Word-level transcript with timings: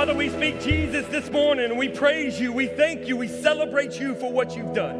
Father, 0.00 0.14
we 0.14 0.30
speak 0.30 0.58
Jesus 0.62 1.06
this 1.08 1.30
morning 1.30 1.76
we 1.76 1.86
praise 1.86 2.40
you, 2.40 2.54
we 2.54 2.68
thank 2.68 3.06
you, 3.06 3.18
we 3.18 3.28
celebrate 3.28 4.00
you 4.00 4.14
for 4.14 4.32
what 4.32 4.56
you've 4.56 4.72
done. 4.72 4.96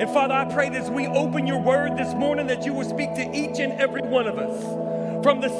And 0.00 0.08
Father, 0.08 0.32
I 0.32 0.46
pray 0.46 0.70
that 0.70 0.84
as 0.84 0.90
we 0.90 1.06
open 1.08 1.46
your 1.46 1.60
word 1.60 1.98
this 1.98 2.14
morning, 2.14 2.46
that 2.46 2.64
you 2.64 2.72
will 2.72 2.88
speak 2.88 3.14
to 3.16 3.30
each 3.36 3.58
and 3.58 3.74
every 3.74 4.00
one 4.00 4.28
of 4.28 4.38
us. 4.38 5.22
From 5.22 5.42
the 5.42 5.50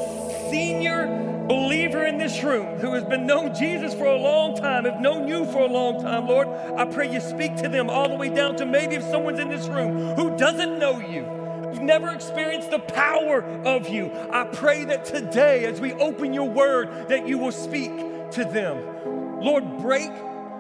senior 0.51 1.45
believer 1.47 2.07
in 2.07 2.17
this 2.17 2.43
room 2.43 2.79
who 2.79 2.95
has 2.95 3.05
been 3.05 3.27
known 3.27 3.55
Jesus 3.55 3.93
for 3.93 4.07
a 4.07 4.17
long 4.17 4.57
time, 4.57 4.87
have 4.87 4.99
known 4.99 5.29
you 5.29 5.45
for 5.53 5.61
a 5.61 5.69
long 5.69 6.01
time, 6.01 6.27
Lord, 6.27 6.49
I 6.49 6.87
pray 6.87 7.13
you 7.13 7.21
speak 7.21 7.57
to 7.57 7.69
them 7.69 7.91
all 7.91 8.09
the 8.09 8.17
way 8.17 8.31
down 8.31 8.57
to 8.57 8.65
maybe 8.65 8.95
if 8.95 9.03
someone's 9.03 9.41
in 9.41 9.51
this 9.51 9.69
room 9.69 10.15
who 10.15 10.35
doesn't 10.39 10.79
know 10.79 11.01
you, 11.01 11.36
never 11.81 12.11
experienced 12.11 12.71
the 12.71 12.79
power 12.79 13.43
of 13.65 13.89
you. 13.89 14.11
I 14.31 14.45
pray 14.45 14.85
that 14.85 15.05
today, 15.05 15.65
as 15.67 15.81
we 15.81 15.93
open 15.95 16.33
your 16.33 16.49
word, 16.49 17.09
that 17.09 17.27
you 17.29 17.39
will 17.39 17.53
speak 17.53 17.91
to 18.33 18.45
them. 18.45 19.41
Lord, 19.41 19.79
break 19.79 20.11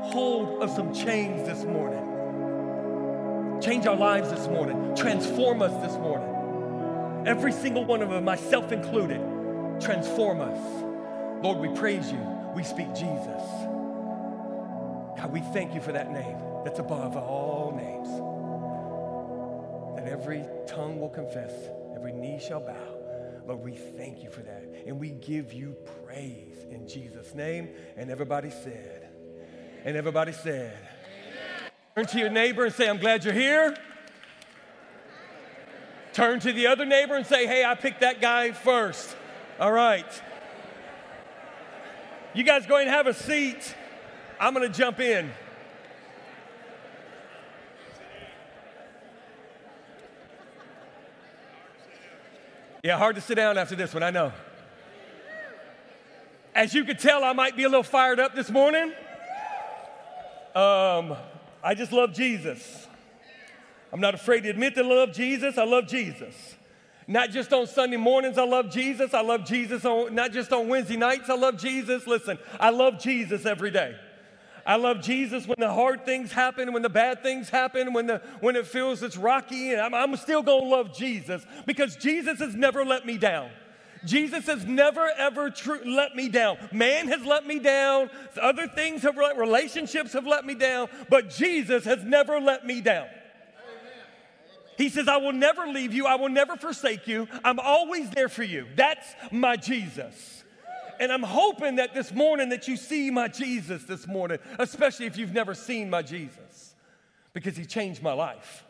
hold 0.01 0.63
of 0.63 0.71
some 0.71 0.93
chains 0.95 1.47
this 1.49 1.65
morning. 1.65 2.03
Change 3.61 3.87
our 3.87 3.97
lives 3.97 4.31
this 4.31 4.47
morning. 4.49 4.95
Transform 4.95 5.63
us 5.63 5.73
this 5.83 5.97
morning. 5.99 7.25
Every 7.27 7.53
single 7.53 7.85
one 7.85 8.03
of 8.03 8.11
them, 8.11 8.25
myself 8.25 8.71
included, 8.71 9.21
transform 9.81 10.41
us. 10.41 10.59
Lord, 11.43 11.59
we 11.59 11.69
praise 11.77 12.13
you. 12.13 12.21
We 12.55 12.63
speak 12.63 12.95
Jesus. 12.95 13.43
God, 15.17 15.31
we 15.33 15.41
thank 15.41 15.75
you 15.75 15.81
for 15.81 15.93
that 15.93 16.13
name 16.13 16.37
that's 16.65 16.79
above 16.79 17.17
all 17.17 17.73
names. 17.77 18.36
That 20.07 20.13
every 20.13 20.45
tongue 20.69 21.01
will 21.01 21.09
confess, 21.09 21.53
every 21.97 22.13
knee 22.13 22.39
shall 22.39 22.61
bow. 22.61 23.43
Lord, 23.45 23.61
we 23.61 23.73
thank 23.73 24.23
you 24.23 24.31
for 24.31 24.41
that. 24.41 24.85
And 24.87 25.01
we 25.01 25.11
give 25.11 25.53
you 25.53 25.75
praise 26.05 26.59
in 26.71 26.87
Jesus' 26.87 27.35
name. 27.35 27.71
And 27.97 28.09
everybody 28.09 28.51
said, 28.51 29.09
and 29.85 29.97
everybody 29.97 30.31
said, 30.31 30.79
Turn 31.97 32.07
to 32.07 32.19
your 32.21 32.31
neighbor 32.31 32.65
and 32.65 32.73
say, 32.73 32.89
I'm 32.89 32.99
glad 32.99 33.25
you're 33.25 33.35
here. 33.35 33.77
Turn 36.13 36.39
to 36.39 36.53
the 36.53 36.69
other 36.69 36.85
neighbor 36.85 37.17
and 37.17 37.27
say, 37.27 37.49
Hey, 37.49 37.65
I 37.65 37.75
picked 37.75 38.03
that 38.03 38.21
guy 38.21 38.53
first. 38.53 39.17
All 39.59 39.73
right. 39.73 40.07
You 42.33 42.45
guys 42.45 42.65
go 42.67 42.77
and 42.77 42.89
have 42.89 43.09
a 43.09 43.15
seat. 43.15 43.75
I'm 44.39 44.55
going 44.55 44.71
to 44.71 44.79
jump 44.79 45.01
in. 45.01 45.33
Yeah, 52.87 52.99
hard 52.99 53.17
to 53.17 53.21
sit 53.21 53.35
down 53.35 53.59
after 53.59 53.75
this 53.75 53.93
one, 53.93 54.05
I 54.05 54.13
know. 54.13 54.33
As 56.55 56.73
you 56.73 56.85
can 56.85 56.97
tell, 56.97 57.25
I 57.25 57.33
might 57.33 57.57
be 57.57 57.65
a 57.65 57.69
little 57.69 57.83
fired 57.83 58.21
up 58.21 58.33
this 58.33 58.49
morning. 58.49 58.93
Um, 60.55 61.17
I 61.65 61.75
just 61.77 61.91
love 61.91 62.13
Jesus. 62.13 62.87
I'm 63.93 63.99
not 63.99 64.15
afraid 64.15 64.43
to 64.43 64.51
admit 64.51 64.77
that 64.77 64.85
I 64.85 64.89
love 64.89 65.13
Jesus. 65.13 65.59
I 65.59 65.65
love 65.65 65.89
Jesus. 65.89 66.55
Not 67.09 67.31
just 67.31 67.53
on 67.53 67.67
Sunday 67.67 67.97
mornings, 67.97 68.39
I 68.39 68.45
love 68.45 68.71
Jesus. 68.71 69.15
I 69.15 69.21
love 69.21 69.45
Jesus 69.45 69.85
on 69.85 70.15
not 70.15 70.31
just 70.31 70.53
on 70.53 70.69
Wednesday 70.69 70.97
nights, 70.97 71.29
I 71.29 71.35
love 71.35 71.59
Jesus. 71.59 72.07
Listen, 72.07 72.39
I 72.61 72.71
love 72.71 73.01
Jesus 73.01 73.47
every 73.47 73.73
day. 73.73 73.97
I 74.67 74.77
love 74.77 75.01
Jesus 75.01 75.47
when 75.47 75.57
the 75.59 75.73
hard 75.73 76.05
things 76.05 76.33
happen, 76.33 76.73
when 76.73 76.83
the 76.83 76.89
bad 76.89 77.23
things 77.23 77.49
happen, 77.49 77.93
when, 77.93 78.09
the, 78.09 78.21
when 78.41 78.57
it 78.57 78.67
feels 78.67 79.03
it's 79.05 79.17
rocky, 79.17 79.73
and 79.73 79.81
I'm, 79.81 79.95
I'm 79.95 80.17
still 80.17 80.43
gonna 80.43 80.65
love 80.65 80.93
Jesus 80.93 81.47
because 81.67 81.95
Jesus 81.95 82.41
has 82.41 82.57
never 82.57 82.85
let 82.85 83.07
me 83.07 83.17
down. 83.17 83.49
Jesus 84.05 84.47
has 84.47 84.65
never 84.67 85.09
ever 85.17 85.51
tr- 85.51 85.85
let 85.85 86.17
me 86.17 86.29
down. 86.29 86.59
Man 86.73 87.09
has 87.09 87.25
let 87.25 87.47
me 87.47 87.61
down. 87.61 88.11
Other 88.41 88.67
things 88.67 89.03
have 89.03 89.17
let, 89.17 89.37
relationships 89.37 90.13
have 90.13 90.27
let 90.27 90.45
me 90.45 90.55
down, 90.55 90.89
but 91.09 91.31
Jesus 91.31 91.85
has 91.85 92.03
never 92.03 92.41
let 92.41 92.67
me 92.67 92.81
down. 92.81 93.07
He 94.77 94.89
says, 94.89 95.09
I 95.09 95.17
will 95.17 95.33
never 95.33 95.67
leave 95.67 95.95
you. 95.95 96.07
I 96.07 96.17
will 96.17 96.29
never 96.29 96.57
forsake 96.57 97.07
you. 97.07 97.29
I'm 97.43 97.59
always 97.59 98.11
there 98.11 98.29
for 98.29 98.43
you. 98.43 98.67
That's 98.77 99.07
my 99.31 99.57
Jesus. 99.57 100.36
And 101.01 101.13
I'm 101.13 101.23
hoping 101.23 101.77
that 101.77 101.95
this 101.95 102.13
morning 102.13 102.49
that 102.51 102.69
you 102.69 102.77
see 102.77 103.11
my 103.11 103.29
Jesus 103.29 103.85
this 103.85 104.07
morning, 104.07 104.39
especially 104.59 105.07
if 105.07 105.17
you've 105.17 105.33
never 105.33 105.55
seen 105.55 105.91
my 105.91 106.03
Jesus, 106.03 106.75
because 107.33 107.57
he 107.57 107.65
changed 107.65 108.03
my 108.03 108.13
life. 108.13 108.65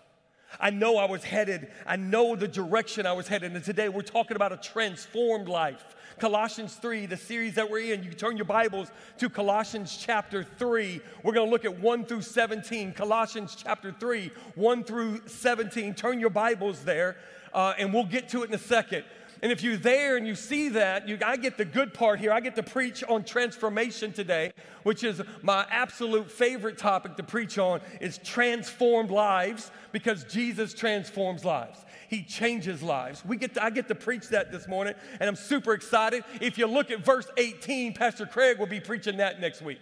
I 0.61 0.71
know 0.71 0.97
I 0.97 1.07
was 1.07 1.23
headed, 1.23 1.69
I 1.87 1.97
know 1.97 2.37
the 2.37 2.49
direction 2.49 3.07
I 3.07 3.13
was 3.13 3.29
headed. 3.29 3.53
And 3.53 3.65
today 3.65 3.89
we're 3.89 4.03
talking 4.03 4.37
about 4.37 4.53
a 4.53 4.57
transformed 4.57 5.49
life. 5.49 5.97
Colossians 6.19 6.75
3, 6.77 7.07
the 7.07 7.17
series 7.17 7.55
that 7.57 7.71
we're 7.71 7.93
in, 7.93 8.03
you 8.03 8.11
turn 8.11 8.37
your 8.39 8.47
Bibles 8.47 8.91
to 9.19 9.29
Colossians 9.29 9.99
chapter 10.01 10.45
3. 10.45 11.01
We're 11.23 11.35
going 11.35 11.47
to 11.47 11.51
look 11.51 11.67
at 11.67 11.79
1 11.79 12.05
through 12.07 12.23
17. 12.23 12.95
Colossians 12.95 13.55
chapter 13.55 13.93
3, 13.93 14.31
1 14.55 14.85
through 14.85 15.21
17. 15.27 15.95
Turn 15.95 16.19
your 16.19 16.31
Bibles 16.31 16.85
there, 16.85 17.17
uh, 17.53 17.75
and 17.79 17.93
we'll 17.93 18.05
get 18.05 18.31
to 18.31 18.45
it 18.45 18.49
in 18.49 18.55
a 18.55 18.59
second. 18.59 19.05
And 19.47 19.53
if 19.53 19.63
you're 19.63 19.77
there 19.77 20.17
and 20.17 20.27
you 20.27 20.35
see 20.35 20.71
that, 20.71 21.09
you, 21.09 21.19
I 21.25 21.37
get 21.37 21.57
the 21.57 21.65
good 21.65 21.95
part 21.95 22.19
here. 22.19 22.33
I 22.33 22.41
get 22.41 22.57
to 22.57 22.65
preach 22.65 23.05
on 23.05 23.23
transformation 23.23 24.13
today, 24.13 24.51
which 24.83 25.05
is 25.05 25.23
my 25.41 25.65
absolute 25.71 26.33
favorite 26.33 26.79
topic 26.79 27.15
to 27.15 27.23
preach 27.23 27.57
on 27.57 27.81
is 28.01 28.19
transformed 28.19 29.13
lives 29.13 29.71
because 29.93 30.25
Jesus 30.25 30.75
transforms 30.75 31.45
lives. 31.45 31.79
He 32.09 32.25
changes 32.25 32.83
lives. 32.83 33.25
We 33.25 33.37
get 33.37 33.55
to, 33.55 33.63
I 33.63 33.71
get 33.71 33.87
to 33.87 33.95
preach 33.95 34.31
that 34.31 34.51
this 34.51 34.67
morning, 34.67 34.95
and 35.21 35.29
I'm 35.29 35.37
super 35.37 35.75
excited. 35.75 36.25
If 36.41 36.59
you 36.59 36.67
look 36.67 36.91
at 36.91 37.05
verse 37.05 37.29
18, 37.37 37.95
Pastor 37.95 38.27
Craig 38.27 38.59
will 38.59 38.67
be 38.67 38.81
preaching 38.81 39.19
that 39.19 39.41
next 39.41 39.63
week. 39.63 39.79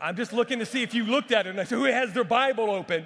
I'm 0.00 0.14
just 0.14 0.32
looking 0.32 0.60
to 0.60 0.66
see 0.66 0.84
if 0.84 0.94
you 0.94 1.02
looked 1.02 1.32
at 1.32 1.48
it 1.48 1.50
and 1.50 1.60
I 1.60 1.64
said, 1.64 1.78
who 1.78 1.84
has 1.86 2.12
their 2.12 2.22
Bible 2.22 2.70
open? 2.70 3.04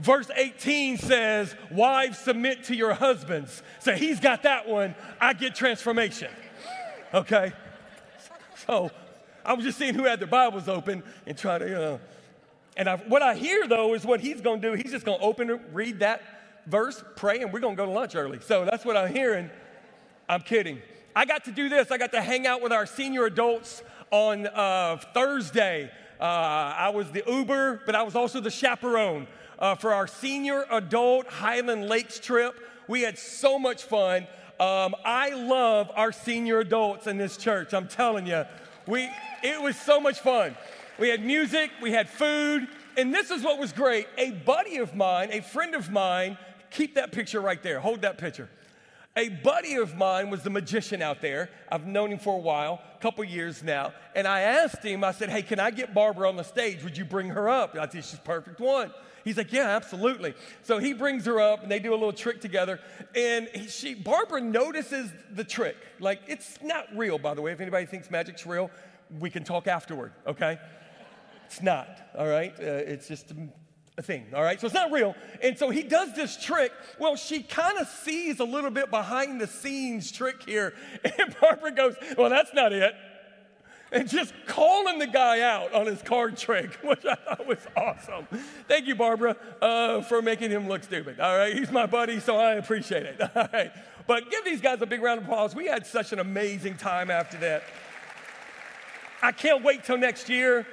Verse 0.00 0.30
18 0.34 0.96
says, 0.96 1.54
Wives, 1.70 2.18
submit 2.18 2.64
to 2.64 2.74
your 2.74 2.94
husbands. 2.94 3.62
So 3.80 3.92
he's 3.92 4.18
got 4.18 4.44
that 4.44 4.66
one. 4.66 4.94
I 5.20 5.34
get 5.34 5.54
transformation. 5.54 6.30
Okay? 7.12 7.52
So 8.66 8.90
I 9.44 9.52
was 9.52 9.64
just 9.64 9.76
seeing 9.76 9.94
who 9.94 10.04
had 10.04 10.18
their 10.18 10.26
Bibles 10.26 10.68
open 10.68 11.02
and 11.26 11.36
try 11.36 11.58
to, 11.58 11.66
you 11.66 11.74
know. 11.74 12.00
And 12.78 12.88
I, 12.88 12.96
what 12.96 13.20
I 13.20 13.34
hear 13.34 13.68
though 13.68 13.92
is 13.92 14.06
what 14.06 14.20
he's 14.20 14.40
going 14.40 14.62
to 14.62 14.70
do. 14.70 14.74
He's 14.74 14.92
just 14.92 15.04
going 15.04 15.18
to 15.18 15.24
open 15.24 15.50
it, 15.50 15.60
read 15.72 15.98
that 16.00 16.22
verse, 16.66 17.04
pray, 17.16 17.42
and 17.42 17.52
we're 17.52 17.60
going 17.60 17.76
to 17.76 17.82
go 17.82 17.84
to 17.84 17.92
lunch 17.92 18.14
early. 18.14 18.40
So 18.40 18.64
that's 18.64 18.86
what 18.86 18.96
I'm 18.96 19.12
hearing. 19.12 19.50
I'm 20.30 20.40
kidding. 20.40 20.80
I 21.14 21.26
got 21.26 21.44
to 21.44 21.52
do 21.52 21.68
this. 21.68 21.90
I 21.90 21.98
got 21.98 22.12
to 22.12 22.22
hang 22.22 22.46
out 22.46 22.62
with 22.62 22.72
our 22.72 22.86
senior 22.86 23.26
adults 23.26 23.82
on 24.10 24.46
uh, 24.46 24.96
Thursday. 25.12 25.90
Uh, 26.18 26.22
I 26.22 26.90
was 26.90 27.10
the 27.10 27.22
Uber, 27.26 27.82
but 27.84 27.94
I 27.94 28.02
was 28.02 28.14
also 28.14 28.40
the 28.40 28.50
chaperone 28.50 29.26
uh, 29.60 29.74
for 29.74 29.92
our 29.92 30.06
senior 30.06 30.64
adult 30.70 31.26
Highland 31.26 31.88
Lakes 31.88 32.18
trip. 32.18 32.58
We 32.88 33.02
had 33.02 33.18
so 33.18 33.58
much 33.58 33.84
fun. 33.84 34.26
Um, 34.58 34.94
I 35.04 35.30
love 35.30 35.90
our 35.94 36.12
senior 36.12 36.60
adults 36.60 37.06
in 37.06 37.18
this 37.18 37.36
church. 37.36 37.72
I'm 37.72 37.88
telling 37.88 38.26
you, 38.26 38.44
we 38.86 39.08
it 39.42 39.60
was 39.60 39.76
so 39.76 40.00
much 40.00 40.20
fun. 40.20 40.56
We 40.98 41.08
had 41.08 41.24
music, 41.24 41.70
we 41.80 41.92
had 41.92 42.10
food, 42.10 42.68
and 42.96 43.14
this 43.14 43.30
is 43.30 43.42
what 43.42 43.58
was 43.58 43.72
great. 43.72 44.06
A 44.18 44.32
buddy 44.32 44.76
of 44.76 44.94
mine, 44.94 45.30
a 45.32 45.40
friend 45.40 45.74
of 45.74 45.90
mine, 45.90 46.36
keep 46.70 46.96
that 46.96 47.12
picture 47.12 47.40
right 47.40 47.62
there. 47.62 47.80
Hold 47.80 48.02
that 48.02 48.18
picture. 48.18 48.50
A 49.16 49.28
buddy 49.28 49.74
of 49.74 49.96
mine 49.96 50.30
was 50.30 50.42
the 50.42 50.50
magician 50.50 51.02
out 51.02 51.20
there. 51.20 51.50
I've 51.70 51.86
known 51.86 52.12
him 52.12 52.18
for 52.18 52.34
a 52.34 52.40
while, 52.40 52.80
a 52.96 53.02
couple 53.02 53.24
years 53.24 53.62
now. 53.62 53.92
And 54.14 54.26
I 54.26 54.40
asked 54.40 54.84
him, 54.84 55.02
I 55.02 55.12
said, 55.12 55.30
Hey, 55.30 55.42
can 55.42 55.58
I 55.58 55.70
get 55.70 55.94
Barbara 55.94 56.28
on 56.28 56.36
the 56.36 56.44
stage? 56.44 56.84
Would 56.84 56.96
you 56.96 57.04
bring 57.04 57.28
her 57.28 57.48
up? 57.48 57.76
I 57.76 57.86
think 57.86 58.04
she's 58.04 58.20
perfect 58.20 58.60
one. 58.60 58.92
He's 59.24 59.36
like, 59.36 59.52
yeah, 59.52 59.68
absolutely. 59.76 60.34
So 60.62 60.78
he 60.78 60.92
brings 60.92 61.26
her 61.26 61.40
up 61.40 61.62
and 61.62 61.70
they 61.70 61.78
do 61.78 61.92
a 61.92 61.96
little 61.96 62.12
trick 62.12 62.40
together. 62.40 62.80
And 63.14 63.48
she, 63.68 63.94
Barbara 63.94 64.40
notices 64.40 65.12
the 65.32 65.44
trick. 65.44 65.76
Like, 65.98 66.20
it's 66.26 66.58
not 66.62 66.86
real, 66.96 67.18
by 67.18 67.34
the 67.34 67.42
way. 67.42 67.52
If 67.52 67.60
anybody 67.60 67.86
thinks 67.86 68.10
magic's 68.10 68.46
real, 68.46 68.70
we 69.18 69.30
can 69.30 69.44
talk 69.44 69.66
afterward, 69.66 70.12
okay? 70.26 70.58
It's 71.46 71.62
not, 71.62 71.88
all 72.16 72.28
right? 72.28 72.54
Uh, 72.58 72.62
it's 72.62 73.08
just 73.08 73.32
a 73.98 74.02
thing, 74.02 74.26
all 74.34 74.42
right? 74.42 74.60
So 74.60 74.66
it's 74.66 74.74
not 74.74 74.92
real. 74.92 75.14
And 75.42 75.58
so 75.58 75.70
he 75.70 75.82
does 75.82 76.14
this 76.14 76.42
trick. 76.42 76.72
Well, 76.98 77.16
she 77.16 77.42
kind 77.42 77.78
of 77.78 77.88
sees 77.88 78.40
a 78.40 78.44
little 78.44 78.70
bit 78.70 78.90
behind 78.90 79.40
the 79.40 79.46
scenes 79.46 80.12
trick 80.12 80.42
here. 80.44 80.74
And 81.18 81.34
Barbara 81.40 81.72
goes, 81.72 81.96
well, 82.16 82.30
that's 82.30 82.54
not 82.54 82.72
it 82.72 82.94
and 83.92 84.08
just 84.08 84.32
calling 84.46 84.98
the 84.98 85.06
guy 85.06 85.40
out 85.40 85.72
on 85.74 85.86
his 85.86 86.02
card 86.02 86.36
trick, 86.36 86.74
which 86.82 87.04
I 87.04 87.14
thought 87.14 87.46
was 87.46 87.58
awesome. 87.76 88.26
Thank 88.68 88.86
you, 88.86 88.94
Barbara, 88.94 89.36
uh, 89.60 90.02
for 90.02 90.22
making 90.22 90.50
him 90.50 90.68
look 90.68 90.84
stupid. 90.84 91.20
All 91.20 91.36
right, 91.36 91.54
he's 91.54 91.70
my 91.70 91.86
buddy, 91.86 92.20
so 92.20 92.36
I 92.36 92.54
appreciate 92.54 93.04
it. 93.04 93.20
All 93.36 93.48
right, 93.52 93.72
but 94.06 94.30
give 94.30 94.44
these 94.44 94.60
guys 94.60 94.80
a 94.82 94.86
big 94.86 95.02
round 95.02 95.18
of 95.20 95.24
applause. 95.24 95.54
We 95.54 95.66
had 95.66 95.86
such 95.86 96.12
an 96.12 96.18
amazing 96.18 96.76
time 96.76 97.10
after 97.10 97.36
that. 97.38 97.64
I 99.22 99.32
can't 99.32 99.62
wait 99.62 99.84
till 99.84 99.98
next 99.98 100.28
year. 100.28 100.66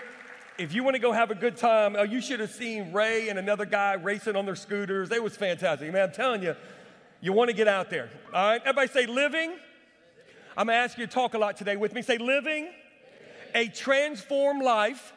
If 0.57 0.73
you 0.73 0.83
want 0.83 0.95
to 0.95 0.99
go 0.99 1.11
have 1.11 1.29
a 1.29 1.35
good 1.35 1.55
time, 1.55 1.95
uh, 1.95 2.03
you 2.03 2.19
should 2.19 2.39
have 2.39 2.49
seen 2.49 2.91
Ray 2.91 3.29
and 3.29 3.37
another 3.37 3.65
guy 3.65 3.93
racing 3.93 4.35
on 4.35 4.45
their 4.45 4.55
scooters. 4.55 5.11
It 5.11 5.21
was 5.21 5.37
fantastic. 5.37 5.91
Man, 5.91 6.01
I'm 6.01 6.11
telling 6.11 6.41
you, 6.41 6.55
you 7.21 7.31
want 7.31 7.49
to 7.49 7.55
get 7.55 7.67
out 7.67 7.89
there. 7.89 8.09
All 8.33 8.51
right, 8.51 8.61
everybody 8.61 8.87
say 8.87 9.05
living 9.05 9.53
I'm 10.57 10.65
gonna 10.65 10.79
ask 10.79 10.97
you 10.97 11.05
to 11.05 11.11
talk 11.11 11.35
a 11.35 11.37
lot 11.37 11.55
today 11.55 11.75
with 11.75 11.93
me. 11.93 12.01
Say, 12.01 12.17
living 12.17 12.69
a 13.53 13.67
transformed 13.67 14.63
life 14.63 15.13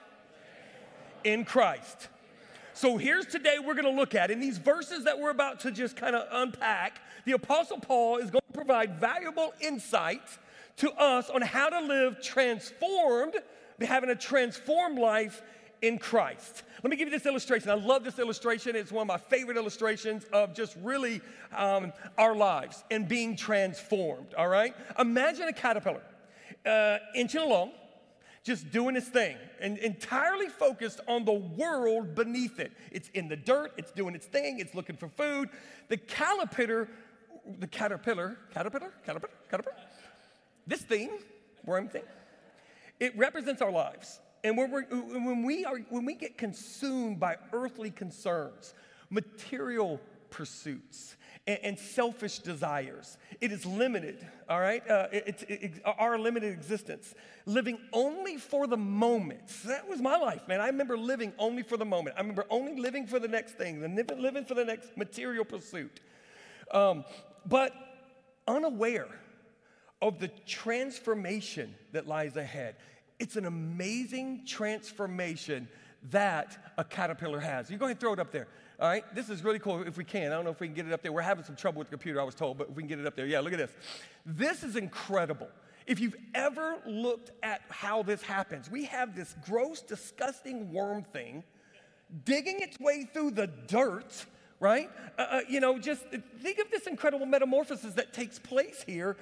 in 1.25 1.45
Christ. 1.45 2.09
So 2.73 2.97
here's 2.97 3.27
today 3.27 3.57
we're 3.59 3.75
going 3.75 3.85
to 3.85 3.99
look 3.99 4.15
at 4.15 4.31
in 4.31 4.41
these 4.41 4.59
verses 4.59 5.05
that 5.05 5.19
we're 5.19 5.31
about 5.31 5.61
to 5.61 5.71
just 5.71 5.97
kind 5.97 6.17
of 6.17 6.27
unpack. 6.33 7.01
The 7.25 7.33
Apostle 7.33 7.79
Paul 7.79 8.17
is 8.17 8.31
going 8.31 8.43
to 8.51 8.53
provide 8.55 8.99
valuable 8.99 9.53
insight 9.61 10.23
to 10.79 10.91
us 10.93 11.29
on 11.29 11.43
how 11.43 11.69
to 11.69 11.81
live 11.81 12.23
transformed, 12.23 13.35
having 13.81 14.09
a 14.11 14.15
transformed 14.15 14.99
life 14.99 15.43
in 15.83 15.99
Christ. 15.99 16.63
Let 16.83 16.91
me 16.91 16.97
give 16.97 17.09
you 17.09 17.13
this 17.13 17.27
illustration. 17.27 17.71
I 17.71 17.75
love 17.75 18.05
this 18.05 18.19
illustration. 18.19 18.77
It's 18.77 18.93
one 18.93 19.03
of 19.03 19.09
my 19.09 19.19
favorite 19.19 19.57
illustrations 19.57 20.25
of 20.33 20.55
just 20.55 20.77
really 20.83 21.21
um, 21.55 21.93
our 22.17 22.35
lives 22.35 22.85
and 22.91 23.07
being 23.07 23.37
transformed, 23.37 24.35
all 24.35 24.49
right? 24.49 24.75
Imagine 24.99 25.49
a 25.49 25.53
caterpillar 25.53 26.03
uh, 26.65 26.99
inching 27.15 27.43
along, 27.43 27.73
just 28.43 28.71
doing 28.71 28.97
its 28.97 29.09
thing 29.09 29.37
and 29.61 29.77
entirely 29.79 30.49
focused 30.49 31.01
on 31.07 31.25
the 31.25 31.33
world 31.33 32.15
beneath 32.15 32.59
it. 32.59 32.73
It's 32.91 33.09
in 33.11 33.29
the 33.29 33.37
dirt, 33.37 33.73
it's 33.77 33.93
doing 33.93 34.15
its 34.15 34.27
thing, 34.27 34.61
it's 34.61 34.75
looking 34.75 34.97
for 34.97 35.09
food. 35.09 35.51
The 35.89 35.99
caterpillar, 35.99 36.89
the 37.59 37.67
caterpillar, 37.67 38.39
caterpillar, 38.53 38.93
caterpillar, 39.05 39.33
caterpillar, 39.51 39.77
this 40.67 40.81
thing, 40.83 41.11
worm 41.65 41.89
thing, 41.89 42.05
it 42.99 43.17
represents 43.17 43.61
our 43.61 43.71
lives. 43.71 44.21
And 44.43 44.57
when, 44.57 44.71
when, 44.71 45.43
we 45.43 45.65
are, 45.67 45.79
when 45.91 46.07
we 46.07 46.15
get 46.15 46.39
consumed 46.39 47.21
by 47.21 47.37
earthly 47.53 47.91
concerns, 47.91 48.75
material 49.11 50.01
pursuits, 50.31 51.17
and, 51.47 51.59
and 51.63 51.79
selfish 51.79 52.39
desires, 52.39 53.19
it 53.41 53.53
is 53.53 53.65
limited, 53.65 54.27
all 54.49 54.61
right? 54.61 54.89
Uh, 54.89 55.09
it's 55.13 55.43
it, 55.45 55.63
it, 55.63 55.83
our 55.85 56.19
limited 56.19 56.53
existence. 56.53 57.15
Living 57.47 57.79
only 57.93 58.37
for 58.37 58.67
the 58.67 58.77
moment. 58.77 59.49
That 59.65 59.89
was 59.89 60.01
my 60.01 60.17
life, 60.17 60.47
man. 60.49 60.61
I 60.61 60.67
remember 60.67 60.97
living 60.97 61.33
only 61.39 61.63
for 61.63 61.77
the 61.77 61.85
moment. 61.85 62.17
I 62.17 62.21
remember 62.21 62.47
only 62.51 62.81
living 62.81 63.07
for 63.07 63.19
the 63.19 63.29
next 63.29 63.53
thing, 63.57 63.81
living 63.81 64.45
for 64.45 64.55
the 64.55 64.65
next 64.65 64.97
material 64.97 65.45
pursuit. 65.45 66.01
Um, 66.71 67.05
but 67.47 67.73
unaware 68.47 69.09
of 70.03 70.19
the 70.19 70.29
transformation 70.47 71.75
that 71.93 72.07
lies 72.07 72.37
ahead. 72.37 72.77
It's 73.19 73.37
an 73.37 73.45
amazing 73.45 74.47
transformation 74.47 75.69
that 76.11 76.73
a 76.79 76.85
caterpillar 76.85 77.41
has. 77.41 77.71
You 77.71 77.77
go 77.77 77.85
ahead 77.85 77.97
and 77.97 78.01
throw 78.01 78.15
it 78.15 78.19
up 78.19 78.33
there. 78.33 78.49
All 78.81 78.89
right, 78.89 79.05
this 79.15 79.29
is 79.29 79.45
really 79.45 79.59
cool 79.59 79.83
if 79.83 79.99
we 79.99 80.05
can. 80.05 80.33
I 80.33 80.37
don't 80.37 80.45
know 80.45 80.51
if 80.51 80.61
we 80.61 80.67
can 80.67 80.75
get 80.75 80.87
it 80.87 80.93
up 80.95 81.03
there. 81.03 81.13
We're 81.13 81.21
having 81.21 81.45
some 81.45 81.55
trouble 81.55 81.81
with 81.81 81.89
the 81.89 81.97
computer, 81.97 82.19
I 82.19 82.25
was 82.25 82.35
told, 82.35 82.57
but 82.57 82.71
if 82.71 82.77
we 82.77 82.83
can 82.83 82.89
get 82.89 82.99
it 82.99 83.07
up 83.07 83.15
there. 83.15 83.27
Yeah, 83.27 83.41
look 83.41 83.53
at 83.53 83.59
this. 83.59 83.73
This 84.25 84.63
is 84.63 84.75
incredible. 84.75 85.49
If 85.87 86.01
you've 86.01 86.17
ever 86.35 86.79
looked 86.87 87.31
at 87.43 87.61
how 87.69 88.03
this 88.03 88.23
happens, 88.23 88.71
we 88.71 88.87
have 88.87 89.15
this 89.15 89.35
gross, 89.45 89.83
disgusting 89.83 90.73
worm 90.73 91.03
thing 91.03 91.45
digging 92.25 92.61
its 92.61 92.81
way 92.81 93.05
through 93.13 93.33
the 93.33 93.47
dirt, 93.47 94.25
right? 94.61 94.91
Uh, 95.19 95.27
uh, 95.31 95.41
you 95.49 95.61
know, 95.61 95.79
just 95.79 96.05
think 96.41 96.59
of 96.59 96.71
this 96.71 96.87
incredible 96.87 97.27
metamorphosis 97.27 97.95
that 97.95 98.13
takes 98.13 98.39
place 98.39 98.83
here 98.87 99.17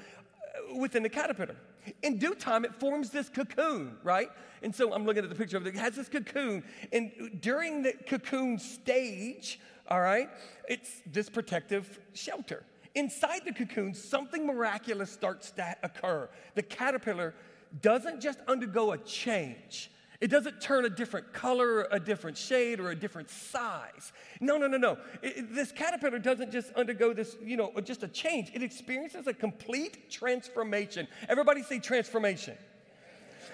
within 0.78 1.02
the 1.02 1.08
caterpillar. 1.08 1.56
In 2.02 2.19
due 2.19 2.35
time, 2.35 2.64
it 2.64 2.75
forms 2.75 3.11
this 3.11 3.29
cocoon, 3.29 3.96
right? 4.02 4.31
And 4.62 4.75
so 4.75 4.93
I'm 4.93 5.05
looking 5.05 5.23
at 5.23 5.31
the 5.31 5.37
picture 5.37 5.56
of 5.56 5.67
it. 5.67 5.75
It 5.75 5.79
has 5.79 5.96
this 5.96 6.08
cocoon. 6.08 6.64
And 6.93 7.40
during 7.40 7.82
the 7.82 7.93
cocoon 8.06 8.58
stage, 8.58 9.61
all 9.88 10.00
right, 10.00 10.29
it's 10.69 11.02
this 11.06 11.29
protective 11.29 12.00
shelter. 12.12 12.64
Inside 12.94 13.43
the 13.44 13.52
cocoon, 13.52 13.94
something 13.94 14.46
miraculous 14.46 15.11
starts 15.11 15.50
to 15.52 15.76
occur. 15.82 16.29
The 16.55 16.62
caterpillar 16.62 17.35
doesn't 17.81 18.20
just 18.20 18.41
undergo 18.49 18.93
a 18.93 18.99
change, 18.99 19.91
it 20.20 20.29
doesn't 20.29 20.61
turn 20.61 20.85
a 20.85 20.91
different 20.91 21.32
color, 21.32 21.87
a 21.93 22.00
different 22.00 22.37
shade, 22.37 22.81
or 22.81 22.91
a 22.91 22.94
different 22.97 23.31
size. 23.31 24.12
No, 24.41 24.56
no, 24.56 24.67
no, 24.67 24.76
no. 24.76 24.99
It, 25.23 25.55
this 25.55 25.70
caterpillar 25.70 26.19
doesn't 26.19 26.50
just 26.50 26.73
undergo 26.73 27.12
this, 27.12 27.37
you 27.41 27.56
know, 27.56 27.73
just 27.85 28.03
a 28.03 28.09
change. 28.09 28.50
It 28.53 28.62
experiences 28.62 29.29
a 29.29 29.32
complete 29.32 30.11
transformation. 30.11 31.06
Everybody 31.29 31.62
say 31.62 31.79
transformation. 31.79 32.56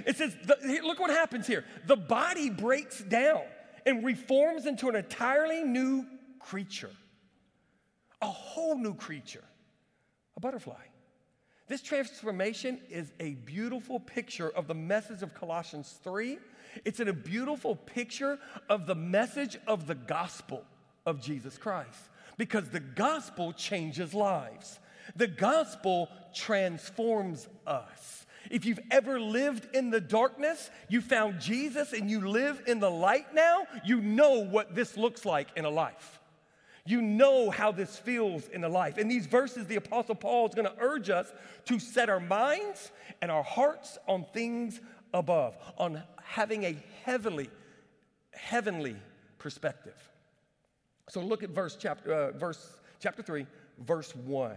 It 0.07 0.17
says, 0.17 0.35
the, 0.45 0.81
look 0.83 1.01
what 1.01 1.11
happens 1.11 1.47
here. 1.47 1.65
The 1.87 1.97
body 1.97 2.49
breaks 2.49 3.01
down 3.01 3.43
and 3.85 4.03
reforms 4.03 4.65
into 4.65 4.89
an 4.89 4.97
entirely 4.97 5.63
new 5.63 6.07
creature, 6.41 6.91
a 8.23 8.27
whole 8.27 8.79
new 8.79 8.95
creature, 8.95 9.45
a 10.37 10.41
butterfly. 10.41 10.81
This 11.67 11.83
transformation 11.83 12.81
is 12.91 13.13
a 13.21 13.35
beautiful 13.35 13.99
picture 14.01 14.51
of 14.51 14.67
the 14.67 14.75
message 14.75 15.23
of 15.23 15.35
Colossians 15.35 15.99
3 16.03 16.39
it's 16.85 17.01
a 17.01 17.13
beautiful 17.13 17.77
picture 17.77 18.39
of 18.69 18.87
the 18.87 18.95
message 18.95 19.57
of 19.67 19.87
the 19.87 19.95
gospel 19.95 20.65
of 21.07 21.21
Jesus 21.21 21.59
Christ 21.59 21.99
because 22.37 22.69
the 22.71 22.81
gospel 22.81 23.53
changes 23.53 24.15
lives. 24.15 24.81
The 25.17 25.27
gospel 25.27 26.09
transforms 26.35 27.47
us. 27.67 28.27
If 28.51 28.65
you've 28.65 28.81
ever 28.91 29.21
lived 29.21 29.75
in 29.75 29.91
the 29.91 30.01
darkness, 30.01 30.71
you 30.89 31.01
found 31.01 31.41
Jesus 31.41 31.93
and 31.93 32.11
you 32.11 32.29
live 32.29 32.63
in 32.67 32.81
the 32.81 32.91
light 32.91 33.35
now, 33.35 33.67
you 33.85 34.01
know 34.01 34.45
what 34.45 34.75
this 34.75 34.97
looks 34.97 35.25
like 35.25 35.49
in 35.57 35.65
a 35.65 35.71
life. 35.71 36.21
You 36.87 37.01
know 37.01 37.51
how 37.51 37.73
this 37.73 37.97
feels 37.97 38.49
in 38.49 38.61
the 38.61 38.69
life. 38.69 38.99
In 38.99 39.09
these 39.09 39.27
verses, 39.27 39.67
the 39.67 39.77
Apostle 39.77 40.15
Paul 40.15 40.49
is 40.49 40.55
going 40.55 40.67
to 40.67 40.75
urge 40.79 41.09
us 41.09 41.33
to 41.65 41.79
set 41.79 42.11
our 42.11 42.21
minds 42.21 42.93
and 43.23 43.31
our 43.31 43.43
hearts 43.43 43.99
on 44.07 44.27
things 44.35 44.81
above, 45.15 45.57
on 45.79 46.03
having 46.23 46.65
a 46.65 46.77
heavenly, 47.05 47.49
heavenly 48.33 48.97
perspective. 49.39 49.97
So 51.09 51.21
look 51.21 51.43
at 51.43 51.51
verse 51.51 51.77
chapter, 51.81 52.13
uh, 52.13 52.33
verse 52.33 52.77
chapter 53.01 53.23
3, 53.23 53.47
verse 53.79 54.15
1. 54.15 54.57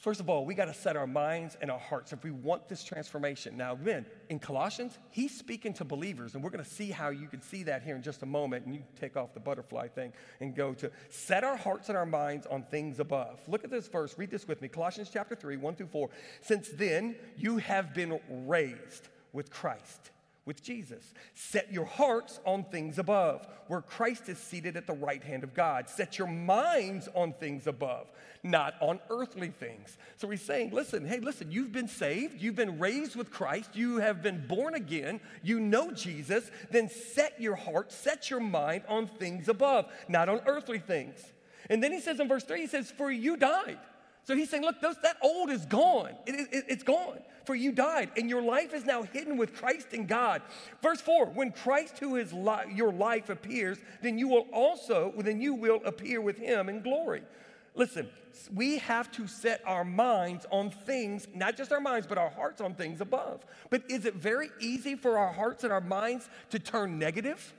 First 0.00 0.20
of 0.20 0.30
all, 0.30 0.46
we 0.46 0.54
got 0.54 0.64
to 0.64 0.72
set 0.72 0.96
our 0.96 1.06
minds 1.06 1.58
and 1.60 1.70
our 1.70 1.78
hearts 1.78 2.14
if 2.14 2.24
we 2.24 2.30
want 2.30 2.70
this 2.70 2.82
transformation. 2.82 3.58
Now, 3.58 3.74
then, 3.74 4.06
in 4.30 4.38
Colossians, 4.38 4.98
he's 5.10 5.36
speaking 5.36 5.74
to 5.74 5.84
believers, 5.84 6.34
and 6.34 6.42
we're 6.42 6.48
going 6.48 6.64
to 6.64 6.70
see 6.70 6.90
how 6.90 7.10
you 7.10 7.28
can 7.28 7.42
see 7.42 7.64
that 7.64 7.82
here 7.82 7.96
in 7.96 8.02
just 8.02 8.22
a 8.22 8.26
moment. 8.26 8.64
And 8.64 8.74
you 8.74 8.82
take 8.98 9.18
off 9.18 9.34
the 9.34 9.40
butterfly 9.40 9.88
thing 9.88 10.14
and 10.40 10.56
go 10.56 10.72
to 10.72 10.90
set 11.10 11.44
our 11.44 11.56
hearts 11.56 11.90
and 11.90 11.98
our 11.98 12.06
minds 12.06 12.46
on 12.46 12.62
things 12.62 12.98
above. 12.98 13.40
Look 13.46 13.62
at 13.62 13.70
this 13.70 13.88
verse. 13.88 14.14
Read 14.16 14.30
this 14.30 14.48
with 14.48 14.62
me 14.62 14.68
Colossians 14.68 15.10
chapter 15.12 15.34
3, 15.34 15.58
1 15.58 15.74
through 15.74 15.88
4. 15.88 16.08
Since 16.40 16.70
then, 16.70 17.14
you 17.36 17.58
have 17.58 17.92
been 17.92 18.18
raised 18.30 19.10
with 19.34 19.50
Christ 19.50 20.12
with 20.50 20.64
Jesus. 20.64 21.14
Set 21.32 21.72
your 21.72 21.84
hearts 21.84 22.40
on 22.44 22.64
things 22.64 22.98
above, 22.98 23.46
where 23.68 23.82
Christ 23.82 24.28
is 24.28 24.36
seated 24.36 24.76
at 24.76 24.88
the 24.88 24.92
right 24.92 25.22
hand 25.22 25.44
of 25.44 25.54
God. 25.54 25.88
Set 25.88 26.18
your 26.18 26.26
minds 26.26 27.08
on 27.14 27.34
things 27.34 27.68
above, 27.68 28.08
not 28.42 28.74
on 28.80 28.98
earthly 29.10 29.50
things. 29.50 29.96
So 30.16 30.28
he's 30.28 30.42
saying, 30.42 30.72
listen, 30.72 31.06
hey, 31.06 31.20
listen, 31.20 31.52
you've 31.52 31.70
been 31.70 31.86
saved, 31.86 32.42
you've 32.42 32.56
been 32.56 32.80
raised 32.80 33.14
with 33.14 33.30
Christ, 33.30 33.76
you 33.76 33.98
have 33.98 34.24
been 34.24 34.44
born 34.48 34.74
again, 34.74 35.20
you 35.44 35.60
know 35.60 35.92
Jesus, 35.92 36.50
then 36.72 36.88
set 36.88 37.40
your 37.40 37.54
heart, 37.54 37.92
set 37.92 38.28
your 38.28 38.40
mind 38.40 38.82
on 38.88 39.06
things 39.06 39.48
above, 39.48 39.86
not 40.08 40.28
on 40.28 40.40
earthly 40.46 40.80
things. 40.80 41.22
And 41.68 41.80
then 41.80 41.92
he 41.92 42.00
says 42.00 42.18
in 42.18 42.26
verse 42.26 42.42
3, 42.42 42.62
he 42.62 42.66
says, 42.66 42.90
For 42.90 43.08
you 43.08 43.36
died. 43.36 43.78
So 44.24 44.34
he's 44.34 44.50
saying, 44.50 44.64
look, 44.64 44.80
those, 44.80 44.96
that 45.02 45.16
old 45.22 45.50
is 45.50 45.64
gone. 45.66 46.10
It, 46.26 46.48
it, 46.52 46.64
it's 46.68 46.82
gone. 46.82 47.20
For 47.50 47.56
you 47.56 47.72
died, 47.72 48.12
and 48.16 48.30
your 48.30 48.42
life 48.42 48.72
is 48.72 48.84
now 48.84 49.02
hidden 49.02 49.36
with 49.36 49.56
Christ 49.56 49.92
in 49.92 50.06
God. 50.06 50.40
Verse 50.80 51.00
4 51.00 51.30
When 51.30 51.50
Christ, 51.50 51.98
who 51.98 52.14
is 52.14 52.32
li- 52.32 52.72
your 52.72 52.92
life, 52.92 53.28
appears, 53.28 53.76
then 54.02 54.18
you 54.18 54.28
will 54.28 54.46
also, 54.52 55.12
then 55.16 55.40
you 55.40 55.54
will 55.54 55.80
appear 55.84 56.20
with 56.20 56.38
him 56.38 56.68
in 56.68 56.80
glory. 56.80 57.24
Listen, 57.74 58.08
we 58.54 58.78
have 58.78 59.10
to 59.10 59.26
set 59.26 59.62
our 59.66 59.82
minds 59.82 60.46
on 60.52 60.70
things, 60.70 61.26
not 61.34 61.56
just 61.56 61.72
our 61.72 61.80
minds, 61.80 62.06
but 62.06 62.18
our 62.18 62.30
hearts 62.30 62.60
on 62.60 62.74
things 62.74 63.00
above. 63.00 63.44
But 63.68 63.82
is 63.90 64.04
it 64.04 64.14
very 64.14 64.50
easy 64.60 64.94
for 64.94 65.18
our 65.18 65.32
hearts 65.32 65.64
and 65.64 65.72
our 65.72 65.80
minds 65.80 66.28
to 66.50 66.60
turn 66.60 67.00
negative? 67.00 67.52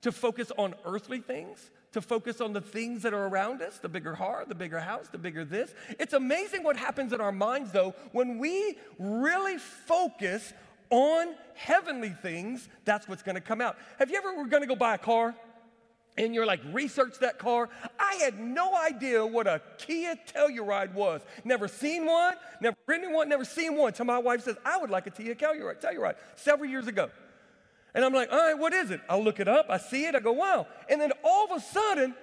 To 0.00 0.10
focus 0.10 0.50
on 0.56 0.74
earthly 0.86 1.20
things? 1.20 1.70
To 1.92 2.00
focus 2.00 2.40
on 2.40 2.52
the 2.52 2.60
things 2.60 3.02
that 3.02 3.14
are 3.14 3.26
around 3.26 3.62
us 3.62 3.78
the 3.78 3.88
bigger 3.88 4.14
car, 4.14 4.44
the 4.46 4.54
bigger 4.54 4.80
house, 4.80 5.08
the 5.08 5.18
bigger 5.18 5.44
this. 5.44 5.74
It's 5.98 6.12
amazing 6.12 6.62
what 6.62 6.76
happens 6.76 7.12
in 7.12 7.20
our 7.20 7.32
minds, 7.32 7.72
though, 7.72 7.94
when 8.12 8.38
we 8.38 8.78
really 8.98 9.58
focus 9.58 10.52
on 10.90 11.34
heavenly 11.54 12.10
things, 12.10 12.68
that's 12.84 13.08
what's 13.08 13.22
gonna 13.22 13.40
come 13.40 13.60
out. 13.60 13.76
Have 13.98 14.10
you 14.10 14.16
ever 14.16 14.34
were 14.34 14.46
gonna 14.46 14.66
go 14.66 14.76
buy 14.76 14.94
a 14.94 14.98
car? 14.98 15.34
and 16.18 16.34
you're 16.34 16.46
like, 16.46 16.60
research 16.72 17.18
that 17.20 17.38
car. 17.38 17.68
I 17.98 18.16
had 18.16 18.38
no 18.38 18.76
idea 18.76 19.24
what 19.24 19.46
a 19.46 19.62
Kia 19.78 20.14
Telluride 20.26 20.92
was. 20.92 21.22
Never 21.44 21.68
seen 21.68 22.04
one, 22.04 22.34
never 22.60 22.76
ridden 22.86 23.12
one, 23.12 23.28
never 23.28 23.44
seen 23.44 23.76
one. 23.76 23.92
Till 23.92 24.04
my 24.04 24.18
wife 24.18 24.42
says, 24.42 24.56
I 24.64 24.76
would 24.78 24.90
like 24.90 25.06
a 25.06 25.10
Kia 25.10 25.34
Telluride, 25.34 25.80
Telluride 25.80 26.16
several 26.36 26.68
years 26.68 26.86
ago. 26.86 27.10
And 27.94 28.04
I'm 28.04 28.12
like, 28.12 28.32
all 28.32 28.38
right, 28.38 28.58
what 28.58 28.72
is 28.72 28.90
it? 28.90 29.00
I'll 29.08 29.22
look 29.22 29.38
it 29.38 29.48
up. 29.48 29.66
I 29.68 29.78
see 29.78 30.06
it. 30.06 30.14
I 30.14 30.20
go, 30.20 30.32
wow. 30.32 30.66
And 30.88 31.00
then 31.00 31.12
all 31.22 31.44
of 31.44 31.50
a 31.56 31.60
sudden, 31.60 32.14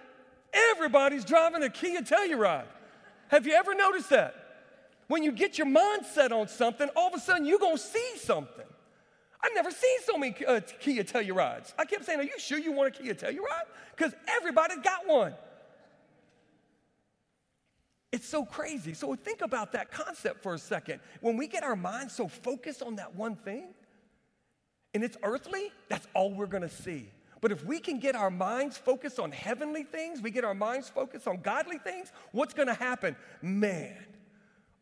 everybody's 0.51 1.23
driving 1.23 1.63
a 1.63 1.69
Kia 1.69 2.01
Telluride. 2.01 2.65
Have 3.27 3.45
you 3.45 3.53
ever 3.53 3.75
noticed 3.75 4.09
that? 4.09 4.35
When 5.07 5.23
you 5.23 5.31
get 5.31 5.57
your 5.57 5.67
mind 5.67 6.05
set 6.05 6.31
on 6.31 6.47
something, 6.47 6.89
all 6.95 7.07
of 7.07 7.13
a 7.13 7.19
sudden 7.19 7.45
you're 7.45 7.59
gonna 7.59 7.77
see 7.77 8.13
something. 8.17 8.65
I've 9.41 9.53
never 9.55 9.71
seen 9.71 9.97
so 10.05 10.17
many 10.17 10.35
uh, 10.45 10.59
Kia 10.79 11.03
Tellurides. 11.03 11.73
I 11.77 11.85
kept 11.85 12.05
saying, 12.05 12.19
Are 12.19 12.23
you 12.23 12.37
sure 12.37 12.57
you 12.57 12.71
want 12.71 12.95
a 12.95 13.01
Kia 13.01 13.13
Telluride? 13.13 13.67
Because 13.95 14.13
everybody's 14.27 14.79
got 14.79 15.07
one. 15.07 15.33
It's 18.11 18.27
so 18.27 18.43
crazy. 18.43 18.93
So 18.93 19.13
think 19.15 19.41
about 19.41 19.71
that 19.73 19.91
concept 19.91 20.41
for 20.41 20.55
a 20.55 20.57
second. 20.57 20.99
When 21.21 21.37
we 21.37 21.47
get 21.47 21.63
our 21.63 21.75
minds 21.75 22.15
so 22.15 22.27
focused 22.27 22.81
on 22.81 22.95
that 22.95 23.15
one 23.15 23.35
thing, 23.35 23.69
and 24.93 25.03
it's 25.03 25.17
earthly, 25.23 25.71
that's 25.87 26.07
all 26.13 26.33
we're 26.33 26.47
gonna 26.47 26.69
see. 26.69 27.09
But 27.41 27.51
if 27.51 27.63
we 27.63 27.79
can 27.79 27.99
get 27.99 28.15
our 28.15 28.29
minds 28.29 28.77
focused 28.77 29.19
on 29.19 29.31
heavenly 29.31 29.83
things, 29.83 30.21
we 30.21 30.31
get 30.31 30.43
our 30.43 30.53
minds 30.53 30.89
focused 30.89 31.27
on 31.27 31.41
godly 31.41 31.77
things, 31.77 32.11
what's 32.31 32.53
gonna 32.53 32.73
happen? 32.73 33.15
Man, 33.41 33.95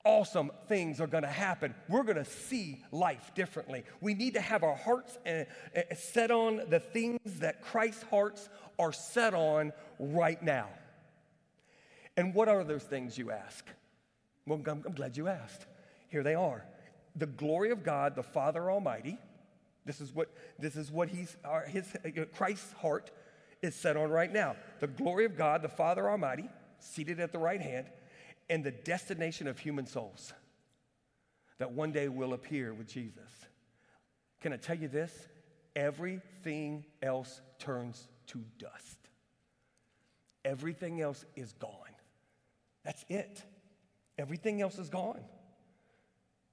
awesome 0.04 0.52
things 0.68 1.00
are 1.00 1.08
gonna 1.08 1.28
happen. 1.28 1.76
We're 1.88 2.04
gonna 2.04 2.26
see 2.26 2.84
life 2.92 3.32
differently. 3.36 3.84
We 4.02 4.14
need 4.14 4.34
to 4.34 4.42
have 4.42 4.64
our 4.64 4.76
hearts 4.76 5.18
uh, 5.26 5.44
uh, 5.76 5.82
set 5.96 6.32
on 6.32 6.62
the 6.70 6.80
things 6.80 7.20
that 7.40 7.62
Christ's 7.62 8.04
hearts 8.04 8.50
are 8.80 8.94
set 8.94 9.34
on 9.34 9.74
right 10.00 10.42
now. 10.42 10.70
And 12.16 12.34
what 12.34 12.48
are 12.48 12.64
those 12.64 12.84
things 12.84 13.18
you 13.18 13.30
ask? 13.32 13.66
Well, 14.48 14.62
I'm 14.66 14.82
glad 14.82 15.18
you 15.18 15.28
asked. 15.28 15.66
Here 16.10 16.24
they 16.24 16.36
are 16.36 16.64
the 17.18 17.26
glory 17.26 17.72
of 17.72 17.84
God, 17.84 18.16
the 18.16 18.24
Father 18.24 18.70
Almighty. 18.70 19.18
This 19.88 20.02
is 20.02 20.14
what, 20.14 20.30
this 20.60 20.76
is 20.76 20.92
what 20.92 21.08
he's, 21.08 21.36
his, 21.68 21.86
uh, 22.06 22.26
Christ's 22.36 22.74
heart 22.74 23.10
is 23.62 23.74
set 23.74 23.96
on 23.96 24.10
right 24.12 24.32
now. 24.32 24.56
The 24.82 24.88
glory 24.88 25.26
of 25.26 25.38
God, 25.38 25.62
the 25.62 25.70
Father 25.70 26.10
Almighty, 26.10 26.50
seated 26.80 27.20
at 27.22 27.32
the 27.32 27.40
right 27.40 27.62
hand, 27.62 27.88
and 28.50 28.64
the 28.64 28.72
destination 28.72 29.48
of 29.48 29.58
human 29.58 29.88
souls 29.88 30.34
that 31.58 31.72
one 31.72 31.92
day 31.92 32.10
will 32.10 32.34
appear 32.34 32.74
with 32.74 32.88
Jesus. 32.88 33.32
Can 34.42 34.54
I 34.54 34.58
tell 34.58 34.78
you 34.78 34.90
this? 34.90 35.12
Everything 35.76 36.86
else 37.02 37.42
turns 37.58 38.08
to 38.28 38.44
dust. 38.60 38.98
Everything 40.46 41.02
else 41.02 41.26
is 41.36 41.54
gone. 41.54 41.72
That's 42.84 43.06
it. 43.10 43.42
Everything 44.18 44.62
else 44.62 44.78
is 44.78 44.90
gone. 44.90 45.22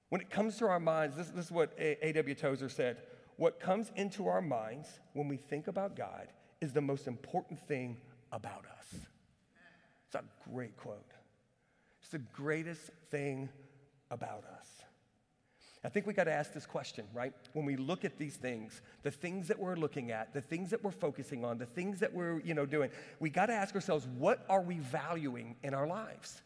When 0.09 0.21
it 0.21 0.29
comes 0.29 0.57
to 0.57 0.67
our 0.67 0.79
minds, 0.79 1.17
this, 1.17 1.29
this 1.29 1.45
is 1.45 1.51
what 1.51 1.73
A.W. 1.77 2.35
Tozer 2.35 2.69
said 2.69 2.97
what 3.37 3.59
comes 3.59 3.91
into 3.95 4.27
our 4.27 4.41
minds 4.41 4.87
when 5.13 5.27
we 5.27 5.37
think 5.37 5.67
about 5.67 5.95
God 5.95 6.27
is 6.61 6.73
the 6.73 6.81
most 6.81 7.07
important 7.07 7.59
thing 7.59 7.97
about 8.31 8.65
us. 8.79 8.95
It's 10.07 10.15
a 10.15 10.23
great 10.51 10.77
quote. 10.77 11.11
It's 12.01 12.09
the 12.11 12.19
greatest 12.19 12.91
thing 13.09 13.49
about 14.11 14.43
us. 14.57 14.67
I 15.83 15.89
think 15.89 16.07
we 16.07 16.13
got 16.13 16.23
to 16.23 16.31
ask 16.31 16.51
this 16.51 16.65
question, 16.65 17.05
right? 17.13 17.31
When 17.53 17.63
we 17.63 17.75
look 17.75 18.05
at 18.05 18.17
these 18.17 18.37
things, 18.37 18.81
the 19.03 19.11
things 19.11 19.47
that 19.49 19.59
we're 19.59 19.75
looking 19.75 20.09
at, 20.09 20.33
the 20.33 20.41
things 20.41 20.71
that 20.71 20.83
we're 20.83 20.91
focusing 20.91 21.45
on, 21.45 21.59
the 21.59 21.65
things 21.67 21.99
that 21.99 22.11
we're, 22.11 22.39
you 22.39 22.55
know, 22.55 22.65
doing, 22.65 22.89
we 23.19 23.29
got 23.29 23.47
to 23.47 23.53
ask 23.53 23.75
ourselves, 23.75 24.07
what 24.17 24.43
are 24.49 24.61
we 24.61 24.79
valuing 24.79 25.55
in 25.61 25.75
our 25.75 25.85
lives? 25.85 26.41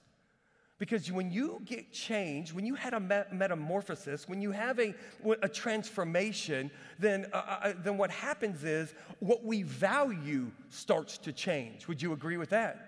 Because 0.79 1.11
when 1.11 1.29
you 1.29 1.61
get 1.65 1.91
changed, 1.91 2.53
when 2.53 2.65
you 2.65 2.73
had 2.73 2.93
a 2.93 3.25
metamorphosis, 3.31 4.29
when 4.29 4.41
you 4.41 4.51
have 4.51 4.79
a, 4.79 4.95
a 5.41 5.49
transformation, 5.49 6.71
then, 6.97 7.27
uh, 7.33 7.35
uh, 7.35 7.59
uh, 7.63 7.73
then 7.83 7.97
what 7.97 8.09
happens 8.09 8.63
is 8.63 8.93
what 9.19 9.43
we 9.43 9.63
value 9.63 10.49
starts 10.69 11.17
to 11.19 11.33
change. 11.33 11.87
Would 11.89 12.01
you 12.01 12.13
agree 12.13 12.37
with 12.37 12.49
that? 12.49 12.85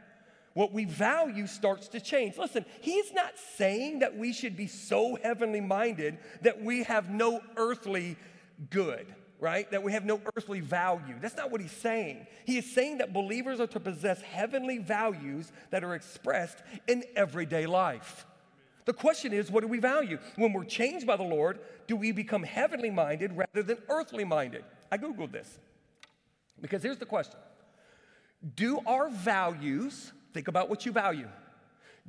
what 0.53 0.73
we 0.73 0.83
value 0.83 1.47
starts 1.47 1.87
to 1.87 2.01
change. 2.01 2.37
Listen, 2.37 2.65
he's 2.81 3.13
not 3.13 3.33
saying 3.55 3.99
that 3.99 4.17
we 4.17 4.33
should 4.33 4.57
be 4.57 4.67
so 4.67 5.17
heavenly 5.23 5.61
minded 5.61 6.17
that 6.41 6.61
we 6.61 6.83
have 6.83 7.09
no 7.09 7.41
earthly 7.55 8.17
good, 8.69 9.07
right? 9.41 9.69
That 9.71 9.83
we 9.83 9.91
have 9.91 10.05
no 10.05 10.21
earthly 10.37 10.61
value. 10.61 11.15
That's 11.19 11.35
not 11.35 11.51
what 11.51 11.59
he's 11.59 11.73
saying. 11.73 12.27
He 12.45 12.57
is 12.57 12.73
saying 12.73 12.99
that 12.99 13.11
believers 13.11 13.59
are 13.59 13.67
to 13.67 13.79
possess 13.79 14.21
heavenly 14.21 14.77
values 14.77 15.51
that 15.71 15.83
are 15.83 15.95
expressed 15.95 16.59
in 16.87 17.03
everyday 17.17 17.65
life. 17.65 18.25
The 18.85 18.93
question 18.93 19.33
is, 19.33 19.51
what 19.51 19.61
do 19.61 19.67
we 19.67 19.79
value? 19.79 20.17
When 20.37 20.53
we're 20.53 20.63
changed 20.63 21.05
by 21.05 21.17
the 21.17 21.23
Lord, 21.23 21.59
do 21.87 21.97
we 21.97 22.13
become 22.13 22.43
heavenly 22.43 22.89
minded 22.89 23.35
rather 23.35 23.63
than 23.63 23.77
earthly 23.89 24.23
minded? 24.23 24.63
I 24.89 24.97
Googled 24.97 25.33
this 25.33 25.59
because 26.61 26.81
here's 26.81 26.97
the 26.97 27.05
question 27.05 27.39
Do 28.55 28.79
our 28.85 29.09
values 29.09 30.13
Think 30.33 30.47
about 30.47 30.69
what 30.69 30.85
you 30.85 30.91
value. 30.91 31.27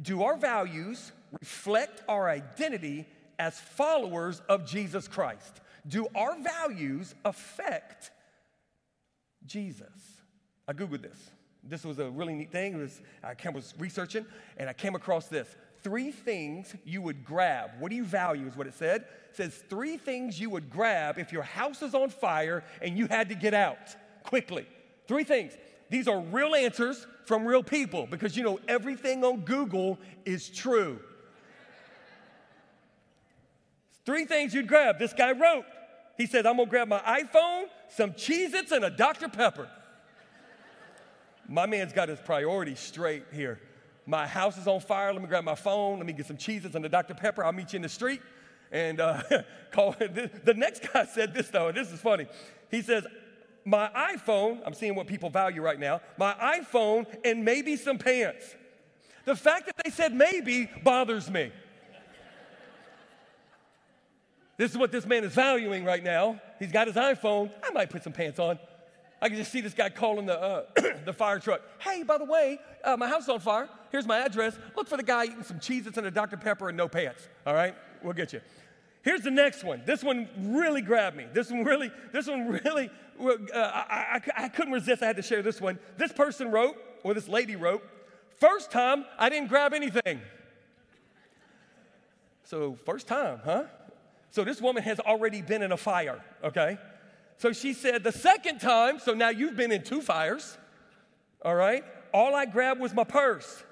Do 0.00 0.22
our 0.22 0.36
values 0.36 1.12
reflect 1.32 2.02
our 2.08 2.28
identity 2.28 3.06
as 3.38 3.58
followers 3.58 4.40
of 4.48 4.66
Jesus 4.66 5.08
Christ? 5.08 5.60
Do 5.86 6.06
our 6.14 6.40
values 6.40 7.14
affect 7.24 8.10
Jesus? 9.46 10.20
I 10.68 10.72
Googled 10.72 11.02
this. 11.02 11.30
This 11.64 11.84
was 11.84 11.98
a 11.98 12.10
really 12.10 12.34
neat 12.34 12.50
thing. 12.50 12.76
Was, 12.78 13.00
I 13.22 13.34
was 13.50 13.74
researching 13.78 14.26
and 14.56 14.68
I 14.68 14.72
came 14.72 14.94
across 14.94 15.26
this. 15.26 15.48
Three 15.82 16.12
things 16.12 16.74
you 16.84 17.02
would 17.02 17.24
grab. 17.24 17.70
What 17.78 17.90
do 17.90 17.96
you 17.96 18.04
value 18.04 18.46
is 18.46 18.56
what 18.56 18.66
it 18.66 18.74
said. 18.74 19.02
It 19.30 19.36
says 19.36 19.64
three 19.68 19.96
things 19.96 20.40
you 20.40 20.50
would 20.50 20.70
grab 20.70 21.18
if 21.18 21.32
your 21.32 21.42
house 21.42 21.82
is 21.82 21.94
on 21.94 22.10
fire 22.10 22.62
and 22.80 22.96
you 22.96 23.06
had 23.06 23.28
to 23.30 23.34
get 23.34 23.54
out 23.54 23.96
quickly. 24.22 24.66
Three 25.08 25.24
things. 25.24 25.52
These 25.90 26.08
are 26.08 26.20
real 26.20 26.54
answers 26.54 27.06
from 27.26 27.44
real 27.44 27.62
people 27.62 28.06
because 28.06 28.36
you 28.36 28.42
know 28.42 28.58
everything 28.68 29.24
on 29.24 29.40
Google 29.40 29.98
is 30.24 30.48
true. 30.48 31.00
Three 34.04 34.24
things 34.24 34.52
you'd 34.54 34.68
grab. 34.68 34.98
This 34.98 35.12
guy 35.12 35.32
wrote. 35.32 35.64
He 36.18 36.26
said, 36.26 36.46
I'm 36.46 36.56
gonna 36.56 36.68
grab 36.68 36.88
my 36.88 37.00
iPhone, 37.00 37.64
some 37.88 38.12
Cheez 38.12 38.54
Its, 38.54 38.72
and 38.72 38.84
a 38.84 38.90
Dr. 38.90 39.28
Pepper. 39.28 39.68
My 41.48 41.66
man's 41.66 41.92
got 41.92 42.08
his 42.08 42.20
priorities 42.20 42.80
straight 42.80 43.24
here. 43.32 43.60
My 44.06 44.26
house 44.26 44.58
is 44.58 44.66
on 44.66 44.80
fire. 44.80 45.12
Let 45.12 45.22
me 45.22 45.28
grab 45.28 45.44
my 45.44 45.54
phone. 45.54 45.98
Let 45.98 46.06
me 46.06 46.12
get 46.12 46.26
some 46.26 46.36
Cheez 46.36 46.64
Its 46.64 46.74
and 46.74 46.84
a 46.84 46.88
Dr. 46.88 47.14
Pepper. 47.14 47.44
I'll 47.44 47.52
meet 47.52 47.72
you 47.72 47.76
in 47.76 47.82
the 47.82 47.88
street. 47.88 48.20
And 48.70 49.00
uh, 49.00 49.22
call. 49.70 49.94
The 50.00 50.54
next 50.56 50.92
guy 50.92 51.06
said 51.06 51.34
this, 51.34 51.48
though, 51.48 51.68
and 51.68 51.76
this 51.76 51.90
is 51.90 52.00
funny. 52.00 52.26
He 52.70 52.82
says, 52.82 53.06
my 53.64 53.88
iPhone, 53.88 54.60
I'm 54.66 54.74
seeing 54.74 54.94
what 54.94 55.06
people 55.06 55.30
value 55.30 55.62
right 55.62 55.78
now, 55.78 56.00
my 56.18 56.34
iPhone 56.34 57.06
and 57.24 57.44
maybe 57.44 57.76
some 57.76 57.98
pants. 57.98 58.54
The 59.24 59.36
fact 59.36 59.66
that 59.66 59.76
they 59.84 59.90
said 59.90 60.12
maybe 60.12 60.68
bothers 60.82 61.30
me. 61.30 61.52
This 64.62 64.70
is 64.70 64.78
what 64.78 64.92
this 64.92 65.04
man 65.06 65.24
is 65.24 65.32
valuing 65.32 65.84
right 65.84 66.04
now. 66.04 66.40
He's 66.60 66.70
got 66.70 66.86
his 66.86 66.94
iPhone. 66.94 67.50
I 67.64 67.72
might 67.72 67.90
put 67.90 68.04
some 68.04 68.12
pants 68.12 68.38
on. 68.38 68.60
I 69.20 69.28
can 69.28 69.36
just 69.36 69.50
see 69.50 69.60
this 69.60 69.74
guy 69.74 69.90
calling 69.90 70.26
the, 70.26 70.40
uh, 70.40 70.62
the 71.04 71.12
fire 71.12 71.40
truck. 71.40 71.62
Hey, 71.80 72.04
by 72.04 72.16
the 72.16 72.24
way, 72.24 72.60
uh, 72.84 72.96
my 72.96 73.08
house 73.08 73.28
on 73.28 73.40
fire. 73.40 73.68
Here's 73.90 74.06
my 74.06 74.18
address. 74.18 74.56
Look 74.76 74.86
for 74.86 74.96
the 74.96 75.02
guy 75.02 75.24
eating 75.24 75.42
some 75.42 75.58
Cheez 75.58 75.88
Its 75.88 75.98
and 75.98 76.06
a 76.06 76.12
Dr. 76.12 76.36
Pepper 76.36 76.68
and 76.68 76.78
no 76.78 76.86
pants. 76.86 77.28
All 77.44 77.54
right? 77.54 77.74
We'll 78.04 78.12
get 78.12 78.32
you. 78.32 78.40
Here's 79.02 79.22
the 79.22 79.32
next 79.32 79.64
one. 79.64 79.82
This 79.84 80.04
one 80.04 80.28
really 80.38 80.80
grabbed 80.80 81.16
me. 81.16 81.26
This 81.32 81.50
one 81.50 81.64
really, 81.64 81.90
this 82.12 82.28
one 82.28 82.46
really, 82.64 82.88
uh, 83.20 83.34
I, 83.52 84.20
I, 84.36 84.44
I 84.44 84.48
couldn't 84.48 84.74
resist. 84.74 85.02
I 85.02 85.06
had 85.06 85.16
to 85.16 85.22
share 85.22 85.42
this 85.42 85.60
one. 85.60 85.80
This 85.96 86.12
person 86.12 86.52
wrote, 86.52 86.76
or 87.02 87.14
this 87.14 87.26
lady 87.26 87.56
wrote, 87.56 87.82
first 88.38 88.70
time 88.70 89.06
I 89.18 89.28
didn't 89.28 89.48
grab 89.48 89.74
anything. 89.74 90.20
So, 92.44 92.78
first 92.84 93.08
time, 93.08 93.40
huh? 93.44 93.64
So, 94.32 94.42
this 94.44 94.60
woman 94.60 94.82
has 94.82 94.98
already 94.98 95.42
been 95.42 95.62
in 95.62 95.70
a 95.70 95.76
fire, 95.76 96.20
okay? 96.42 96.78
So, 97.38 97.52
she 97.52 97.72
said, 97.72 98.02
the 98.02 98.12
second 98.12 98.60
time, 98.60 98.98
so 98.98 99.14
now 99.14 99.28
you've 99.28 99.56
been 99.56 99.70
in 99.70 99.84
two 99.84 100.00
fires, 100.00 100.58
all 101.44 101.54
right? 101.54 101.84
All 102.12 102.34
I 102.34 102.46
grabbed 102.46 102.80
was 102.80 102.92
my 102.92 103.04
purse. 103.04 103.62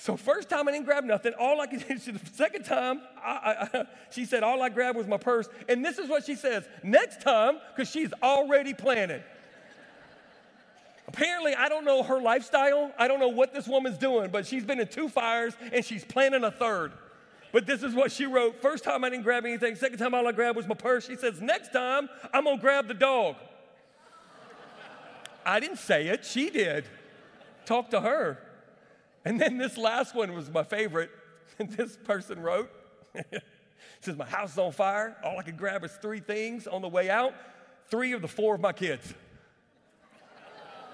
So 0.00 0.16
first 0.16 0.48
time 0.48 0.68
I 0.68 0.72
didn't 0.72 0.86
grab 0.86 1.02
nothing. 1.02 1.32
All 1.40 1.60
I 1.60 1.66
could 1.66 1.84
do, 1.88 2.12
the 2.12 2.20
second 2.32 2.64
time, 2.64 3.00
I, 3.20 3.68
I, 3.74 3.84
she 4.10 4.24
said, 4.24 4.44
all 4.44 4.62
I 4.62 4.68
grabbed 4.68 4.96
was 4.96 5.08
my 5.08 5.16
purse. 5.16 5.48
And 5.68 5.84
this 5.84 5.98
is 5.98 6.08
what 6.08 6.24
she 6.24 6.36
says, 6.36 6.64
next 6.84 7.20
time, 7.20 7.58
because 7.74 7.90
she's 7.90 8.12
already 8.22 8.74
planning. 8.74 9.20
Apparently, 11.08 11.54
I 11.54 11.68
don't 11.68 11.84
know 11.84 12.04
her 12.04 12.20
lifestyle. 12.20 12.92
I 12.96 13.08
don't 13.08 13.18
know 13.18 13.28
what 13.28 13.52
this 13.52 13.66
woman's 13.66 13.98
doing, 13.98 14.30
but 14.30 14.46
she's 14.46 14.64
been 14.64 14.78
in 14.78 14.86
two 14.86 15.08
fires 15.08 15.54
and 15.72 15.84
she's 15.84 16.04
planning 16.04 16.44
a 16.44 16.50
third. 16.50 16.92
But 17.52 17.66
this 17.66 17.82
is 17.82 17.94
what 17.94 18.12
she 18.12 18.26
wrote. 18.26 18.60
First 18.60 18.84
time 18.84 19.04
I 19.04 19.10
didn't 19.10 19.24
grab 19.24 19.44
anything. 19.44 19.74
Second 19.74 19.98
time 19.98 20.14
all 20.14 20.26
I 20.26 20.32
grabbed 20.32 20.56
was 20.56 20.66
my 20.66 20.74
purse. 20.74 21.06
She 21.06 21.16
says, 21.16 21.40
next 21.40 21.72
time 21.72 22.08
I'm 22.32 22.44
gonna 22.44 22.58
grab 22.58 22.88
the 22.88 22.94
dog. 22.94 23.36
I 25.46 25.60
didn't 25.60 25.78
say 25.78 26.08
it, 26.08 26.26
she 26.26 26.50
did. 26.50 26.84
Talk 27.64 27.90
to 27.90 28.00
her. 28.00 28.38
And 29.24 29.40
then 29.40 29.56
this 29.58 29.76
last 29.76 30.14
one 30.14 30.32
was 30.34 30.50
my 30.50 30.62
favorite. 30.62 31.10
This 31.58 31.96
person 31.96 32.40
wrote, 32.40 32.70
says, 34.00 34.16
My 34.16 34.26
house 34.26 34.52
is 34.52 34.58
on 34.58 34.70
fire. 34.70 35.16
All 35.24 35.38
I 35.38 35.42
could 35.42 35.56
grab 35.56 35.82
is 35.84 35.90
three 35.90 36.20
things 36.20 36.68
on 36.68 36.82
the 36.82 36.88
way 36.88 37.10
out. 37.10 37.34
Three 37.90 38.12
of 38.12 38.22
the 38.22 38.28
four 38.28 38.54
of 38.54 38.60
my 38.60 38.72
kids. 38.72 39.12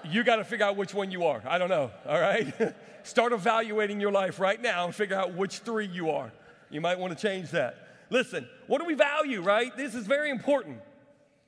you 0.03 0.23
got 0.23 0.37
to 0.37 0.43
figure 0.43 0.65
out 0.65 0.75
which 0.75 0.91
one 0.91 1.11
you 1.11 1.25
are. 1.25 1.43
I 1.47 1.59
don't 1.59 1.69
know. 1.69 1.91
All 2.07 2.19
right? 2.19 2.51
Start 3.03 3.31
evaluating 3.31 4.01
your 4.01 4.11
life 4.11 4.39
right 4.39 4.59
now 4.59 4.85
and 4.85 4.95
figure 4.95 5.15
out 5.15 5.35
which 5.35 5.59
three 5.59 5.85
you 5.85 6.09
are. 6.09 6.31
You 6.69 6.81
might 6.81 6.99
want 6.99 7.17
to 7.17 7.27
change 7.27 7.51
that. 7.51 7.85
Listen, 8.09 8.47
what 8.67 8.79
do 8.79 8.85
we 8.85 8.93
value, 8.93 9.41
right? 9.41 9.75
This 9.75 9.95
is 9.95 10.05
very 10.05 10.29
important. 10.29 10.79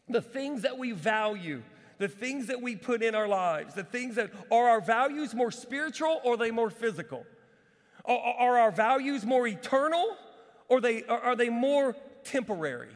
The 0.09 0.21
things 0.21 0.61
that 0.63 0.77
we 0.77 0.91
value, 0.91 1.61
the 1.97 2.07
things 2.07 2.47
that 2.47 2.61
we 2.61 2.75
put 2.75 3.03
in 3.03 3.15
our 3.15 3.27
lives, 3.27 3.73
the 3.73 3.83
things 3.83 4.15
that 4.15 4.31
are 4.51 4.69
our 4.69 4.81
values 4.81 5.33
more 5.33 5.51
spiritual 5.51 6.21
or 6.23 6.33
are 6.33 6.37
they 6.37 6.51
more 6.51 6.69
physical? 6.69 7.25
Are, 8.05 8.17
are 8.17 8.59
our 8.59 8.71
values 8.71 9.25
more 9.25 9.47
eternal 9.47 10.15
or 10.69 10.81
they, 10.81 11.03
are 11.03 11.35
they 11.35 11.49
more 11.49 11.95
temporary? 12.23 12.91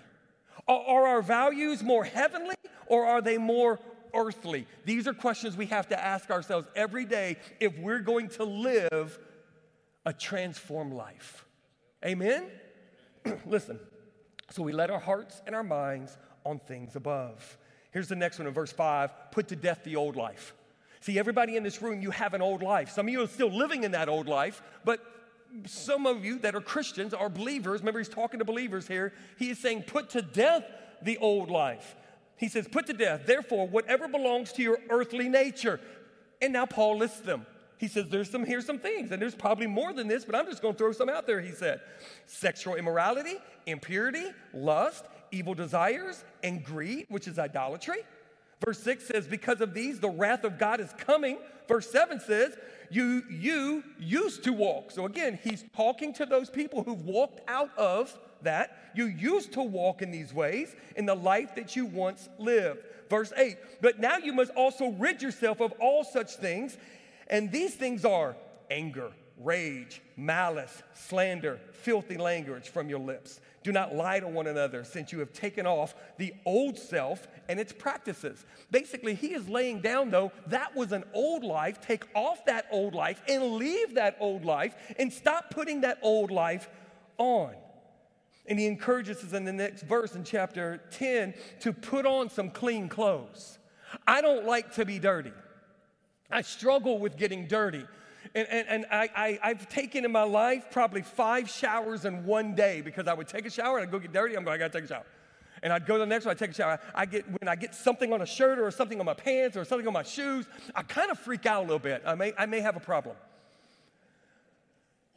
Are, 0.67 0.79
are 0.79 1.07
our 1.07 1.21
values 1.21 1.83
more 1.83 2.03
heavenly 2.03 2.55
or 2.87 3.05
are 3.05 3.21
they 3.21 3.37
more 3.37 3.79
earthly? 4.13 4.67
These 4.85 5.07
are 5.07 5.13
questions 5.13 5.57
we 5.57 5.67
have 5.67 5.87
to 5.89 6.01
ask 6.01 6.29
ourselves 6.29 6.67
every 6.75 7.05
day 7.05 7.37
if 7.59 7.77
we're 7.77 7.99
going 7.99 8.29
to 8.29 8.43
live 8.43 9.19
a 10.05 10.13
transformed 10.13 10.93
life. 10.93 11.45
Amen? 12.05 12.45
Listen, 13.45 13.79
so 14.49 14.63
we 14.63 14.71
let 14.71 14.89
our 14.89 14.99
hearts 14.99 15.41
and 15.45 15.55
our 15.55 15.63
minds 15.63 16.17
on 16.45 16.59
things 16.59 16.95
above. 16.95 17.57
Here's 17.91 18.07
the 18.07 18.15
next 18.15 18.39
one 18.39 18.47
in 18.47 18.53
verse 18.53 18.71
5 18.71 19.31
put 19.31 19.47
to 19.49 19.55
death 19.55 19.83
the 19.83 19.95
old 19.95 20.15
life. 20.15 20.53
See, 21.01 21.17
everybody 21.17 21.57
in 21.57 21.63
this 21.63 21.81
room, 21.81 22.01
you 22.01 22.11
have 22.11 22.33
an 22.33 22.41
old 22.41 22.61
life. 22.61 22.91
Some 22.91 23.07
of 23.07 23.11
you 23.11 23.23
are 23.23 23.27
still 23.27 23.49
living 23.49 23.83
in 23.83 23.91
that 23.91 24.07
old 24.07 24.27
life, 24.27 24.61
but 24.85 24.99
some 25.65 26.05
of 26.05 26.23
you 26.23 26.39
that 26.39 26.55
are 26.55 26.61
Christians 26.61 27.13
are 27.13 27.29
believers. 27.29 27.81
Remember, 27.81 27.99
he's 27.99 28.07
talking 28.07 28.39
to 28.39 28.45
believers 28.45 28.87
here. 28.87 29.11
He 29.37 29.49
is 29.49 29.59
saying, 29.59 29.83
put 29.83 30.11
to 30.11 30.21
death 30.21 30.63
the 31.01 31.17
old 31.17 31.49
life. 31.49 31.95
He 32.37 32.47
says, 32.47 32.67
put 32.67 32.87
to 32.87 32.93
death, 32.93 33.25
therefore, 33.25 33.67
whatever 33.67 34.07
belongs 34.07 34.53
to 34.53 34.61
your 34.61 34.79
earthly 34.89 35.27
nature. 35.27 35.79
And 36.41 36.53
now 36.53 36.65
Paul 36.65 36.97
lists 36.97 37.19
them. 37.19 37.45
He 37.81 37.87
says, 37.87 38.09
there's 38.09 38.29
some, 38.29 38.45
here's 38.45 38.67
some 38.67 38.77
things, 38.77 39.11
and 39.11 39.19
there's 39.19 39.33
probably 39.33 39.65
more 39.65 39.91
than 39.91 40.07
this, 40.07 40.23
but 40.23 40.35
I'm 40.35 40.45
just 40.45 40.61
gonna 40.61 40.75
throw 40.75 40.91
some 40.91 41.09
out 41.09 41.25
there, 41.25 41.41
he 41.41 41.49
said. 41.49 41.81
Sexual 42.27 42.75
immorality, 42.75 43.37
impurity, 43.65 44.25
lust, 44.53 45.05
evil 45.31 45.55
desires, 45.55 46.23
and 46.43 46.63
greed, 46.63 47.07
which 47.09 47.27
is 47.27 47.39
idolatry. 47.39 48.03
Verse 48.63 48.77
6 48.83 49.07
says, 49.07 49.25
Because 49.25 49.61
of 49.61 49.73
these, 49.73 49.99
the 49.99 50.11
wrath 50.11 50.43
of 50.43 50.59
God 50.59 50.79
is 50.79 50.93
coming. 50.99 51.39
Verse 51.67 51.89
7 51.89 52.19
says, 52.19 52.55
You, 52.91 53.23
you 53.31 53.83
used 53.97 54.43
to 54.43 54.53
walk. 54.53 54.91
So 54.91 55.07
again, 55.07 55.39
he's 55.43 55.65
talking 55.75 56.13
to 56.13 56.27
those 56.27 56.51
people 56.51 56.83
who've 56.83 57.03
walked 57.03 57.41
out 57.49 57.75
of 57.79 58.15
that. 58.43 58.91
You 58.93 59.07
used 59.07 59.53
to 59.53 59.63
walk 59.63 60.03
in 60.03 60.11
these 60.11 60.35
ways 60.35 60.75
in 60.95 61.07
the 61.07 61.15
life 61.15 61.55
that 61.55 61.75
you 61.75 61.87
once 61.87 62.29
lived. 62.37 62.81
Verse 63.09 63.33
8, 63.35 63.57
But 63.81 63.99
now 63.99 64.17
you 64.17 64.33
must 64.33 64.51
also 64.51 64.89
rid 64.91 65.23
yourself 65.23 65.61
of 65.61 65.73
all 65.79 66.03
such 66.03 66.35
things. 66.35 66.77
And 67.31 67.51
these 67.51 67.73
things 67.73 68.05
are 68.05 68.35
anger, 68.69 69.11
rage, 69.39 70.01
malice, 70.17 70.83
slander, 70.93 71.59
filthy 71.71 72.17
language 72.17 72.69
from 72.69 72.89
your 72.89 72.99
lips. 72.99 73.39
Do 73.63 73.71
not 73.71 73.95
lie 73.95 74.19
to 74.19 74.27
one 74.27 74.47
another, 74.47 74.83
since 74.83 75.11
you 75.11 75.19
have 75.19 75.31
taken 75.33 75.65
off 75.65 75.95
the 76.17 76.33
old 76.45 76.77
self 76.77 77.27
and 77.47 77.59
its 77.59 77.71
practices. 77.71 78.45
Basically, 78.69 79.13
he 79.13 79.33
is 79.33 79.47
laying 79.47 79.81
down, 79.81 80.09
though, 80.09 80.31
that 80.47 80.75
was 80.75 80.91
an 80.91 81.03
old 81.13 81.43
life. 81.43 81.79
Take 81.79 82.03
off 82.15 82.45
that 82.45 82.65
old 82.71 82.93
life 82.93 83.21
and 83.27 83.53
leave 83.53 83.95
that 83.95 84.17
old 84.19 84.45
life 84.45 84.75
and 84.99 85.11
stop 85.13 85.51
putting 85.51 85.81
that 85.81 85.99
old 86.01 86.31
life 86.31 86.69
on. 87.17 87.53
And 88.47 88.59
he 88.59 88.65
encourages 88.65 89.23
us 89.23 89.33
in 89.33 89.45
the 89.45 89.53
next 89.53 89.83
verse 89.83 90.15
in 90.15 90.23
chapter 90.23 90.81
10 90.91 91.35
to 91.61 91.71
put 91.71 92.05
on 92.05 92.29
some 92.29 92.49
clean 92.49 92.89
clothes. 92.89 93.59
I 94.07 94.21
don't 94.21 94.45
like 94.45 94.73
to 94.75 94.85
be 94.85 94.99
dirty. 94.99 95.33
I 96.31 96.41
struggle 96.41 96.99
with 96.99 97.17
getting 97.17 97.47
dirty. 97.47 97.85
And, 98.33 98.47
and, 98.47 98.67
and 98.67 98.85
I, 98.91 99.39
I, 99.43 99.47
have 99.49 99.67
taken 99.67 100.05
in 100.05 100.11
my 100.11 100.23
life 100.23 100.65
probably 100.71 101.01
five 101.01 101.49
showers 101.49 102.05
in 102.05 102.25
one 102.25 102.55
day 102.55 102.81
because 102.81 103.07
I 103.07 103.13
would 103.13 103.27
take 103.27 103.45
a 103.45 103.49
shower 103.49 103.77
and 103.77 103.87
I'd 103.87 103.91
go 103.91 103.99
get 103.99 104.13
dirty. 104.13 104.35
I'm 104.35 104.43
going, 104.43 104.55
I 104.55 104.57
gotta 104.57 104.73
take 104.73 104.85
a 104.85 104.93
shower. 104.93 105.05
And 105.63 105.73
I'd 105.73 105.85
go 105.85 105.95
to 105.95 105.99
the 105.99 106.05
next 106.05 106.25
one, 106.25 106.31
I'd 106.31 106.39
take 106.39 106.51
a 106.51 106.53
shower. 106.53 106.79
I 106.95 107.05
get, 107.05 107.25
when 107.27 107.47
I 107.47 107.55
get 107.55 107.75
something 107.75 108.13
on 108.13 108.21
a 108.21 108.25
shirt 108.25 108.57
or 108.57 108.71
something 108.71 108.99
on 108.99 109.05
my 109.05 109.13
pants 109.13 109.57
or 109.57 109.65
something 109.65 109.85
on 109.87 109.93
my 109.93 110.03
shoes, 110.03 110.45
I 110.75 110.83
kind 110.83 111.11
of 111.11 111.19
freak 111.19 111.45
out 111.45 111.59
a 111.59 111.63
little 111.63 111.79
bit. 111.79 112.03
I 112.05 112.15
may, 112.15 112.33
I 112.37 112.45
may 112.45 112.61
have 112.61 112.75
a 112.75 112.79
problem. 112.79 113.15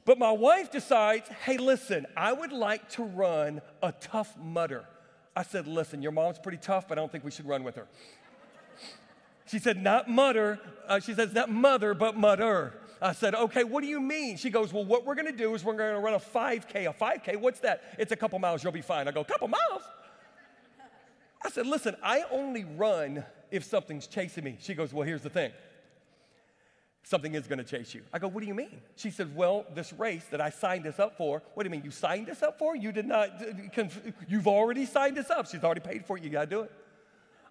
But 0.04 0.18
my 0.18 0.32
wife 0.32 0.70
decides, 0.70 1.28
hey, 1.28 1.56
listen, 1.56 2.06
I 2.16 2.32
would 2.32 2.52
like 2.52 2.90
to 2.90 3.04
run 3.04 3.62
a 3.82 3.92
Tough 3.92 4.36
mutter. 4.38 4.84
I 5.36 5.42
said, 5.42 5.66
listen, 5.66 6.02
your 6.02 6.12
mom's 6.12 6.38
pretty 6.38 6.58
tough, 6.58 6.86
but 6.88 6.98
I 6.98 7.00
don't 7.00 7.10
think 7.10 7.24
we 7.24 7.30
should 7.30 7.46
run 7.46 7.64
with 7.64 7.76
her. 7.76 7.86
She 9.46 9.58
said, 9.58 9.82
not 9.82 10.08
mutter. 10.08 10.58
Uh, 10.88 11.00
she 11.00 11.14
says, 11.14 11.32
not 11.32 11.50
mother, 11.50 11.94
but 11.94 12.16
mutter. 12.16 12.74
I 13.00 13.12
said, 13.12 13.34
okay, 13.34 13.64
what 13.64 13.82
do 13.82 13.86
you 13.86 14.00
mean? 14.00 14.36
She 14.36 14.48
goes, 14.48 14.72
well, 14.72 14.84
what 14.84 15.04
we're 15.04 15.14
gonna 15.14 15.32
do 15.32 15.54
is 15.54 15.62
we're 15.62 15.76
gonna 15.76 16.00
run 16.00 16.14
a 16.14 16.18
5K. 16.18 16.88
A 16.88 16.92
5K, 16.92 17.36
what's 17.36 17.60
that? 17.60 17.82
It's 17.98 18.12
a 18.12 18.16
couple 18.16 18.38
miles, 18.38 18.62
you'll 18.62 18.72
be 18.72 18.80
fine. 18.80 19.08
I 19.08 19.10
go, 19.10 19.22
couple 19.24 19.48
miles? 19.48 19.82
I 21.44 21.50
said, 21.50 21.66
listen, 21.66 21.96
I 22.02 22.24
only 22.30 22.64
run 22.64 23.22
if 23.50 23.64
something's 23.64 24.06
chasing 24.06 24.44
me. 24.44 24.56
She 24.60 24.72
goes, 24.74 24.94
well, 24.94 25.06
here's 25.06 25.22
the 25.22 25.28
thing. 25.28 25.52
Something 27.02 27.34
is 27.34 27.46
gonna 27.46 27.64
chase 27.64 27.92
you. 27.92 28.00
I 28.10 28.18
go, 28.18 28.28
what 28.28 28.40
do 28.40 28.46
you 28.46 28.54
mean? 28.54 28.80
She 28.96 29.10
said, 29.10 29.36
well, 29.36 29.66
this 29.74 29.92
race 29.92 30.24
that 30.30 30.40
I 30.40 30.48
signed 30.48 30.86
us 30.86 30.98
up 30.98 31.18
for, 31.18 31.42
what 31.52 31.64
do 31.64 31.66
you 31.66 31.70
mean? 31.70 31.84
You 31.84 31.90
signed 31.90 32.30
us 32.30 32.42
up 32.42 32.58
for? 32.58 32.74
You 32.74 32.92
did 32.92 33.04
not, 33.04 33.30
you've 34.26 34.48
already 34.48 34.86
signed 34.86 35.18
us 35.18 35.28
up. 35.28 35.46
She's 35.50 35.62
already 35.62 35.82
paid 35.82 36.06
for 36.06 36.16
it, 36.16 36.24
you 36.24 36.30
gotta 36.30 36.46
do 36.46 36.60
it. 36.62 36.72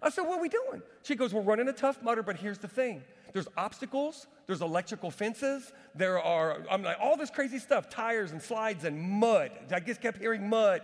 I 0.04 0.10
said, 0.10 0.22
What 0.22 0.38
are 0.38 0.42
we 0.42 0.50
doing? 0.50 0.82
She 1.02 1.16
goes, 1.16 1.32
We're 1.32 1.40
running 1.40 1.66
a 1.68 1.72
Tough 1.72 2.02
Mudder, 2.02 2.22
but 2.22 2.36
here's 2.36 2.58
the 2.58 2.68
thing 2.68 3.02
there's 3.32 3.48
obstacles, 3.56 4.28
there's 4.46 4.60
electrical 4.60 5.10
fences, 5.10 5.72
there 5.96 6.22
are, 6.22 6.58
I'm 6.70 6.84
like, 6.84 6.98
all 7.00 7.16
this 7.16 7.30
crazy 7.30 7.58
stuff, 7.58 7.90
tires 7.90 8.30
and 8.30 8.40
slides 8.40 8.84
and 8.84 9.00
mud. 9.00 9.50
I 9.72 9.80
just 9.80 10.00
kept 10.00 10.18
hearing 10.18 10.48
mud. 10.48 10.82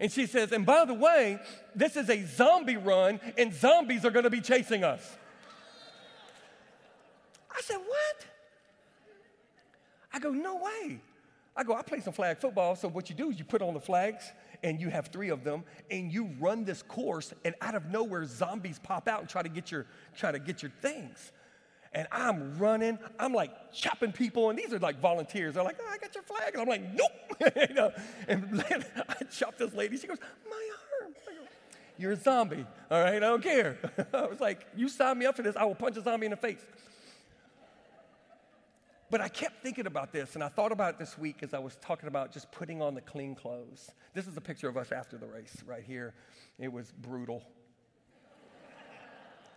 And 0.00 0.10
she 0.10 0.24
says, 0.26 0.52
And 0.52 0.64
by 0.64 0.84
the 0.86 0.94
way, 0.94 1.38
this 1.74 1.96
is 1.96 2.08
a 2.08 2.24
zombie 2.24 2.78
run, 2.78 3.20
and 3.36 3.52
zombies 3.52 4.04
are 4.04 4.10
gonna 4.10 4.30
be 4.30 4.40
chasing 4.40 4.84
us. 4.84 5.16
I 7.50 7.60
said, 7.60 7.78
What? 7.78 8.26
I 10.14 10.20
go, 10.20 10.30
No 10.30 10.56
way. 10.56 11.00
I 11.54 11.64
go, 11.64 11.74
I 11.74 11.82
play 11.82 12.00
some 12.00 12.14
flag 12.14 12.38
football, 12.38 12.76
so 12.76 12.88
what 12.88 13.10
you 13.10 13.16
do 13.16 13.30
is 13.30 13.38
you 13.38 13.44
put 13.44 13.60
on 13.60 13.74
the 13.74 13.80
flags 13.80 14.32
and 14.62 14.80
you 14.80 14.88
have 14.88 15.08
three 15.08 15.30
of 15.30 15.44
them, 15.44 15.64
and 15.90 16.12
you 16.12 16.30
run 16.38 16.64
this 16.64 16.82
course, 16.82 17.32
and 17.44 17.54
out 17.60 17.74
of 17.74 17.86
nowhere, 17.86 18.24
zombies 18.24 18.78
pop 18.78 19.08
out 19.08 19.20
and 19.20 19.28
try 19.28 19.42
to 19.42 19.48
get 19.48 19.70
your, 19.70 19.86
try 20.16 20.32
to 20.32 20.38
get 20.38 20.62
your 20.62 20.72
things. 20.80 21.32
And 21.94 22.08
I'm 22.10 22.58
running, 22.58 22.98
I'm 23.18 23.34
like 23.34 23.72
chopping 23.72 24.12
people, 24.12 24.50
and 24.50 24.58
these 24.58 24.72
are 24.72 24.78
like 24.78 25.00
volunteers. 25.00 25.54
They're 25.54 25.64
like, 25.64 25.76
oh, 25.80 25.90
I 25.90 25.98
got 25.98 26.14
your 26.14 26.24
flag. 26.24 26.54
And 26.54 26.62
I'm 26.62 26.68
like, 26.68 26.82
nope. 26.94 27.10
you 27.68 27.74
know, 27.74 27.92
and 28.28 28.64
I 29.08 29.24
chopped 29.24 29.58
this 29.58 29.74
lady. 29.74 29.98
She 29.98 30.06
goes, 30.06 30.18
my 30.48 30.68
arm. 31.02 31.12
Go, 31.26 31.32
You're 31.98 32.12
a 32.12 32.16
zombie, 32.16 32.64
all 32.90 33.02
right? 33.02 33.16
I 33.16 33.20
don't 33.20 33.42
care. 33.42 33.78
I 34.14 34.26
was 34.26 34.40
like, 34.40 34.66
you 34.74 34.88
sign 34.88 35.18
me 35.18 35.26
up 35.26 35.36
for 35.36 35.42
this, 35.42 35.54
I 35.56 35.64
will 35.64 35.74
punch 35.74 35.96
a 35.96 36.02
zombie 36.02 36.26
in 36.26 36.30
the 36.30 36.36
face. 36.36 36.64
But 39.12 39.20
I 39.20 39.28
kept 39.28 39.62
thinking 39.62 39.86
about 39.86 40.10
this, 40.10 40.36
and 40.36 40.42
I 40.42 40.48
thought 40.48 40.72
about 40.72 40.94
it 40.94 40.98
this 40.98 41.18
week 41.18 41.42
as 41.42 41.52
I 41.52 41.58
was 41.58 41.76
talking 41.82 42.08
about 42.08 42.32
just 42.32 42.50
putting 42.50 42.80
on 42.80 42.94
the 42.94 43.02
clean 43.02 43.34
clothes. 43.34 43.90
This 44.14 44.26
is 44.26 44.38
a 44.38 44.40
picture 44.40 44.70
of 44.70 44.78
us 44.78 44.90
after 44.90 45.18
the 45.18 45.26
race 45.26 45.54
right 45.66 45.84
here. 45.84 46.14
It 46.58 46.72
was 46.72 46.90
brutal. 46.92 47.44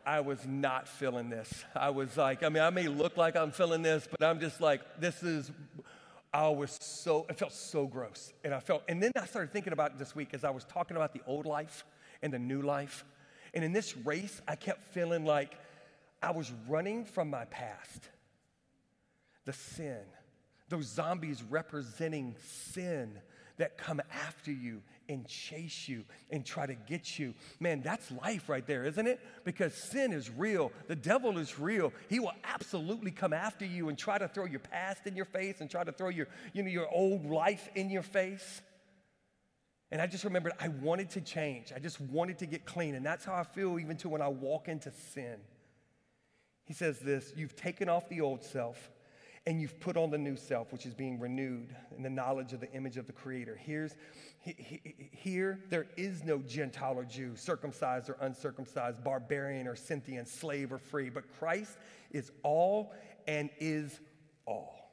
I 0.05 0.19
was 0.19 0.45
not 0.45 0.89
feeling 0.89 1.29
this. 1.29 1.63
I 1.73 1.91
was 1.91 2.17
like, 2.17 2.43
I 2.43 2.49
mean, 2.49 2.63
I 2.63 2.69
may 2.69 2.89
look 2.89 3.15
like 3.15 3.37
I'm 3.37 3.51
feeling 3.51 3.81
this, 3.81 4.05
but 4.11 4.27
I'm 4.27 4.41
just 4.41 4.59
like, 4.59 4.81
this 4.99 5.23
is, 5.23 5.49
I 6.33 6.49
was 6.49 6.77
so, 6.81 7.25
it 7.29 7.39
felt 7.39 7.53
so 7.53 7.87
gross. 7.87 8.33
And 8.43 8.53
I 8.53 8.59
felt, 8.59 8.83
and 8.89 9.01
then 9.01 9.13
I 9.15 9.25
started 9.25 9.53
thinking 9.53 9.71
about 9.71 9.91
it 9.91 9.99
this 9.99 10.13
week 10.13 10.33
as 10.33 10.43
I 10.43 10.49
was 10.49 10.65
talking 10.65 10.97
about 10.97 11.13
the 11.13 11.21
old 11.25 11.45
life 11.45 11.85
and 12.21 12.33
the 12.33 12.39
new 12.39 12.61
life. 12.61 13.05
And 13.53 13.63
in 13.63 13.71
this 13.71 13.95
race, 13.95 14.41
I 14.49 14.57
kept 14.57 14.83
feeling 14.93 15.23
like 15.23 15.55
I 16.21 16.31
was 16.31 16.51
running 16.67 17.05
from 17.05 17.29
my 17.29 17.45
past 17.45 18.09
the 19.45 19.53
sin, 19.53 20.01
those 20.69 20.85
zombies 20.85 21.43
representing 21.43 22.35
sin 22.73 23.19
that 23.57 23.77
come 23.77 24.01
after 24.11 24.51
you 24.51 24.81
and 25.07 25.27
chase 25.27 25.87
you 25.87 26.03
and 26.29 26.45
try 26.45 26.65
to 26.65 26.73
get 26.73 27.17
you. 27.17 27.33
Man, 27.59 27.81
that's 27.81 28.11
life 28.11 28.49
right 28.49 28.65
there, 28.65 28.83
isn't 28.85 29.07
it? 29.07 29.19
Because 29.43 29.73
sin 29.73 30.11
is 30.11 30.29
real. 30.29 30.71
The 30.87 30.95
devil 30.95 31.37
is 31.37 31.57
real. 31.59 31.93
He 32.09 32.19
will 32.19 32.33
absolutely 32.43 33.11
come 33.11 33.33
after 33.33 33.65
you 33.65 33.89
and 33.89 33.97
try 33.97 34.17
to 34.17 34.27
throw 34.27 34.45
your 34.45 34.59
past 34.59 35.05
in 35.05 35.15
your 35.15 35.25
face 35.25 35.61
and 35.61 35.69
try 35.69 35.83
to 35.83 35.91
throw 35.91 36.09
your, 36.09 36.27
you 36.53 36.63
know, 36.63 36.69
your 36.69 36.89
old 36.89 37.25
life 37.25 37.69
in 37.75 37.89
your 37.89 38.01
face. 38.01 38.61
And 39.91 40.01
I 40.01 40.07
just 40.07 40.23
remembered 40.23 40.53
I 40.59 40.69
wanted 40.69 41.11
to 41.11 41.21
change. 41.21 41.71
I 41.73 41.79
just 41.79 42.01
wanted 42.01 42.39
to 42.39 42.45
get 42.45 42.65
clean. 42.65 42.95
And 42.95 43.05
that's 43.05 43.23
how 43.23 43.35
I 43.35 43.43
feel 43.43 43.79
even 43.79 43.97
to 43.97 44.09
when 44.09 44.21
I 44.21 44.27
walk 44.27 44.67
into 44.67 44.91
sin. 45.13 45.37
He 46.65 46.73
says 46.73 46.99
this 46.99 47.31
You've 47.35 47.55
taken 47.55 47.87
off 47.87 48.09
the 48.09 48.21
old 48.21 48.43
self 48.43 48.89
and 49.47 49.61
you've 49.61 49.79
put 49.79 49.95
on 49.95 50.09
the 50.09 50.17
new 50.17 50.35
self, 50.35 50.71
which 50.73 50.85
is 50.85 50.93
being 50.93 51.19
renewed 51.19 51.75
in 51.95 52.01
the 52.01 52.09
knowledge 52.09 52.51
of 52.53 52.59
the 52.59 52.71
image 52.71 52.97
of 52.97 53.05
the 53.05 53.13
Creator. 53.13 53.59
Here's, 53.61 53.95
here, 54.41 55.59
there 55.69 55.85
is 55.97 56.23
no 56.23 56.39
Gentile 56.39 56.97
or 56.97 57.05
Jew, 57.05 57.35
circumcised 57.35 58.09
or 58.09 58.17
uncircumcised, 58.21 59.03
barbarian 59.03 59.67
or 59.67 59.75
Scythian, 59.75 60.25
slave 60.25 60.73
or 60.73 60.79
free, 60.79 61.09
but 61.09 61.25
Christ 61.37 61.77
is 62.11 62.31
all 62.41 62.93
and 63.27 63.51
is 63.59 63.99
all. 64.47 64.85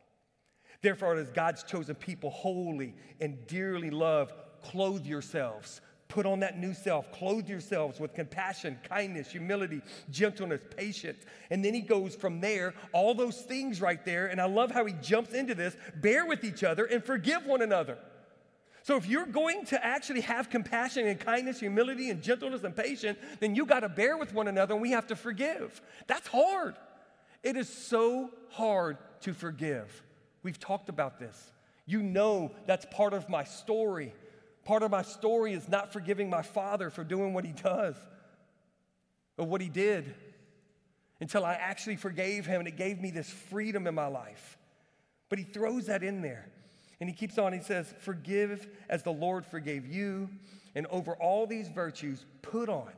Therefore, 0.82 1.14
as 1.16 1.30
God's 1.30 1.62
chosen 1.62 1.94
people, 1.94 2.28
holy 2.30 2.94
and 3.20 3.46
dearly 3.46 3.90
loved, 3.90 4.34
clothe 4.62 5.06
yourselves. 5.06 5.80
Put 6.12 6.26
on 6.26 6.40
that 6.40 6.58
new 6.58 6.74
self. 6.74 7.10
Clothe 7.10 7.48
yourselves 7.48 7.98
with 7.98 8.12
compassion, 8.12 8.78
kindness, 8.86 9.30
humility, 9.30 9.80
gentleness, 10.10 10.60
patience. 10.76 11.24
And 11.50 11.64
then 11.64 11.72
he 11.72 11.80
goes 11.80 12.14
from 12.14 12.38
there, 12.38 12.74
all 12.92 13.14
those 13.14 13.40
things 13.40 13.80
right 13.80 14.04
there. 14.04 14.26
And 14.26 14.38
I 14.38 14.44
love 14.44 14.70
how 14.70 14.84
he 14.84 14.92
jumps 15.00 15.32
into 15.32 15.54
this 15.54 15.74
bear 16.02 16.26
with 16.26 16.44
each 16.44 16.64
other 16.64 16.84
and 16.84 17.02
forgive 17.02 17.46
one 17.46 17.62
another. 17.62 17.96
So 18.82 18.98
if 18.98 19.06
you're 19.06 19.24
going 19.24 19.64
to 19.66 19.82
actually 19.82 20.20
have 20.20 20.50
compassion 20.50 21.06
and 21.06 21.18
kindness, 21.18 21.60
humility 21.60 22.10
and 22.10 22.22
gentleness 22.22 22.62
and 22.62 22.76
patience, 22.76 23.18
then 23.40 23.54
you 23.54 23.64
got 23.64 23.80
to 23.80 23.88
bear 23.88 24.18
with 24.18 24.34
one 24.34 24.48
another 24.48 24.74
and 24.74 24.82
we 24.82 24.90
have 24.90 25.06
to 25.06 25.16
forgive. 25.16 25.80
That's 26.08 26.28
hard. 26.28 26.74
It 27.42 27.56
is 27.56 27.70
so 27.70 28.32
hard 28.50 28.98
to 29.22 29.32
forgive. 29.32 30.02
We've 30.42 30.60
talked 30.60 30.90
about 30.90 31.18
this. 31.18 31.52
You 31.86 32.02
know 32.02 32.52
that's 32.66 32.84
part 32.90 33.14
of 33.14 33.30
my 33.30 33.44
story. 33.44 34.12
Part 34.64 34.82
of 34.82 34.90
my 34.90 35.02
story 35.02 35.52
is 35.52 35.68
not 35.68 35.92
forgiving 35.92 36.30
my 36.30 36.42
father 36.42 36.90
for 36.90 37.04
doing 37.04 37.34
what 37.34 37.44
he 37.44 37.52
does 37.52 37.96
or 39.36 39.46
what 39.46 39.60
he 39.60 39.68
did 39.68 40.14
until 41.20 41.44
I 41.44 41.54
actually 41.54 41.96
forgave 41.96 42.46
him 42.46 42.60
and 42.60 42.68
it 42.68 42.76
gave 42.76 43.00
me 43.00 43.10
this 43.10 43.30
freedom 43.30 43.86
in 43.86 43.94
my 43.94 44.06
life. 44.06 44.58
But 45.28 45.38
he 45.38 45.44
throws 45.44 45.86
that 45.86 46.02
in 46.02 46.20
there. 46.22 46.48
And 47.00 47.08
he 47.08 47.16
keeps 47.16 47.38
on, 47.38 47.52
he 47.52 47.60
says, 47.60 47.92
Forgive 47.98 48.68
as 48.88 49.02
the 49.02 49.12
Lord 49.12 49.44
forgave 49.44 49.86
you. 49.86 50.28
And 50.74 50.86
over 50.86 51.14
all 51.14 51.46
these 51.46 51.68
virtues, 51.68 52.24
put 52.42 52.68
on 52.68 52.92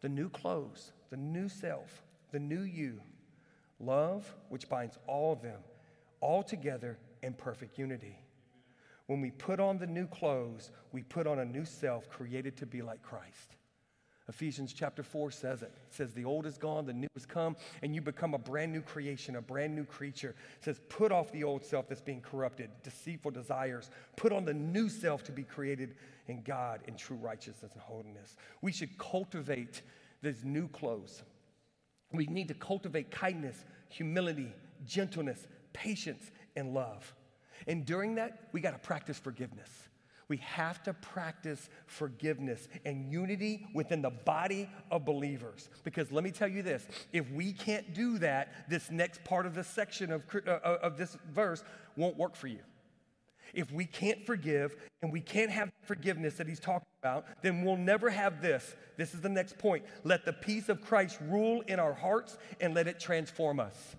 the 0.00 0.08
new 0.08 0.30
clothes, 0.30 0.92
the 1.10 1.16
new 1.16 1.48
self, 1.48 2.02
the 2.32 2.38
new 2.38 2.62
you. 2.62 3.00
Love, 3.80 4.34
which 4.48 4.68
binds 4.68 4.96
all 5.06 5.32
of 5.32 5.42
them 5.42 5.58
all 6.20 6.42
together 6.42 6.96
in 7.22 7.34
perfect 7.34 7.78
unity. 7.78 8.18
When 9.06 9.20
we 9.20 9.30
put 9.30 9.60
on 9.60 9.78
the 9.78 9.86
new 9.86 10.06
clothes, 10.06 10.70
we 10.92 11.02
put 11.02 11.26
on 11.26 11.38
a 11.38 11.44
new 11.44 11.64
self 11.64 12.08
created 12.08 12.56
to 12.58 12.66
be 12.66 12.82
like 12.82 13.02
Christ. 13.02 13.56
Ephesians 14.26 14.72
chapter 14.72 15.02
4 15.02 15.30
says 15.30 15.60
it. 15.60 15.70
It 15.88 15.94
says, 15.94 16.12
The 16.14 16.24
old 16.24 16.46
is 16.46 16.56
gone, 16.56 16.86
the 16.86 16.94
new 16.94 17.08
has 17.14 17.26
come, 17.26 17.56
and 17.82 17.94
you 17.94 18.00
become 18.00 18.32
a 18.32 18.38
brand 18.38 18.72
new 18.72 18.80
creation, 18.80 19.36
a 19.36 19.42
brand 19.42 19.74
new 19.74 19.84
creature. 19.84 20.34
It 20.58 20.64
says, 20.64 20.80
Put 20.88 21.12
off 21.12 21.30
the 21.30 21.44
old 21.44 21.62
self 21.62 21.88
that's 21.88 22.00
being 22.00 22.22
corrupted, 22.22 22.70
deceitful 22.82 23.32
desires. 23.32 23.90
Put 24.16 24.32
on 24.32 24.46
the 24.46 24.54
new 24.54 24.88
self 24.88 25.24
to 25.24 25.32
be 25.32 25.42
created 25.42 25.96
in 26.28 26.42
God 26.42 26.80
in 26.88 26.96
true 26.96 27.18
righteousness 27.18 27.72
and 27.72 27.82
holiness. 27.82 28.36
We 28.62 28.72
should 28.72 28.96
cultivate 28.96 29.82
these 30.22 30.42
new 30.42 30.68
clothes. 30.68 31.22
We 32.12 32.26
need 32.26 32.48
to 32.48 32.54
cultivate 32.54 33.10
kindness, 33.10 33.62
humility, 33.90 34.54
gentleness, 34.86 35.46
patience, 35.74 36.30
and 36.56 36.72
love. 36.72 37.12
And 37.66 37.84
during 37.84 38.16
that, 38.16 38.48
we 38.52 38.60
got 38.60 38.72
to 38.72 38.78
practice 38.78 39.18
forgiveness. 39.18 39.70
We 40.28 40.38
have 40.38 40.82
to 40.84 40.94
practice 40.94 41.68
forgiveness 41.86 42.68
and 42.84 43.12
unity 43.12 43.66
within 43.74 44.00
the 44.00 44.10
body 44.10 44.68
of 44.90 45.04
believers. 45.04 45.68
Because 45.84 46.10
let 46.10 46.24
me 46.24 46.30
tell 46.30 46.48
you 46.48 46.62
this 46.62 46.86
if 47.12 47.30
we 47.30 47.52
can't 47.52 47.92
do 47.94 48.18
that, 48.18 48.68
this 48.68 48.90
next 48.90 49.22
part 49.24 49.46
of 49.46 49.54
this 49.54 49.68
section 49.68 50.12
of, 50.12 50.22
uh, 50.34 50.50
uh, 50.50 50.78
of 50.82 50.96
this 50.96 51.16
verse 51.32 51.62
won't 51.96 52.16
work 52.16 52.36
for 52.36 52.46
you. 52.46 52.60
If 53.52 53.70
we 53.70 53.84
can't 53.84 54.26
forgive 54.26 54.74
and 55.02 55.12
we 55.12 55.20
can't 55.20 55.50
have 55.50 55.70
forgiveness 55.82 56.34
that 56.34 56.48
he's 56.48 56.58
talking 56.58 56.88
about, 57.02 57.26
then 57.42 57.62
we'll 57.62 57.76
never 57.76 58.10
have 58.10 58.42
this. 58.42 58.74
This 58.96 59.14
is 59.14 59.20
the 59.20 59.28
next 59.28 59.58
point. 59.58 59.84
Let 60.02 60.24
the 60.24 60.32
peace 60.32 60.68
of 60.68 60.80
Christ 60.80 61.18
rule 61.28 61.62
in 61.68 61.78
our 61.78 61.92
hearts 61.92 62.38
and 62.60 62.74
let 62.74 62.88
it 62.88 62.98
transform 62.98 63.60
us. 63.60 63.96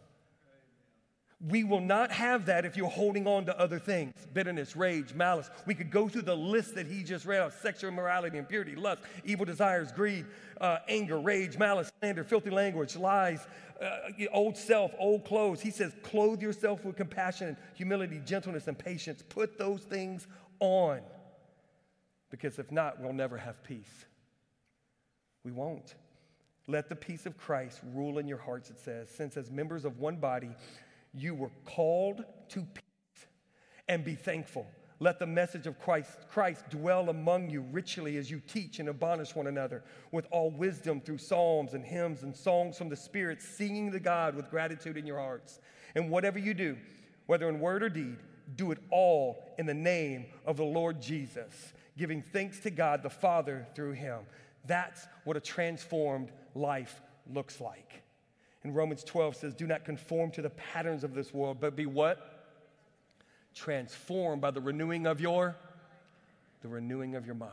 We 1.41 1.65
will 1.65 1.81
not 1.81 2.11
have 2.11 2.45
that 2.45 2.65
if 2.65 2.77
you're 2.77 2.89
holding 2.89 3.27
on 3.27 3.45
to 3.47 3.59
other 3.59 3.77
things 3.77 4.13
bitterness, 4.33 4.75
rage, 4.75 5.13
malice. 5.13 5.49
We 5.65 5.75
could 5.75 5.91
go 5.91 6.07
through 6.07 6.23
the 6.23 6.35
list 6.35 6.75
that 6.75 6.87
he 6.87 7.03
just 7.03 7.25
read 7.25 7.41
out 7.41 7.53
sexual 7.53 7.89
immorality, 7.89 8.37
impurity, 8.37 8.75
lust, 8.75 9.01
evil 9.25 9.45
desires, 9.45 9.91
greed, 9.91 10.25
uh, 10.61 10.79
anger, 10.87 11.19
rage, 11.19 11.57
malice, 11.57 11.91
slander, 11.99 12.23
filthy 12.23 12.49
language, 12.49 12.95
lies, 12.95 13.45
uh, 13.81 14.25
old 14.31 14.55
self, 14.55 14.91
old 14.97 15.25
clothes. 15.25 15.59
He 15.59 15.71
says, 15.71 15.93
clothe 16.03 16.41
yourself 16.41 16.85
with 16.85 16.95
compassion, 16.95 17.57
humility, 17.73 18.21
gentleness, 18.25 18.67
and 18.67 18.77
patience. 18.77 19.21
Put 19.27 19.57
those 19.57 19.81
things 19.81 20.27
on. 20.61 21.01
Because 22.31 22.59
if 22.59 22.71
not, 22.71 23.01
we'll 23.01 23.13
never 23.13 23.37
have 23.37 23.61
peace. 23.63 24.05
We 25.43 25.51
won't. 25.51 25.95
Let 26.67 26.89
the 26.89 26.95
peace 26.95 27.25
of 27.25 27.37
Christ 27.37 27.79
rule 27.93 28.17
in 28.17 28.27
your 28.27 28.39
hearts, 28.39 28.71
it 28.71 28.79
says, 28.79 29.09
since 29.09 29.37
as 29.37 29.51
members 29.51 29.85
of 29.85 29.99
one 29.99 30.15
body, 30.15 30.49
you 31.15 31.33
were 31.33 31.51
called 31.65 32.23
to 32.49 32.61
peace 32.61 33.27
and 33.87 34.03
be 34.03 34.15
thankful. 34.15 34.67
Let 34.99 35.19
the 35.19 35.27
message 35.27 35.67
of 35.67 35.77
Christ, 35.79 36.09
Christ 36.29 36.69
dwell 36.69 37.09
among 37.09 37.49
you 37.49 37.65
richly 37.71 38.17
as 38.17 38.31
you 38.31 38.41
teach 38.47 38.79
and 38.79 38.87
admonish 38.87 39.35
one 39.35 39.47
another 39.47 39.83
with 40.11 40.25
all 40.31 40.51
wisdom 40.51 41.01
through 41.01 41.17
psalms 41.17 41.73
and 41.73 41.83
hymns 41.83 42.23
and 42.23 42.35
songs 42.35 42.77
from 42.77 42.87
the 42.87 42.95
Spirit, 42.95 43.41
singing 43.41 43.91
to 43.91 43.99
God 43.99 44.35
with 44.35 44.49
gratitude 44.49 44.95
in 44.95 45.05
your 45.05 45.19
hearts. 45.19 45.59
And 45.95 46.09
whatever 46.09 46.39
you 46.39 46.53
do, 46.53 46.77
whether 47.25 47.49
in 47.49 47.59
word 47.59 47.83
or 47.83 47.89
deed, 47.89 48.17
do 48.55 48.71
it 48.71 48.79
all 48.89 49.43
in 49.57 49.65
the 49.65 49.73
name 49.73 50.25
of 50.45 50.55
the 50.55 50.63
Lord 50.63 51.01
Jesus, 51.01 51.73
giving 51.97 52.21
thanks 52.21 52.59
to 52.59 52.69
God 52.69 53.03
the 53.03 53.09
Father 53.09 53.67
through 53.75 53.93
him. 53.93 54.19
That's 54.65 55.07
what 55.25 55.35
a 55.35 55.41
transformed 55.41 56.31
life 56.53 57.01
looks 57.27 57.59
like. 57.59 58.04
And 58.65 58.75
Romans 58.75 59.03
12 59.03 59.35
says, 59.35 59.53
Do 59.53 59.67
not 59.67 59.85
conform 59.85 60.31
to 60.31 60.41
the 60.41 60.49
patterns 60.49 61.03
of 61.03 61.13
this 61.13 61.31
world, 61.31 61.57
but 61.59 61.75
be 61.75 61.85
what? 61.85 62.47
Transformed 63.53 64.41
by 64.41 64.49
the 64.49 64.59
renewing 64.59 65.05
of 65.05 65.21
your 65.21 65.55
the 66.63 66.67
renewing 66.67 67.13
of 67.13 67.27
your 67.27 67.35
mind. 67.35 67.51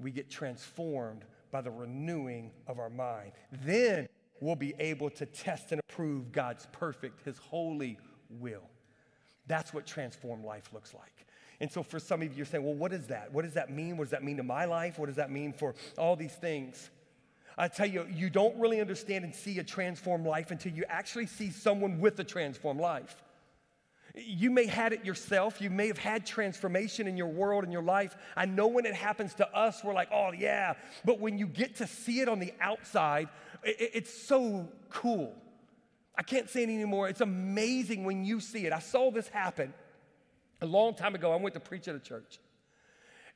We 0.00 0.10
get 0.10 0.28
transformed 0.28 1.24
by 1.52 1.60
the 1.60 1.70
renewing 1.70 2.50
of 2.66 2.80
our 2.80 2.90
mind. 2.90 3.30
Then 3.52 4.08
we'll 4.40 4.56
be 4.56 4.74
able 4.80 5.10
to 5.10 5.26
test 5.26 5.70
and 5.70 5.80
approve 5.88 6.32
God's 6.32 6.66
perfect, 6.72 7.24
his 7.24 7.38
holy 7.38 7.98
will. 8.28 8.68
That's 9.46 9.72
what 9.72 9.86
transformed 9.86 10.44
life 10.44 10.70
looks 10.72 10.92
like. 10.92 11.24
And 11.60 11.70
so 11.70 11.84
for 11.84 12.00
some 12.00 12.20
of 12.22 12.32
you, 12.32 12.36
you're 12.38 12.46
saying, 12.46 12.64
well, 12.64 12.74
what 12.74 12.92
is 12.92 13.06
that? 13.06 13.32
What 13.32 13.44
does 13.44 13.54
that 13.54 13.70
mean? 13.70 13.96
What 13.96 14.06
does 14.06 14.10
that 14.10 14.24
mean 14.24 14.38
to 14.38 14.42
my 14.42 14.64
life? 14.64 14.98
What 14.98 15.06
does 15.06 15.16
that 15.16 15.30
mean 15.30 15.52
for 15.52 15.76
all 15.96 16.16
these 16.16 16.34
things? 16.34 16.90
I 17.58 17.66
tell 17.66 17.86
you, 17.86 18.06
you 18.08 18.30
don't 18.30 18.56
really 18.56 18.80
understand 18.80 19.24
and 19.24 19.34
see 19.34 19.58
a 19.58 19.64
transformed 19.64 20.24
life 20.24 20.52
until 20.52 20.72
you 20.72 20.84
actually 20.88 21.26
see 21.26 21.50
someone 21.50 21.98
with 21.98 22.18
a 22.20 22.24
transformed 22.24 22.80
life. 22.80 23.16
You 24.14 24.50
may 24.50 24.66
had 24.66 24.92
it 24.92 25.04
yourself. 25.04 25.60
You 25.60 25.68
may 25.68 25.88
have 25.88 25.98
had 25.98 26.24
transformation 26.24 27.08
in 27.08 27.16
your 27.16 27.26
world 27.26 27.64
and 27.64 27.72
your 27.72 27.82
life. 27.82 28.16
I 28.36 28.46
know 28.46 28.68
when 28.68 28.86
it 28.86 28.94
happens 28.94 29.34
to 29.34 29.56
us, 29.56 29.82
we're 29.82 29.92
like, 29.92 30.08
oh, 30.12 30.32
yeah. 30.32 30.74
But 31.04 31.20
when 31.20 31.36
you 31.36 31.46
get 31.46 31.76
to 31.76 31.86
see 31.86 32.20
it 32.20 32.28
on 32.28 32.38
the 32.38 32.52
outside, 32.60 33.28
it, 33.64 33.90
it's 33.94 34.14
so 34.14 34.68
cool. 34.88 35.34
I 36.16 36.22
can't 36.22 36.48
say 36.48 36.62
it 36.62 36.68
anymore. 36.68 37.08
It's 37.08 37.20
amazing 37.20 38.04
when 38.04 38.24
you 38.24 38.40
see 38.40 38.66
it. 38.66 38.72
I 38.72 38.78
saw 38.80 39.10
this 39.10 39.28
happen 39.28 39.74
a 40.60 40.66
long 40.66 40.94
time 40.94 41.14
ago. 41.14 41.32
I 41.32 41.36
went 41.36 41.54
to 41.54 41.60
preach 41.60 41.88
at 41.88 41.96
a 41.96 42.00
church. 42.00 42.38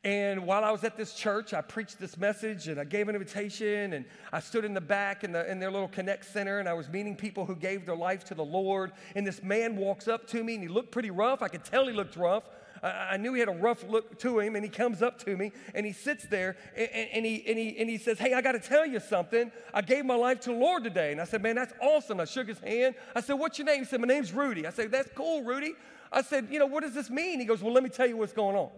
And 0.05 0.47
while 0.47 0.65
I 0.65 0.73
was 0.73 0.83
at 0.83 0.97
this 0.97 1.15
church, 1.15 1.55
I 1.55 1.61
preached 1.61 2.01
this 2.01 2.17
message 2.17 2.67
and 2.67 2.81
I 2.81 2.85
gave 2.85 3.09
an 3.09 3.15
invitation 3.15 3.93
and 3.93 4.05
I 4.33 4.41
stood 4.41 4.65
in 4.65 4.75
the 4.75 4.81
back 4.81 5.23
in, 5.23 5.31
the, 5.31 5.49
in 5.49 5.61
their 5.61 5.71
little 5.71 5.87
Connect 5.87 6.25
Center 6.25 6.59
and 6.59 6.69
I 6.69 6.73
was 6.73 6.89
meeting 6.89 7.15
people 7.15 7.47
who 7.47 7.55
gave 7.55 7.87
their 7.87 7.95
life 7.95 8.25
to 8.25 8.35
the 8.35 8.45
Lord. 8.45 8.91
And 9.15 9.25
this 9.25 9.45
man 9.45 9.77
walks 9.77 10.09
up 10.09 10.27
to 10.29 10.43
me 10.43 10.55
and 10.55 10.63
he 10.63 10.69
looked 10.69 10.91
pretty 10.91 11.13
rough. 11.13 11.41
I 11.41 11.47
could 11.47 11.65
tell 11.65 11.87
he 11.87 11.93
looked 11.93 12.17
rough. 12.17 12.43
I, 12.83 13.11
I 13.13 13.17
knew 13.17 13.33
he 13.35 13.39
had 13.39 13.49
a 13.49 13.53
rough 13.53 13.85
look 13.89 14.19
to 14.19 14.41
him 14.41 14.57
and 14.57 14.65
he 14.65 14.71
comes 14.71 15.03
up 15.03 15.21
to 15.21 15.37
me 15.37 15.53
and 15.73 15.87
he 15.87 15.93
sits 15.93 16.27
there 16.27 16.57
and, 16.77 16.89
and, 16.91 17.25
he, 17.25 17.45
and, 17.47 17.57
he, 17.57 17.79
and 17.79 17.89
he 17.89 17.97
says, 17.97 18.19
Hey, 18.19 18.35
I 18.35 18.43
got 18.43 18.53
to 18.53 18.61
tell 18.61 18.85
you 18.85 18.99
something. 18.99 19.53
I 19.73 19.83
gave 19.83 20.05
my 20.05 20.17
life 20.17 20.41
to 20.41 20.51
the 20.51 20.57
Lord 20.57 20.83
today. 20.83 21.13
And 21.13 21.21
I 21.21 21.25
said, 21.25 21.45
Man, 21.45 21.55
that's 21.55 21.75
awesome. 21.81 22.19
I 22.19 22.25
shook 22.25 22.49
his 22.49 22.59
hand. 22.59 22.97
I 23.15 23.21
said, 23.21 23.35
What's 23.35 23.57
your 23.57 23.67
name? 23.67 23.79
He 23.79 23.85
said, 23.85 24.01
My 24.01 24.09
name's 24.09 24.33
Rudy. 24.33 24.67
I 24.67 24.71
said, 24.71 24.91
That's 24.91 25.11
cool, 25.15 25.45
Rudy. 25.45 25.75
I 26.11 26.23
said, 26.23 26.49
You 26.51 26.59
know, 26.59 26.67
what 26.67 26.83
does 26.83 26.93
this 26.93 27.09
mean? 27.09 27.39
He 27.39 27.47
goes, 27.47 27.63
Well, 27.63 27.73
let 27.73 27.85
me 27.85 27.89
tell 27.89 28.09
you 28.09 28.17
what's 28.17 28.33
going 28.33 28.57
on. 28.57 28.71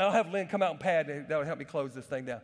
I'll 0.00 0.12
have 0.12 0.32
Lynn 0.32 0.46
come 0.48 0.62
out 0.62 0.72
and 0.72 0.80
pad. 0.80 1.08
and 1.08 1.28
That'll 1.28 1.44
help 1.44 1.58
me 1.58 1.64
close 1.64 1.94
this 1.94 2.06
thing 2.06 2.24
down. 2.24 2.40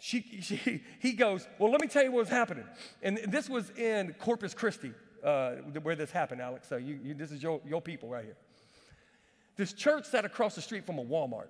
She, 0.00 0.22
she, 0.42 0.82
he 1.00 1.12
goes, 1.12 1.46
Well, 1.58 1.72
let 1.72 1.80
me 1.80 1.88
tell 1.88 2.04
you 2.04 2.12
what 2.12 2.20
was 2.20 2.28
happening. 2.28 2.64
And 3.02 3.18
this 3.28 3.48
was 3.48 3.70
in 3.70 4.14
Corpus 4.20 4.54
Christi, 4.54 4.92
uh, 5.24 5.52
where 5.82 5.96
this 5.96 6.10
happened, 6.10 6.40
Alex. 6.40 6.68
So 6.68 6.76
you, 6.76 6.98
you, 7.02 7.14
this 7.14 7.32
is 7.32 7.42
your, 7.42 7.60
your 7.66 7.80
people 7.80 8.08
right 8.08 8.24
here. 8.24 8.36
This 9.56 9.72
church 9.72 10.04
sat 10.04 10.24
across 10.24 10.54
the 10.54 10.62
street 10.62 10.86
from 10.86 10.98
a 10.98 11.04
Walmart. 11.04 11.48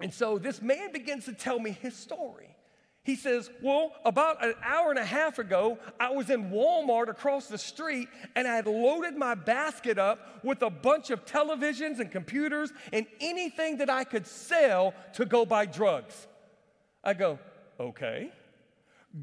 And 0.00 0.12
so 0.12 0.38
this 0.38 0.60
man 0.60 0.90
begins 0.92 1.26
to 1.26 1.32
tell 1.32 1.60
me 1.60 1.70
his 1.70 1.94
story. 1.94 2.56
He 3.04 3.16
says, 3.16 3.50
Well, 3.62 3.92
about 4.06 4.44
an 4.44 4.54
hour 4.64 4.88
and 4.88 4.98
a 4.98 5.04
half 5.04 5.38
ago, 5.38 5.78
I 6.00 6.10
was 6.10 6.30
in 6.30 6.50
Walmart 6.50 7.08
across 7.08 7.46
the 7.46 7.58
street 7.58 8.08
and 8.34 8.48
I 8.48 8.56
had 8.56 8.66
loaded 8.66 9.14
my 9.14 9.34
basket 9.34 9.98
up 9.98 10.42
with 10.42 10.62
a 10.62 10.70
bunch 10.70 11.10
of 11.10 11.26
televisions 11.26 12.00
and 12.00 12.10
computers 12.10 12.72
and 12.92 13.06
anything 13.20 13.76
that 13.78 13.90
I 13.90 14.04
could 14.04 14.26
sell 14.26 14.94
to 15.14 15.26
go 15.26 15.44
buy 15.44 15.66
drugs. 15.66 16.26
I 17.04 17.12
go, 17.12 17.38
Okay, 17.78 18.32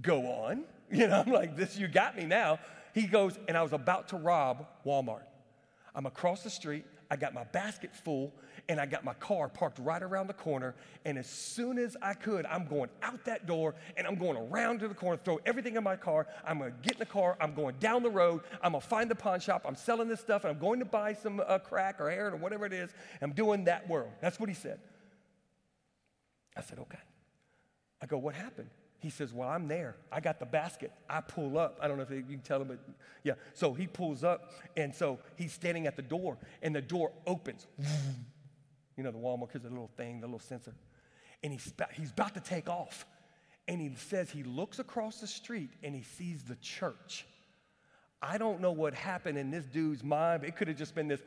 go 0.02 0.28
on. 0.28 0.64
You 0.94 1.08
know, 1.08 1.24
I'm 1.26 1.32
like, 1.32 1.56
This, 1.56 1.78
you 1.78 1.88
got 1.88 2.18
me 2.18 2.26
now. 2.26 2.60
He 2.94 3.08
goes, 3.08 3.40
And 3.48 3.58
I 3.58 3.64
was 3.64 3.74
about 3.74 4.10
to 4.10 4.18
rob 4.18 4.68
Walmart. 4.86 5.24
I'm 5.96 6.06
across 6.06 6.44
the 6.44 6.50
street. 6.50 6.86
I 7.10 7.16
got 7.16 7.34
my 7.34 7.46
basket 7.46 7.96
full 7.96 8.34
and 8.70 8.80
I 8.80 8.86
got 8.86 9.04
my 9.04 9.14
car 9.16 9.48
parked 9.48 9.80
right 9.80 10.02
around 10.02 10.28
the 10.28 10.34
corner. 10.34 10.76
And 11.06 11.18
as 11.18 11.28
soon 11.28 11.78
as 11.78 11.98
I 12.02 12.14
could, 12.14 12.46
I'm 12.46 12.66
going 12.66 12.90
out 13.02 13.24
that 13.26 13.48
door 13.48 13.76
and 13.98 14.08
I'm 14.08 14.16
going 14.16 14.38
around 14.38 14.80
to 14.80 14.88
the 14.88 14.94
corner, 14.94 15.20
throw 15.24 15.40
everything 15.46 15.76
in 15.76 15.84
my 15.84 15.96
car. 15.96 16.28
I'm 16.46 16.60
going 16.60 16.72
to 16.72 16.78
get 16.82 16.94
in 16.94 17.00
the 17.00 17.06
car. 17.06 17.38
I'm 17.40 17.54
going 17.54 17.76
down 17.80 18.04
the 18.04 18.10
road. 18.10 18.42
I'm 18.62 18.72
going 18.72 18.82
to 18.82 18.88
find 18.88 19.10
the 19.10 19.16
pawn 19.16 19.40
shop. 19.40 19.64
I'm 19.66 19.76
selling 19.76 20.08
this 20.08 20.20
stuff 20.20 20.44
and 20.44 20.54
I'm 20.54 20.60
going 20.60 20.80
to 20.80 20.86
buy 20.86 21.14
some 21.14 21.42
uh, 21.46 21.60
crack 21.60 22.00
or 22.00 22.10
heroin 22.10 22.34
or 22.34 22.38
whatever 22.38 22.66
it 22.66 22.74
is. 22.74 22.92
I'm 23.22 23.34
doing 23.34 23.66
that 23.66 23.88
world. 23.90 24.12
That's 24.22 24.40
what 24.40 24.50
he 24.50 24.56
said. 24.56 24.80
I 26.56 26.62
said, 26.62 26.80
okay. 26.80 27.00
I 28.02 28.06
go, 28.08 28.18
what 28.18 28.36
happened? 28.36 28.70
He 29.02 29.10
says, 29.10 29.34
Well, 29.34 29.50
I'm 29.50 29.68
there. 29.68 29.96
I 30.12 30.20
got 30.20 30.40
the 30.40 30.46
basket. 30.46 30.92
I 31.10 31.22
pull 31.22 31.58
up. 31.58 31.80
I 31.82 31.88
don't 31.88 31.98
know 31.98 32.04
if 32.04 32.12
you 32.12 32.22
can 32.22 32.40
tell 32.40 32.62
him, 32.62 32.68
but 32.68 32.80
yeah. 33.24 33.34
So 33.56 33.74
he 33.74 33.88
pulls 33.88 34.24
up, 34.24 34.52
and 34.78 34.94
so 34.94 35.18
he's 35.36 35.54
standing 35.54 35.88
at 35.88 35.96
the 35.96 36.04
door, 36.04 36.38
and 36.62 36.76
the 36.76 36.84
door 36.84 37.12
opens. 37.26 37.66
You 38.98 39.04
know, 39.04 39.12
the 39.12 39.18
Walmart 39.18 39.48
because 39.48 39.64
the 39.64 39.70
little 39.70 39.92
thing, 39.98 40.22
the 40.22 40.28
little 40.28 40.40
sensor. 40.40 40.74
And 41.44 41.52
he's, 41.54 41.74
he's 41.94 42.12
about 42.12 42.34
to 42.36 42.40
take 42.40 42.70
off. 42.70 43.06
And 43.68 43.80
he 43.80 43.96
says 43.96 44.30
he 44.30 44.44
looks 44.44 44.80
across 44.80 45.20
the 45.20 45.28
street 45.28 45.70
and 45.84 45.96
he 45.96 46.04
sees 46.04 46.44
the 46.44 46.56
church. 46.56 47.26
I 48.22 48.38
don't 48.38 48.62
know 48.62 48.72
what 48.72 48.94
happened 48.94 49.38
in 49.38 49.50
this 49.50 49.66
dude's 49.66 50.04
mind, 50.04 50.42
but 50.42 50.50
it 50.50 50.56
could 50.56 50.68
have 50.68 50.78
just 50.78 50.94
been 50.94 51.08
this, 51.08 51.22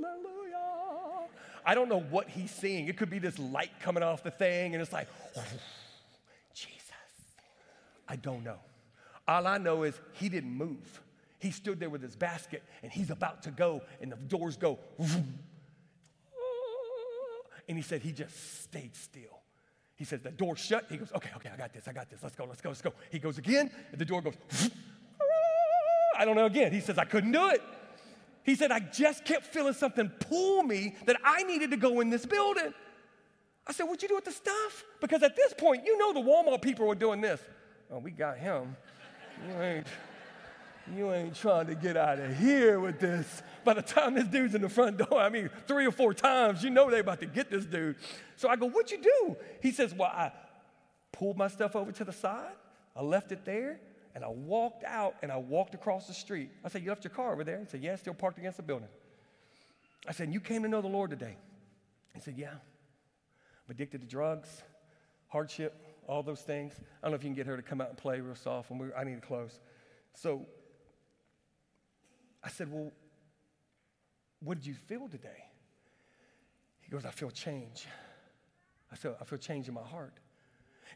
hallelujah. 0.00 1.28
I 1.66 1.74
don't 1.74 1.88
know 1.88 2.00
what 2.00 2.30
he's 2.30 2.50
seeing. 2.50 2.88
It 2.88 2.96
could 2.96 3.10
be 3.10 3.18
this 3.18 3.38
light 3.38 3.72
coming 3.80 4.02
off 4.02 4.22
the 4.22 4.30
thing, 4.30 4.74
and 4.74 4.82
it's 4.82 4.92
like, 4.92 5.08
Jesus. 6.54 6.92
I 8.08 8.16
don't 8.16 8.42
know. 8.42 8.58
All 9.28 9.46
I 9.46 9.58
know 9.58 9.82
is 9.82 10.00
he 10.12 10.28
didn't 10.28 10.52
move. 10.52 11.02
He 11.38 11.50
stood 11.50 11.78
there 11.80 11.90
with 11.90 12.02
his 12.02 12.16
basket 12.16 12.62
and 12.82 12.90
he's 12.90 13.10
about 13.10 13.42
to 13.42 13.50
go, 13.50 13.82
and 14.00 14.10
the 14.10 14.16
doors 14.16 14.56
go, 14.56 14.78
and 17.68 17.76
he 17.76 17.82
said 17.82 18.02
he 18.02 18.12
just 18.12 18.62
stayed 18.62 18.94
still. 18.94 19.42
He 19.96 20.04
says, 20.04 20.20
The 20.20 20.30
door 20.30 20.56
shut. 20.56 20.86
He 20.90 20.96
goes, 20.96 21.10
Okay, 21.14 21.30
okay, 21.36 21.50
I 21.52 21.56
got 21.56 21.72
this, 21.72 21.88
I 21.88 21.92
got 21.92 22.10
this. 22.10 22.22
Let's 22.22 22.36
go, 22.36 22.44
let's 22.44 22.60
go, 22.60 22.70
let's 22.70 22.82
go. 22.82 22.92
He 23.10 23.18
goes 23.18 23.38
again, 23.38 23.70
and 23.90 24.00
the 24.00 24.04
door 24.04 24.22
goes, 24.22 24.34
ah, 24.52 26.18
I 26.18 26.24
don't 26.24 26.36
know 26.36 26.46
again. 26.46 26.72
He 26.72 26.80
says, 26.80 26.98
I 26.98 27.04
couldn't 27.04 27.32
do 27.32 27.48
it. 27.48 27.62
He 28.44 28.54
said, 28.54 28.70
I 28.70 28.78
just 28.78 29.24
kept 29.24 29.46
feeling 29.46 29.74
something 29.74 30.08
pull 30.08 30.62
me 30.62 30.94
that 31.06 31.16
I 31.24 31.42
needed 31.42 31.70
to 31.72 31.76
go 31.76 32.00
in 32.00 32.10
this 32.10 32.24
building. 32.24 32.72
I 33.66 33.72
said, 33.72 33.84
What'd 33.84 34.02
you 34.02 34.08
do 34.08 34.14
with 34.14 34.24
the 34.24 34.32
stuff? 34.32 34.84
Because 35.00 35.22
at 35.22 35.34
this 35.34 35.52
point, 35.52 35.84
you 35.84 35.98
know 35.98 36.12
the 36.12 36.20
Walmart 36.20 36.62
people 36.62 36.86
were 36.86 36.94
doing 36.94 37.20
this 37.20 37.40
oh, 37.90 37.98
we 37.98 38.10
got 38.10 38.38
him. 38.38 38.76
Ain't, 39.60 39.86
you 40.94 41.12
ain't 41.12 41.34
trying 41.34 41.66
to 41.66 41.74
get 41.74 41.96
out 41.96 42.18
of 42.18 42.36
here 42.38 42.78
with 42.78 42.98
this. 43.00 43.42
By 43.64 43.74
the 43.74 43.82
time 43.82 44.14
this 44.14 44.28
dude's 44.28 44.54
in 44.54 44.62
the 44.62 44.68
front 44.68 44.98
door, 44.98 45.18
I 45.18 45.28
mean, 45.28 45.50
three 45.66 45.86
or 45.86 45.92
four 45.92 46.14
times, 46.14 46.62
you 46.62 46.70
know 46.70 46.90
they 46.90 47.00
about 47.00 47.20
to 47.20 47.26
get 47.26 47.50
this 47.50 47.64
dude. 47.64 47.96
So 48.36 48.48
I 48.48 48.56
go, 48.56 48.68
what'd 48.68 48.90
you 48.90 49.02
do? 49.02 49.36
He 49.60 49.72
says, 49.72 49.94
well, 49.94 50.10
I 50.10 50.32
pulled 51.12 51.36
my 51.36 51.48
stuff 51.48 51.74
over 51.74 51.92
to 51.92 52.04
the 52.04 52.12
side, 52.12 52.52
I 52.94 53.02
left 53.02 53.32
it 53.32 53.44
there, 53.44 53.80
and 54.14 54.24
I 54.24 54.28
walked 54.28 54.84
out 54.84 55.16
and 55.22 55.30
I 55.30 55.36
walked 55.36 55.74
across 55.74 56.06
the 56.06 56.14
street. 56.14 56.50
I 56.64 56.68
said, 56.68 56.82
you 56.82 56.88
left 56.88 57.04
your 57.04 57.12
car 57.12 57.32
over 57.32 57.44
there? 57.44 57.58
He 57.58 57.66
said, 57.66 57.82
yeah, 57.82 57.96
still 57.96 58.14
parked 58.14 58.38
against 58.38 58.56
the 58.56 58.62
building. 58.62 58.88
I 60.08 60.12
said, 60.12 60.32
you 60.32 60.40
came 60.40 60.62
to 60.62 60.68
know 60.68 60.80
the 60.80 60.88
Lord 60.88 61.10
today? 61.10 61.36
He 62.14 62.20
said, 62.20 62.34
yeah. 62.36 62.50
I'm 62.50 63.70
addicted 63.70 64.00
to 64.00 64.06
drugs, 64.06 64.62
hardship, 65.28 65.74
all 66.06 66.22
those 66.22 66.40
things. 66.40 66.72
I 66.78 67.06
don't 67.06 67.10
know 67.10 67.16
if 67.16 67.24
you 67.24 67.28
can 67.28 67.34
get 67.34 67.46
her 67.46 67.56
to 67.56 67.62
come 67.62 67.80
out 67.80 67.88
and 67.88 67.98
play 67.98 68.20
real 68.20 68.36
soft, 68.36 68.70
and 68.70 68.92
I 68.96 69.04
need 69.04 69.20
to 69.20 69.26
close. 69.26 69.58
So 70.14 70.46
I 72.46 72.48
said, 72.48 72.72
Well, 72.72 72.92
what 74.40 74.58
did 74.58 74.66
you 74.66 74.74
feel 74.74 75.08
today? 75.08 75.44
He 76.80 76.90
goes, 76.92 77.04
I 77.04 77.10
feel 77.10 77.32
change. 77.32 77.86
I 78.92 78.94
said, 78.94 79.16
I 79.20 79.24
feel 79.24 79.38
change 79.38 79.66
in 79.66 79.74
my 79.74 79.82
heart. 79.82 80.12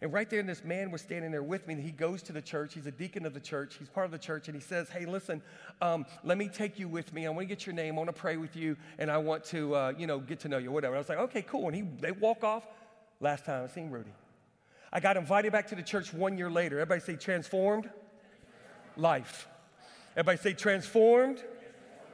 And 0.00 0.12
right 0.12 0.30
there, 0.30 0.40
this 0.44 0.62
man 0.62 0.92
was 0.92 1.02
standing 1.02 1.32
there 1.32 1.42
with 1.42 1.66
me. 1.66 1.74
And 1.74 1.82
he 1.82 1.90
goes 1.90 2.22
to 2.22 2.32
the 2.32 2.40
church. 2.40 2.74
He's 2.74 2.86
a 2.86 2.92
deacon 2.92 3.26
of 3.26 3.34
the 3.34 3.40
church. 3.40 3.74
He's 3.76 3.88
part 3.88 4.06
of 4.06 4.12
the 4.12 4.18
church. 4.18 4.46
And 4.46 4.54
he 4.54 4.62
says, 4.62 4.88
Hey, 4.90 5.06
listen, 5.06 5.42
um, 5.82 6.06
let 6.22 6.38
me 6.38 6.48
take 6.48 6.78
you 6.78 6.86
with 6.86 7.12
me. 7.12 7.26
I 7.26 7.30
want 7.30 7.40
to 7.40 7.46
get 7.46 7.66
your 7.66 7.74
name. 7.74 7.94
I 7.94 7.96
want 7.96 8.14
to 8.14 8.20
pray 8.20 8.36
with 8.36 8.54
you. 8.54 8.76
And 9.00 9.10
I 9.10 9.18
want 9.18 9.42
to, 9.46 9.74
uh, 9.74 9.92
you 9.98 10.06
know, 10.06 10.20
get 10.20 10.38
to 10.40 10.48
know 10.48 10.58
you, 10.58 10.70
whatever. 10.70 10.94
I 10.94 10.98
was 10.98 11.08
like, 11.08 11.18
Okay, 11.18 11.42
cool. 11.42 11.66
And 11.66 11.74
he, 11.74 11.82
they 11.82 12.12
walk 12.12 12.44
off. 12.44 12.64
Last 13.18 13.44
time 13.44 13.64
I 13.64 13.66
seen 13.66 13.90
Rudy. 13.90 14.12
I 14.92 15.00
got 15.00 15.16
invited 15.16 15.50
back 15.50 15.66
to 15.68 15.74
the 15.74 15.82
church 15.82 16.14
one 16.14 16.38
year 16.38 16.50
later. 16.50 16.78
Everybody 16.78 17.00
say 17.00 17.16
transformed 17.16 17.90
life. 18.96 19.48
Everybody 20.16 20.38
say 20.38 20.52
transformed 20.52 21.42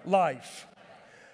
life. 0.05 0.67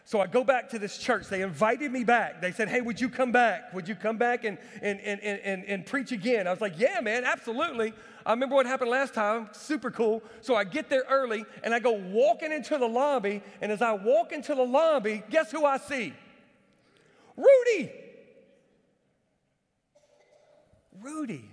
So 0.05 0.20
I 0.20 0.27
go 0.27 0.44
back 0.44 0.68
to 0.70 0.79
this 0.79 0.98
church. 0.98 1.29
They 1.29 1.42
invited 1.42 1.92
me 1.92 2.05
back. 2.05 2.40
They 2.40 2.53
said, 2.53 2.68
Hey, 2.68 2.81
would 2.81 3.01
you 3.01 3.09
come 3.09 3.33
back? 3.33 3.72
Would 3.72 3.88
you 3.88 3.94
come 3.94 4.16
back 4.16 4.44
and, 4.44 4.59
and, 4.81 5.01
and, 5.01 5.20
and, 5.20 5.64
and 5.64 5.87
preach 5.87 6.12
again? 6.12 6.46
I 6.46 6.51
was 6.51 6.61
like, 6.61 6.79
Yeah, 6.79 7.01
man, 7.01 7.25
absolutely. 7.25 7.94
I 8.27 8.31
remember 8.31 8.55
what 8.55 8.66
happened 8.66 8.90
last 8.90 9.14
time. 9.14 9.48
Super 9.53 9.90
cool. 9.90 10.22
So 10.40 10.55
I 10.55 10.64
get 10.64 10.88
there 10.88 11.05
early 11.09 11.44
and 11.62 11.72
I 11.72 11.79
go 11.79 11.92
walking 11.92 12.53
into 12.53 12.79
the 12.79 12.87
lobby. 12.87 13.42
And 13.61 13.72
as 13.72 13.83
I 13.83 13.92
walk 13.92 14.33
into 14.33 14.55
the 14.55 14.64
lobby, 14.64 15.22
guess 15.31 15.51
who 15.51 15.64
I 15.64 15.79
see? 15.79 16.12
Rudy. 17.37 17.92
Rudy. 21.01 21.51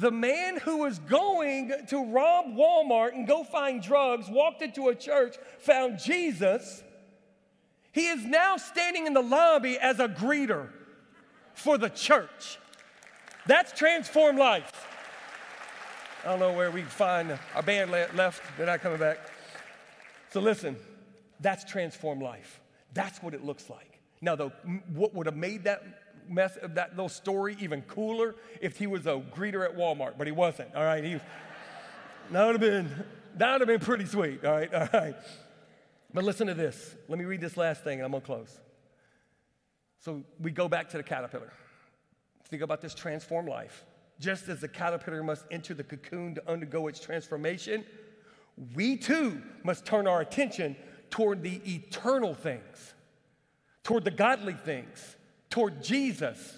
The 0.00 0.10
man 0.10 0.56
who 0.56 0.78
was 0.78 0.98
going 0.98 1.74
to 1.88 2.04
rob 2.06 2.46
Walmart 2.46 3.12
and 3.12 3.26
go 3.26 3.44
find 3.44 3.82
drugs 3.82 4.30
walked 4.30 4.62
into 4.62 4.88
a 4.88 4.94
church, 4.94 5.36
found 5.58 5.98
Jesus. 5.98 6.82
He 7.92 8.06
is 8.06 8.24
now 8.24 8.56
standing 8.56 9.06
in 9.06 9.12
the 9.12 9.20
lobby 9.20 9.78
as 9.78 10.00
a 10.00 10.08
greeter 10.08 10.70
for 11.52 11.76
the 11.76 11.90
church. 11.90 12.58
That's 13.46 13.72
transformed 13.72 14.38
life. 14.38 14.86
I 16.24 16.30
don't 16.30 16.40
know 16.40 16.54
where 16.54 16.70
we 16.70 16.80
find 16.80 17.38
our 17.54 17.62
band 17.62 17.90
left. 17.90 18.42
They're 18.56 18.64
not 18.64 18.80
coming 18.80 18.98
back. 18.98 19.18
So 20.30 20.40
listen, 20.40 20.76
that's 21.40 21.70
transformed 21.70 22.22
life. 22.22 22.62
That's 22.94 23.22
what 23.22 23.34
it 23.34 23.44
looks 23.44 23.68
like. 23.68 24.00
Now, 24.22 24.34
though, 24.34 24.52
what 24.94 25.14
would 25.14 25.26
have 25.26 25.36
made 25.36 25.64
that 25.64 25.82
mess, 26.28 26.58
that 26.62 26.90
little 26.90 27.08
story 27.08 27.56
even 27.60 27.82
cooler 27.82 28.34
if 28.60 28.76
he 28.76 28.86
was 28.86 29.06
a 29.06 29.22
greeter 29.34 29.64
at 29.64 29.76
Walmart, 29.76 30.18
but 30.18 30.26
he 30.26 30.32
wasn't. 30.32 30.74
All 30.74 30.84
right, 30.84 31.02
he 31.02 31.14
that 32.30 32.46
would 32.46 32.60
have 32.60 32.60
been 32.60 33.04
that 33.36 33.52
would 33.52 33.60
have 33.60 33.68
been 33.68 33.86
pretty 33.86 34.06
sweet. 34.06 34.44
All 34.44 34.52
right, 34.52 34.72
all 34.74 34.88
right. 34.92 35.14
But 36.12 36.24
listen 36.24 36.46
to 36.48 36.54
this. 36.54 36.96
Let 37.08 37.18
me 37.18 37.24
read 37.24 37.40
this 37.40 37.56
last 37.56 37.84
thing, 37.84 37.98
and 37.98 38.04
I'm 38.04 38.12
gonna 38.12 38.24
close. 38.24 38.60
So 40.00 40.24
we 40.40 40.50
go 40.50 40.68
back 40.68 40.88
to 40.90 40.96
the 40.96 41.02
caterpillar. 41.02 41.52
Think 42.48 42.62
about 42.62 42.80
this 42.80 42.94
transformed 42.94 43.48
life. 43.48 43.84
Just 44.18 44.48
as 44.48 44.60
the 44.60 44.68
caterpillar 44.68 45.22
must 45.22 45.44
enter 45.50 45.72
the 45.72 45.84
cocoon 45.84 46.34
to 46.34 46.50
undergo 46.50 46.88
its 46.88 47.00
transformation, 47.00 47.84
we 48.74 48.96
too 48.96 49.40
must 49.62 49.86
turn 49.86 50.06
our 50.06 50.20
attention 50.20 50.76
toward 51.10 51.42
the 51.42 51.60
eternal 51.64 52.34
things, 52.34 52.94
toward 53.82 54.04
the 54.04 54.10
godly 54.10 54.54
things, 54.54 55.16
toward 55.50 55.82
Jesus. 55.82 56.56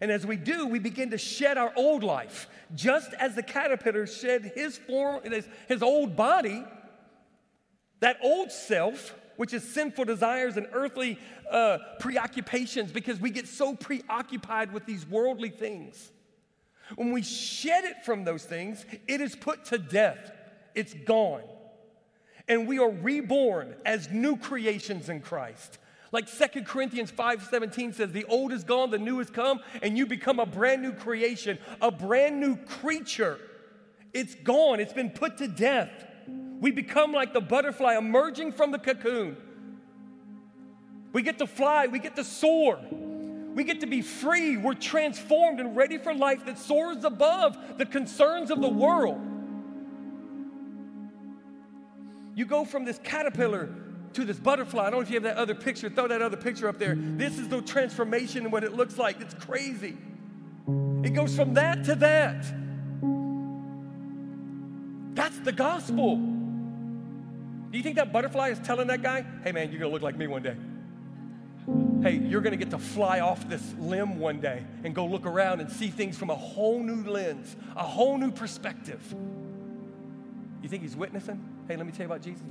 And 0.00 0.10
as 0.10 0.26
we 0.26 0.36
do, 0.36 0.66
we 0.66 0.78
begin 0.78 1.10
to 1.10 1.18
shed 1.18 1.58
our 1.58 1.72
old 1.76 2.02
life. 2.02 2.48
Just 2.74 3.12
as 3.14 3.34
the 3.34 3.42
caterpillar 3.42 4.06
shed 4.06 4.52
his 4.54 4.78
form, 4.78 5.22
his, 5.24 5.46
his 5.68 5.82
old 5.82 6.16
body, 6.16 6.64
that 8.00 8.16
old 8.22 8.50
self, 8.50 9.14
which 9.36 9.52
is 9.52 9.62
sinful 9.62 10.04
desires 10.06 10.56
and 10.56 10.66
earthly 10.72 11.18
uh, 11.50 11.78
preoccupations, 12.00 12.90
because 12.90 13.20
we 13.20 13.30
get 13.30 13.46
so 13.46 13.76
preoccupied 13.76 14.72
with 14.72 14.86
these 14.86 15.06
worldly 15.06 15.50
things. 15.50 16.10
When 16.96 17.12
we 17.12 17.22
shed 17.22 17.84
it 17.84 18.04
from 18.04 18.24
those 18.24 18.44
things, 18.44 18.84
it 19.06 19.20
is 19.20 19.36
put 19.36 19.66
to 19.66 19.78
death, 19.78 20.32
it's 20.74 20.94
gone. 20.94 21.42
And 22.48 22.66
we 22.66 22.80
are 22.80 22.90
reborn 22.90 23.76
as 23.86 24.10
new 24.10 24.36
creations 24.36 25.08
in 25.08 25.20
Christ. 25.20 25.78
Like 26.12 26.28
Second 26.28 26.66
Corinthians 26.66 27.10
5:17 27.10 27.94
says, 27.94 28.12
the 28.12 28.26
old 28.26 28.52
is 28.52 28.64
gone, 28.64 28.90
the 28.90 28.98
new 28.98 29.18
has 29.18 29.30
come, 29.30 29.60
and 29.80 29.96
you 29.96 30.06
become 30.06 30.38
a 30.38 30.46
brand 30.46 30.82
new 30.82 30.92
creation, 30.92 31.58
a 31.80 31.90
brand 31.90 32.38
new 32.38 32.56
creature. 32.56 33.38
It's 34.12 34.34
gone, 34.34 34.78
it's 34.78 34.92
been 34.92 35.10
put 35.10 35.38
to 35.38 35.48
death. 35.48 35.90
We 36.60 36.70
become 36.70 37.12
like 37.12 37.32
the 37.32 37.40
butterfly 37.40 37.96
emerging 37.96 38.52
from 38.52 38.70
the 38.72 38.78
cocoon. 38.78 39.38
We 41.14 41.22
get 41.22 41.38
to 41.38 41.46
fly, 41.46 41.86
we 41.86 41.98
get 41.98 42.14
to 42.16 42.24
soar. 42.24 42.78
We 43.54 43.64
get 43.64 43.80
to 43.80 43.86
be 43.86 44.00
free. 44.00 44.56
We're 44.56 44.74
transformed 44.74 45.60
and 45.60 45.76
ready 45.76 45.98
for 45.98 46.14
life 46.14 46.46
that 46.46 46.58
soars 46.58 47.04
above 47.04 47.58
the 47.76 47.84
concerns 47.84 48.50
of 48.50 48.62
the 48.62 48.68
world. 48.68 49.20
You 52.34 52.46
go 52.46 52.64
from 52.64 52.86
this 52.86 52.98
caterpillar 53.02 53.68
to 54.14 54.24
this 54.24 54.38
butterfly. 54.38 54.86
I 54.86 54.90
don't 54.90 55.00
know 55.00 55.02
if 55.02 55.10
you 55.10 55.16
have 55.16 55.22
that 55.24 55.36
other 55.36 55.54
picture. 55.54 55.88
Throw 55.88 56.08
that 56.08 56.22
other 56.22 56.36
picture 56.36 56.68
up 56.68 56.78
there. 56.78 56.94
This 56.96 57.38
is 57.38 57.48
the 57.48 57.62
transformation 57.62 58.44
and 58.44 58.52
what 58.52 58.64
it 58.64 58.74
looks 58.74 58.98
like. 58.98 59.20
It's 59.20 59.34
crazy. 59.34 59.96
It 61.02 61.14
goes 61.14 61.34
from 61.34 61.54
that 61.54 61.84
to 61.84 61.94
that. 61.96 62.44
That's 65.14 65.38
the 65.40 65.52
gospel. 65.52 66.16
Do 66.16 67.78
you 67.78 67.82
think 67.82 67.96
that 67.96 68.12
butterfly 68.12 68.50
is 68.50 68.58
telling 68.60 68.88
that 68.88 69.02
guy, 69.02 69.24
hey 69.44 69.52
man, 69.52 69.70
you're 69.70 69.80
gonna 69.80 69.92
look 69.92 70.02
like 70.02 70.16
me 70.16 70.26
one 70.26 70.42
day? 70.42 70.56
Hey, 72.02 72.18
you're 72.18 72.40
gonna 72.40 72.56
get 72.56 72.70
to 72.70 72.78
fly 72.78 73.20
off 73.20 73.48
this 73.48 73.74
limb 73.78 74.18
one 74.18 74.40
day 74.40 74.64
and 74.84 74.94
go 74.94 75.06
look 75.06 75.26
around 75.26 75.60
and 75.60 75.70
see 75.70 75.88
things 75.88 76.18
from 76.18 76.30
a 76.30 76.34
whole 76.34 76.82
new 76.82 77.08
lens, 77.08 77.56
a 77.76 77.82
whole 77.82 78.18
new 78.18 78.30
perspective. 78.30 79.00
You 80.62 80.68
think 80.68 80.82
he's 80.82 80.96
witnessing? 80.96 81.42
Hey, 81.68 81.76
let 81.76 81.86
me 81.86 81.92
tell 81.92 82.06
you 82.06 82.12
about 82.12 82.22
Jesus. 82.22 82.42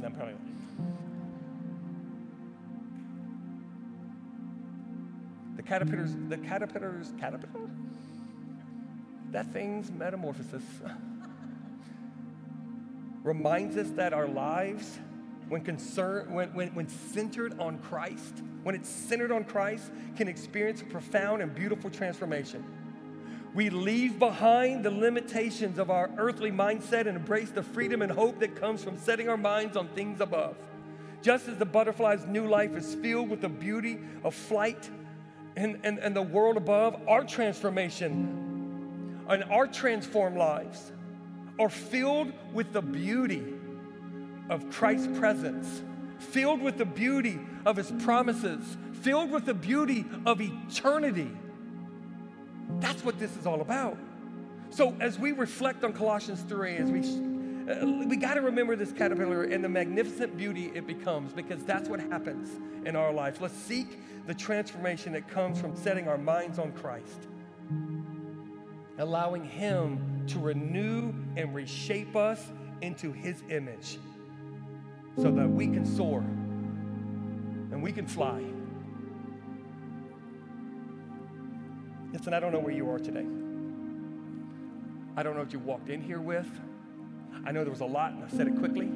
The 5.62 5.68
caterpillars, 5.68 6.16
the 6.28 6.38
caterpillars, 6.40 7.14
caterpillar? 7.20 7.70
That 9.30 9.46
thing's 9.54 9.92
metamorphosis 9.92 10.64
reminds 13.24 13.78
us 13.78 13.92
that 13.92 14.12
our 14.12 14.28
lives, 14.28 14.98
when, 15.50 15.62
concern, 15.62 16.34
when, 16.34 16.52
when, 16.56 16.70
when 16.70 16.90
centered 16.90 17.60
on 17.60 17.78
Christ, 17.78 18.42
when 18.64 18.74
it's 18.74 18.90
centered 18.90 19.32
on 19.32 19.44
Christ, 19.44 19.92
can 20.16 20.28
experience 20.28 20.82
a 20.82 20.86
profound 20.86 21.44
and 21.44 21.54
beautiful 21.54 21.92
transformation. 21.92 22.66
We 23.54 23.70
leave 23.70 24.18
behind 24.18 24.84
the 24.84 24.90
limitations 24.90 25.78
of 25.78 25.92
our 25.92 26.10
earthly 26.18 26.52
mindset 26.52 27.06
and 27.06 27.16
embrace 27.16 27.52
the 27.52 27.62
freedom 27.62 28.02
and 28.02 28.12
hope 28.12 28.40
that 28.40 28.56
comes 28.56 28.84
from 28.84 28.98
setting 28.98 29.30
our 29.30 29.38
minds 29.38 29.78
on 29.78 29.90
things 29.90 30.22
above. 30.22 30.58
Just 31.22 31.48
as 31.48 31.58
the 31.58 31.66
butterfly's 31.66 32.26
new 32.26 32.48
life 32.48 32.76
is 32.76 32.96
filled 32.96 33.30
with 33.30 33.42
the 33.42 33.50
beauty 33.50 34.00
of 34.24 34.34
flight 34.34 34.90
and, 35.56 35.80
and, 35.84 36.00
and 36.00 36.16
the 36.16 36.22
world 36.22 36.58
above, 36.58 37.00
our 37.08 37.24
transformation 37.24 39.22
and 39.28 39.44
our 39.46 39.68
transformed 39.68 40.38
lives 40.38 40.92
are 41.60 41.70
filled 41.70 42.32
with 42.54 42.74
the 42.74 42.82
beauty 42.82 43.44
of 44.50 44.70
Christ's 44.72 45.18
presence, 45.18 45.82
filled 46.20 46.62
with 46.62 46.78
the 46.78 46.86
beauty 46.86 47.40
of 47.66 47.78
his 47.78 47.92
promises, 48.04 48.78
filled 48.94 49.32
with 49.32 49.46
the 49.46 49.54
beauty 49.54 50.06
of 50.26 50.42
eternity. 50.42 51.32
That's 52.80 53.04
what 53.04 53.20
this 53.20 53.36
is 53.38 53.46
all 53.46 53.62
about. 53.62 53.98
So, 54.70 54.96
as 55.00 55.20
we 55.20 55.34
reflect 55.34 55.84
on 55.84 55.94
Colossians 55.94 56.42
3, 56.42 56.76
as 56.78 56.90
we 56.90 57.02
uh, 57.70 57.86
we 57.86 58.16
got 58.18 58.34
to 58.34 58.42
remember 58.42 58.76
this 58.76 58.92
caterpillar 58.92 59.44
and 59.44 59.64
the 59.64 59.70
magnificent 59.70 60.36
beauty 60.36 60.72
it 60.74 60.88
becomes 60.88 61.32
because 61.32 61.64
that's 61.64 61.88
what 61.88 62.00
happens 62.00 62.50
in 62.86 62.96
our 62.96 63.14
life. 63.14 63.40
Let's 63.40 63.56
seek 63.56 64.00
the 64.28 64.34
transformation 64.34 65.14
that 65.14 65.28
comes 65.28 65.60
from 65.60 65.76
setting 65.76 66.08
our 66.08 66.18
minds 66.18 66.60
on 66.60 66.72
Christ, 66.74 67.28
allowing 68.98 69.44
Him 69.44 70.24
to 70.28 70.40
renew 70.40 71.14
and 71.36 71.54
reshape 71.54 72.16
us 72.16 72.52
into 72.82 73.12
His 73.12 73.44
image 73.50 73.98
so 75.18 75.32
that 75.32 75.50
we 75.50 75.68
can 75.68 75.86
soar 75.86 76.20
and 76.20 77.82
we 77.82 77.92
can 77.92 78.06
fly. 78.06 78.44
Listen, 82.14 82.34
I 82.34 82.40
don't 82.40 82.52
know 82.52 82.60
where 82.60 82.74
you 82.74 82.90
are 82.90 83.00
today. 83.00 83.26
I 85.16 85.24
don't 85.24 85.34
know 85.34 85.42
what 85.42 85.54
you 85.54 85.60
walked 85.60 85.90
in 85.90 86.02
here 86.02 86.20
with. 86.20 86.48
I 87.46 87.52
know 87.52 87.64
there 87.64 87.72
was 87.72 87.82
a 87.82 87.86
lot, 87.86 88.12
and 88.12 88.24
I 88.24 88.28
said 88.28 88.48
it 88.48 88.58
quickly. 88.58 88.92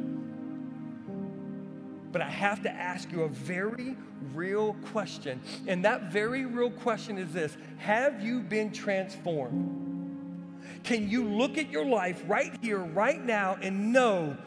But 2.16 2.22
I 2.22 2.30
have 2.30 2.64
to 2.64 2.72
ask 2.72 3.12
you 3.12 3.24
a 3.24 3.28
very 3.28 3.98
real 4.34 4.76
question. 4.86 5.42
And 5.68 5.84
that 5.84 6.14
very 6.14 6.46
real 6.46 6.72
question 6.72 7.18
is 7.18 7.34
this 7.34 7.58
Have 7.80 8.24
you 8.24 8.40
been 8.40 8.72
transformed? 8.72 10.62
Can 10.86 11.10
you 11.10 11.26
look 11.26 11.58
at 11.58 11.70
your 11.70 11.84
life 11.84 12.24
right 12.26 12.58
here, 12.62 12.78
right 12.78 13.22
now, 13.22 13.58
and 13.62 13.92
know 13.92 14.38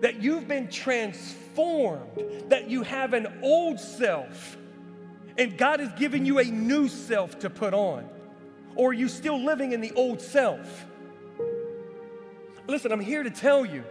that 0.00 0.22
you've 0.22 0.48
been 0.48 0.70
transformed, 0.70 2.48
that 2.48 2.70
you 2.70 2.82
have 2.82 3.12
an 3.12 3.40
old 3.42 3.78
self, 3.78 4.56
and 5.36 5.58
God 5.58 5.80
has 5.80 5.92
given 5.98 6.24
you 6.24 6.38
a 6.38 6.44
new 6.44 6.88
self 6.88 7.40
to 7.40 7.50
put 7.50 7.74
on? 7.74 8.08
Or 8.74 8.88
are 8.88 8.94
you 8.94 9.08
still 9.08 9.38
living 9.38 9.72
in 9.72 9.82
the 9.82 9.92
old 9.92 10.22
self? 10.22 10.86
Listen, 12.66 12.90
I'm 12.90 13.00
here 13.00 13.22
to 13.22 13.30
tell 13.30 13.66
you 13.66 13.84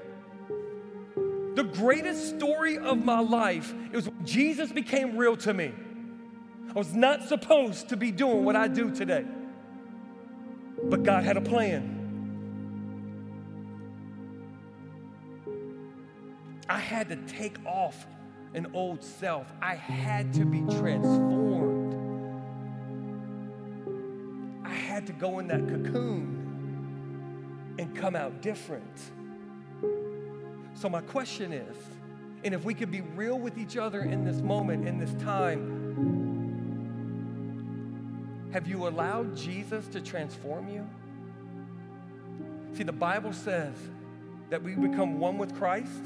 the 1.56 1.64
greatest 1.64 2.38
story 2.38 2.78
of 2.78 3.04
my 3.04 3.20
life 3.20 3.74
is 3.92 4.08
when 4.08 4.26
Jesus 4.26 4.72
became 4.72 5.18
real 5.18 5.36
to 5.38 5.54
me. 5.54 5.74
I 6.70 6.74
was 6.74 6.94
not 6.94 7.28
supposed 7.28 7.90
to 7.90 7.98
be 7.98 8.12
doing 8.12 8.46
what 8.46 8.56
I 8.56 8.70
do 8.70 8.92
today, 8.92 9.26
but 10.84 11.04
God 11.04 11.24
had 11.24 11.36
a 11.36 11.42
plan. 11.42 11.98
I 16.70 16.80
had 16.80 17.10
to 17.10 17.18
take 17.18 17.58
off 17.66 18.08
an 18.54 18.68
old 18.74 19.04
self, 19.04 19.52
I 19.62 19.76
had 19.76 20.34
to 20.36 20.46
be 20.46 20.62
transformed. 20.78 21.96
I 24.64 24.74
had 24.74 25.06
to 25.08 25.14
go 25.14 25.40
in 25.40 25.48
that 25.48 25.68
cocoon 25.68 26.38
and 27.78 27.94
come 27.96 28.16
out 28.16 28.42
different. 28.42 29.12
So, 30.74 30.90
my 30.90 31.02
question 31.02 31.54
is, 31.54 31.76
and 32.44 32.54
if 32.54 32.64
we 32.64 32.74
could 32.74 32.90
be 32.92 33.02
real 33.02 33.38
with 33.38 33.58
each 33.58 33.78
other 33.78 34.02
in 34.02 34.26
this 34.26 34.42
moment, 34.42 34.88
in 34.88 34.98
this 34.98 35.14
time, 35.22 35.80
have 38.52 38.68
you 38.68 38.88
allowed 38.88 39.36
Jesus 39.38 39.88
to 39.90 40.02
transform 40.02 40.68
you? 40.68 40.88
See, 42.74 42.84
the 42.84 42.92
Bible 42.92 43.34
says 43.34 43.76
that 44.50 44.62
we 44.62 44.76
become 44.76 45.20
one 45.20 45.38
with 45.38 45.56
Christ 45.56 46.02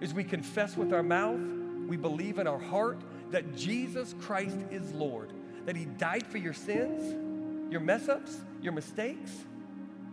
is 0.00 0.12
we 0.12 0.24
confess 0.24 0.76
with 0.76 0.92
our 0.92 1.02
mouth, 1.02 1.40
we 1.86 1.96
believe 1.96 2.38
in 2.38 2.46
our 2.46 2.58
heart 2.58 3.00
that 3.30 3.56
Jesus 3.56 4.14
Christ 4.20 4.58
is 4.70 4.92
Lord, 4.92 5.32
that 5.64 5.76
He 5.76 5.86
died 5.86 6.26
for 6.26 6.38
your 6.38 6.52
sins, 6.52 7.72
your 7.72 7.80
mess 7.80 8.08
ups, 8.08 8.40
your 8.60 8.72
mistakes 8.72 9.30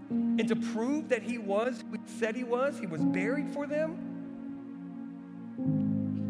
and 0.09 0.47
to 0.47 0.55
prove 0.55 1.09
that 1.09 1.21
he 1.21 1.37
was 1.37 1.83
who 1.91 1.97
he 1.97 2.07
said 2.07 2.35
he 2.35 2.43
was, 2.43 2.79
he 2.79 2.87
was 2.87 3.01
buried 3.01 3.49
for 3.49 3.67
them. 3.67 4.05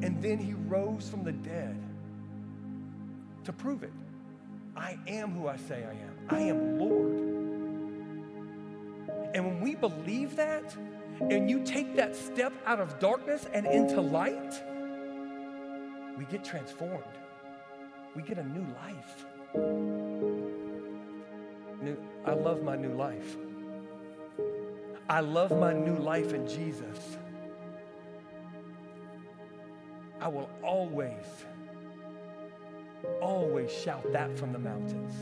And 0.02 0.22
then 0.22 0.38
he 0.38 0.54
rose 0.54 1.10
from 1.10 1.24
the 1.24 1.32
dead 1.32 1.82
to 3.46 3.54
prove 3.54 3.84
it. 3.84 3.94
I 4.76 4.98
am 5.08 5.32
who 5.32 5.48
I 5.48 5.58
say 5.58 5.86
I 5.86 5.92
am. 5.92 6.18
I 6.30 6.39
am 6.42 6.80
Lord. 6.80 7.30
And 9.34 9.46
when 9.46 9.62
we 9.62 9.76
believe 9.76 10.36
that, 10.36 10.76
and 11.22 11.50
you 11.50 11.63
take 11.63 11.96
that 11.96 12.15
step 12.15 12.54
out 12.65 12.80
of 12.80 12.98
darkness 13.00 13.46
and 13.54 13.68
into 13.68 14.02
light, 14.02 14.54
we 16.18 16.26
get 16.26 16.44
transformed. 16.44 17.04
We 18.15 18.24
get 18.24 18.38
a 18.38 18.44
new 18.44 18.65
life. 18.76 19.26
New, 21.82 21.98
I 22.26 22.34
love 22.34 22.63
my 22.63 22.76
new 22.76 22.94
life. 22.94 23.38
I 25.10 25.22
love 25.22 25.58
my 25.58 25.74
new 25.74 25.95
life 25.95 26.34
in 26.34 26.48
Jesus. 26.48 27.17
I 30.22 30.28
will 30.28 30.50
always, 30.62 31.26
always 33.19 33.72
shout 33.72 34.13
that 34.13 34.38
from 34.38 34.54
the 34.54 34.60
mountains. 34.60 35.15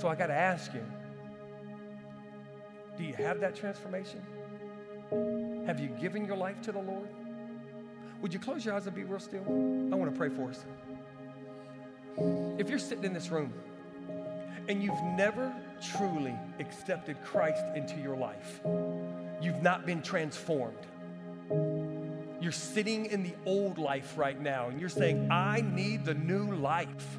So 0.00 0.06
I 0.06 0.14
got 0.14 0.28
to 0.28 0.34
ask 0.34 0.72
you 0.72 0.84
do 2.96 3.04
you 3.04 3.14
have 3.14 3.40
that 3.40 3.56
transformation? 3.56 4.22
Have 5.66 5.80
you 5.80 5.88
given 5.88 6.24
your 6.24 6.36
life 6.36 6.62
to 6.62 6.72
the 6.72 6.78
Lord? 6.78 7.08
Would 8.22 8.32
you 8.32 8.38
close 8.38 8.64
your 8.64 8.74
eyes 8.74 8.86
and 8.86 8.94
be 8.94 9.04
real 9.04 9.18
still? 9.18 9.42
I 9.42 9.96
want 9.96 10.10
to 10.10 10.16
pray 10.16 10.28
for 10.28 10.48
us. 10.48 10.64
If 12.58 12.70
you're 12.70 12.78
sitting 12.78 13.04
in 13.04 13.12
this 13.12 13.30
room 13.30 13.52
and 14.68 14.82
you've 14.82 15.02
never 15.16 15.52
truly 15.80 16.34
accepted 16.58 17.22
Christ 17.24 17.64
into 17.74 18.00
your 18.00 18.16
life, 18.16 18.60
you've 19.40 19.62
not 19.62 19.86
been 19.86 20.02
transformed. 20.02 20.76
You're 22.40 22.52
sitting 22.52 23.06
in 23.06 23.22
the 23.22 23.34
old 23.46 23.78
life 23.78 24.14
right 24.16 24.40
now 24.40 24.68
and 24.68 24.78
you're 24.78 24.88
saying, 24.88 25.30
I 25.30 25.62
need 25.62 26.04
the 26.04 26.14
new 26.14 26.54
life. 26.54 27.18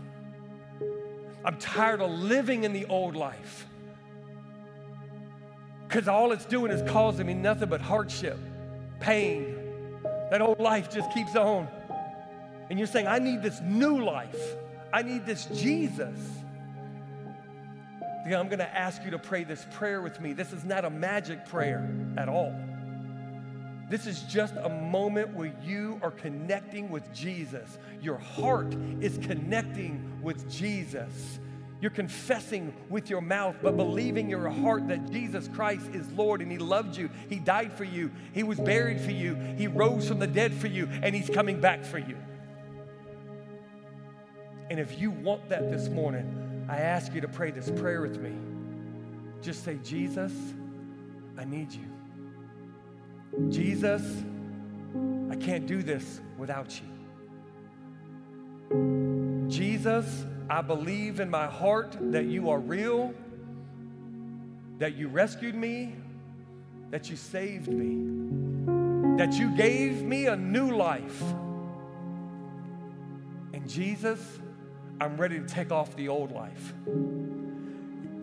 I'm 1.43 1.57
tired 1.57 2.01
of 2.01 2.11
living 2.11 2.63
in 2.63 2.73
the 2.73 2.85
old 2.85 3.15
life. 3.15 3.65
Because 5.87 6.07
all 6.07 6.33
it's 6.33 6.45
doing 6.45 6.71
is 6.71 6.87
causing 6.91 7.25
me 7.25 7.33
nothing 7.33 7.69
but 7.69 7.81
hardship, 7.81 8.37
pain. 8.99 9.55
That 10.29 10.41
old 10.41 10.59
life 10.59 10.91
just 10.91 11.11
keeps 11.13 11.35
on. 11.35 11.67
And 12.69 12.77
you're 12.77 12.87
saying, 12.87 13.07
I 13.07 13.19
need 13.19 13.41
this 13.41 13.61
new 13.61 14.03
life. 14.03 14.55
I 14.91 15.01
need 15.01 15.25
this 15.25 15.45
Jesus. 15.45 16.17
I'm 18.35 18.47
going 18.47 18.59
to 18.59 18.77
ask 18.77 19.03
you 19.03 19.11
to 19.11 19.19
pray 19.19 19.43
this 19.43 19.65
prayer 19.73 20.01
with 20.01 20.19
me. 20.19 20.33
This 20.33 20.51
is 20.53 20.63
not 20.63 20.85
a 20.85 20.89
magic 20.89 21.45
prayer 21.45 21.89
at 22.17 22.27
all. 22.27 22.53
This 23.89 24.05
is 24.05 24.23
just 24.23 24.53
a 24.55 24.69
moment 24.69 25.33
where 25.33 25.53
you 25.63 25.99
are 26.03 26.11
connecting 26.11 26.89
with 26.89 27.13
Jesus. 27.13 27.77
Your 28.01 28.17
heart 28.17 28.75
is 28.99 29.17
connecting 29.17 30.19
with 30.21 30.51
Jesus. 30.51 31.39
You're 31.79 31.91
confessing 31.91 32.73
with 32.89 33.09
your 33.09 33.21
mouth, 33.21 33.55
but 33.61 33.77
believing 33.77 34.25
in 34.25 34.29
your 34.29 34.49
heart 34.49 34.87
that 34.87 35.11
Jesus 35.11 35.47
Christ 35.47 35.87
is 35.93 36.11
Lord 36.13 36.41
and 36.41 36.51
He 36.51 36.57
loved 36.57 36.97
you. 36.97 37.09
He 37.29 37.37
died 37.37 37.71
for 37.71 37.83
you. 37.83 38.11
He 38.33 38.43
was 38.43 38.59
buried 38.59 38.99
for 38.99 39.11
you. 39.11 39.35
He 39.35 39.67
rose 39.67 40.07
from 40.07 40.19
the 40.19 40.27
dead 40.27 40.53
for 40.53 40.67
you, 40.67 40.89
and 41.03 41.15
He's 41.15 41.29
coming 41.29 41.61
back 41.61 41.85
for 41.85 41.99
you. 41.99 42.17
And 44.69 44.79
if 44.79 44.99
you 44.99 45.11
want 45.11 45.47
that 45.49 45.71
this 45.71 45.87
morning, 45.87 46.46
I 46.69 46.77
ask 46.77 47.13
you 47.13 47.21
to 47.21 47.27
pray 47.27 47.51
this 47.51 47.71
prayer 47.71 48.01
with 48.01 48.19
me. 48.19 48.33
Just 49.41 49.63
say, 49.63 49.79
Jesus, 49.83 50.33
I 51.37 51.45
need 51.45 51.71
you. 51.71 51.87
Jesus, 53.49 54.23
I 55.29 55.35
can't 55.35 55.65
do 55.65 55.81
this 55.81 56.19
without 56.37 56.79
you. 56.81 56.87
Jesus, 59.47 60.25
I 60.49 60.61
believe 60.61 61.19
in 61.19 61.29
my 61.29 61.45
heart 61.45 61.97
that 61.99 62.25
you 62.25 62.49
are 62.49 62.59
real, 62.59 63.13
that 64.79 64.95
you 64.95 65.07
rescued 65.07 65.55
me, 65.55 65.95
that 66.89 67.09
you 67.09 67.15
saved 67.15 67.69
me, 67.69 69.17
that 69.17 69.33
you 69.33 69.55
gave 69.55 70.03
me 70.03 70.27
a 70.27 70.35
new 70.35 70.75
life. 70.75 71.21
And 73.53 73.67
Jesus, 73.69 74.19
I'm 74.99 75.15
ready 75.17 75.39
to 75.39 75.45
take 75.45 75.71
off 75.71 75.95
the 75.95 76.07
old 76.07 76.31
life 76.31 76.73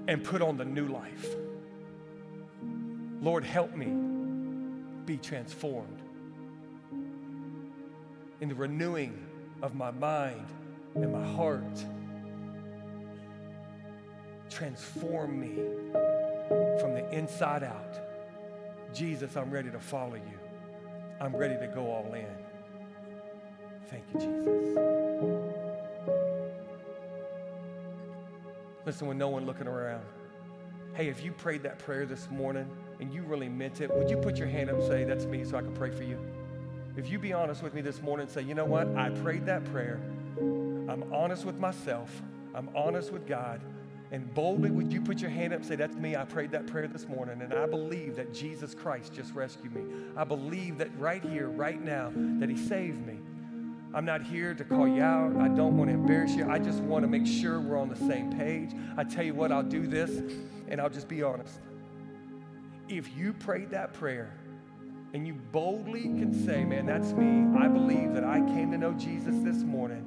and 0.08 0.24
put 0.24 0.42
on 0.42 0.56
the 0.56 0.64
new 0.64 0.88
life. 0.88 1.26
Lord, 3.20 3.44
help 3.44 3.74
me 3.74 3.86
be 5.06 5.16
transformed 5.16 6.00
in 8.40 8.48
the 8.48 8.54
renewing 8.54 9.24
of 9.62 9.74
my 9.74 9.92
mind 9.92 10.46
and 10.96 11.12
my 11.12 11.24
heart. 11.34 11.84
Transform 14.50 15.40
me 15.40 15.54
from 16.80 16.94
the 16.94 17.08
inside 17.12 17.62
out. 17.62 17.98
Jesus, 18.92 19.36
I'm 19.36 19.50
ready 19.50 19.70
to 19.70 19.80
follow 19.80 20.16
you. 20.16 20.38
I'm 21.20 21.34
ready 21.36 21.56
to 21.56 21.66
go 21.68 21.86
all 21.86 22.12
in. 22.14 22.26
Thank 23.88 24.04
you, 24.12 24.20
Jesus. 24.20 25.53
Listen, 28.86 29.08
with 29.08 29.16
no 29.16 29.28
one 29.28 29.46
looking 29.46 29.66
around. 29.66 30.04
Hey, 30.94 31.08
if 31.08 31.24
you 31.24 31.32
prayed 31.32 31.62
that 31.62 31.78
prayer 31.78 32.04
this 32.04 32.28
morning 32.30 32.68
and 33.00 33.12
you 33.12 33.22
really 33.22 33.48
meant 33.48 33.80
it, 33.80 33.92
would 33.94 34.10
you 34.10 34.16
put 34.18 34.36
your 34.36 34.46
hand 34.46 34.68
up 34.68 34.76
and 34.76 34.86
say, 34.86 35.04
That's 35.04 35.24
me, 35.24 35.44
so 35.44 35.56
I 35.56 35.62
can 35.62 35.72
pray 35.72 35.90
for 35.90 36.02
you? 36.02 36.18
If 36.96 37.10
you 37.10 37.18
be 37.18 37.32
honest 37.32 37.62
with 37.62 37.74
me 37.74 37.80
this 37.80 38.02
morning 38.02 38.24
and 38.24 38.32
say, 38.32 38.42
You 38.42 38.54
know 38.54 38.66
what? 38.66 38.86
I 38.94 39.10
prayed 39.10 39.46
that 39.46 39.64
prayer. 39.64 40.00
I'm 40.38 41.04
honest 41.12 41.44
with 41.44 41.58
myself, 41.58 42.22
I'm 42.54 42.68
honest 42.76 43.10
with 43.10 43.26
God. 43.26 43.60
And 44.12 44.32
boldly, 44.32 44.70
would 44.70 44.92
you 44.92 45.00
put 45.00 45.18
your 45.18 45.30
hand 45.30 45.52
up 45.54 45.60
and 45.60 45.66
say, 45.66 45.76
That's 45.76 45.96
me. 45.96 46.14
I 46.14 46.24
prayed 46.24 46.50
that 46.50 46.66
prayer 46.66 46.86
this 46.86 47.08
morning. 47.08 47.40
And 47.40 47.54
I 47.54 47.66
believe 47.66 48.16
that 48.16 48.34
Jesus 48.34 48.74
Christ 48.74 49.14
just 49.14 49.34
rescued 49.34 49.74
me. 49.74 49.82
I 50.14 50.24
believe 50.24 50.76
that 50.78 50.90
right 50.98 51.24
here, 51.24 51.48
right 51.48 51.82
now, 51.82 52.12
that 52.38 52.50
He 52.50 52.56
saved 52.56 53.04
me. 53.06 53.18
I'm 53.94 54.04
not 54.04 54.22
here 54.22 54.54
to 54.54 54.64
call 54.64 54.88
you 54.88 55.02
out. 55.02 55.36
I 55.36 55.46
don't 55.46 55.76
want 55.76 55.88
to 55.88 55.94
embarrass 55.94 56.32
you. 56.32 56.50
I 56.50 56.58
just 56.58 56.80
want 56.80 57.04
to 57.04 57.08
make 57.08 57.26
sure 57.26 57.60
we're 57.60 57.78
on 57.78 57.88
the 57.88 57.96
same 57.96 58.36
page. 58.36 58.72
I 58.96 59.04
tell 59.04 59.24
you 59.24 59.34
what, 59.34 59.52
I'll 59.52 59.62
do 59.62 59.86
this, 59.86 60.10
and 60.66 60.80
I'll 60.80 60.90
just 60.90 61.06
be 61.06 61.22
honest. 61.22 61.60
If 62.88 63.16
you 63.16 63.32
prayed 63.32 63.70
that 63.70 63.92
prayer, 63.92 64.36
and 65.12 65.28
you 65.28 65.34
boldly 65.34 66.02
can 66.02 66.34
say, 66.44 66.64
Man, 66.64 66.86
that's 66.86 67.12
me. 67.12 67.56
I 67.56 67.68
believe 67.68 68.14
that 68.14 68.24
I 68.24 68.40
came 68.40 68.72
to 68.72 68.78
know 68.78 68.92
Jesus 68.94 69.36
this 69.44 69.62
morning. 69.62 70.04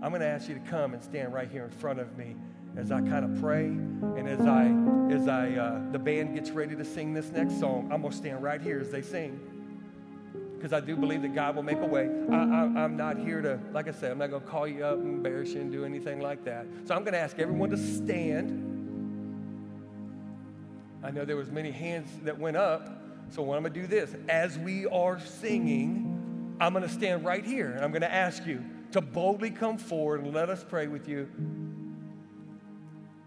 I'm 0.00 0.10
going 0.10 0.20
to 0.20 0.28
ask 0.28 0.48
you 0.48 0.54
to 0.54 0.60
come 0.60 0.94
and 0.94 1.02
stand 1.02 1.34
right 1.34 1.50
here 1.50 1.64
in 1.64 1.70
front 1.70 1.98
of 1.98 2.16
me 2.16 2.36
as 2.76 2.92
I 2.92 3.00
kind 3.00 3.24
of 3.24 3.42
pray 3.42 3.64
and 3.64 4.28
as 4.28 4.40
I 4.42 4.66
as 5.12 5.26
I 5.26 5.50
uh, 5.54 5.90
the 5.90 5.98
band 5.98 6.36
gets 6.36 6.52
ready 6.52 6.76
to 6.76 6.84
sing 6.84 7.12
this 7.12 7.30
next 7.30 7.58
song. 7.58 7.90
I'm 7.92 8.02
going 8.02 8.12
to 8.12 8.16
stand 8.16 8.40
right 8.40 8.62
here 8.62 8.78
as 8.78 8.90
they 8.90 9.02
sing 9.02 9.57
because 10.58 10.72
I 10.72 10.80
do 10.80 10.96
believe 10.96 11.22
that 11.22 11.34
God 11.34 11.54
will 11.54 11.62
make 11.62 11.78
a 11.78 11.86
way. 11.86 12.10
I, 12.30 12.84
am 12.84 12.96
not 12.96 13.16
here 13.16 13.40
to, 13.40 13.60
like 13.72 13.86
I 13.86 13.92
said, 13.92 14.10
I'm 14.10 14.18
not 14.18 14.30
going 14.30 14.42
to 14.42 14.48
call 14.48 14.66
you 14.66 14.84
up 14.84 14.98
and 14.98 15.06
embarrass 15.06 15.50
you 15.50 15.60
and 15.60 15.70
do 15.70 15.84
anything 15.84 16.20
like 16.20 16.44
that. 16.46 16.66
So 16.84 16.96
I'm 16.96 17.02
going 17.02 17.12
to 17.12 17.20
ask 17.20 17.38
everyone 17.38 17.70
to 17.70 17.76
stand. 17.76 18.64
I 21.04 21.12
know 21.12 21.24
there 21.24 21.36
was 21.36 21.52
many 21.52 21.70
hands 21.70 22.10
that 22.24 22.36
went 22.36 22.56
up. 22.56 23.04
So 23.30 23.42
what 23.42 23.56
I'm 23.56 23.62
going 23.62 23.72
to 23.72 23.80
do 23.80 23.86
this, 23.86 24.16
as 24.28 24.58
we 24.58 24.86
are 24.86 25.20
singing, 25.20 26.56
I'm 26.60 26.72
going 26.72 26.82
to 26.82 26.92
stand 26.92 27.24
right 27.24 27.44
here 27.44 27.70
and 27.70 27.84
I'm 27.84 27.92
going 27.92 28.02
to 28.02 28.12
ask 28.12 28.44
you 28.44 28.64
to 28.92 29.00
boldly 29.00 29.50
come 29.50 29.78
forward 29.78 30.24
and 30.24 30.34
let 30.34 30.50
us 30.50 30.64
pray 30.68 30.88
with 30.88 31.08
you 31.08 31.28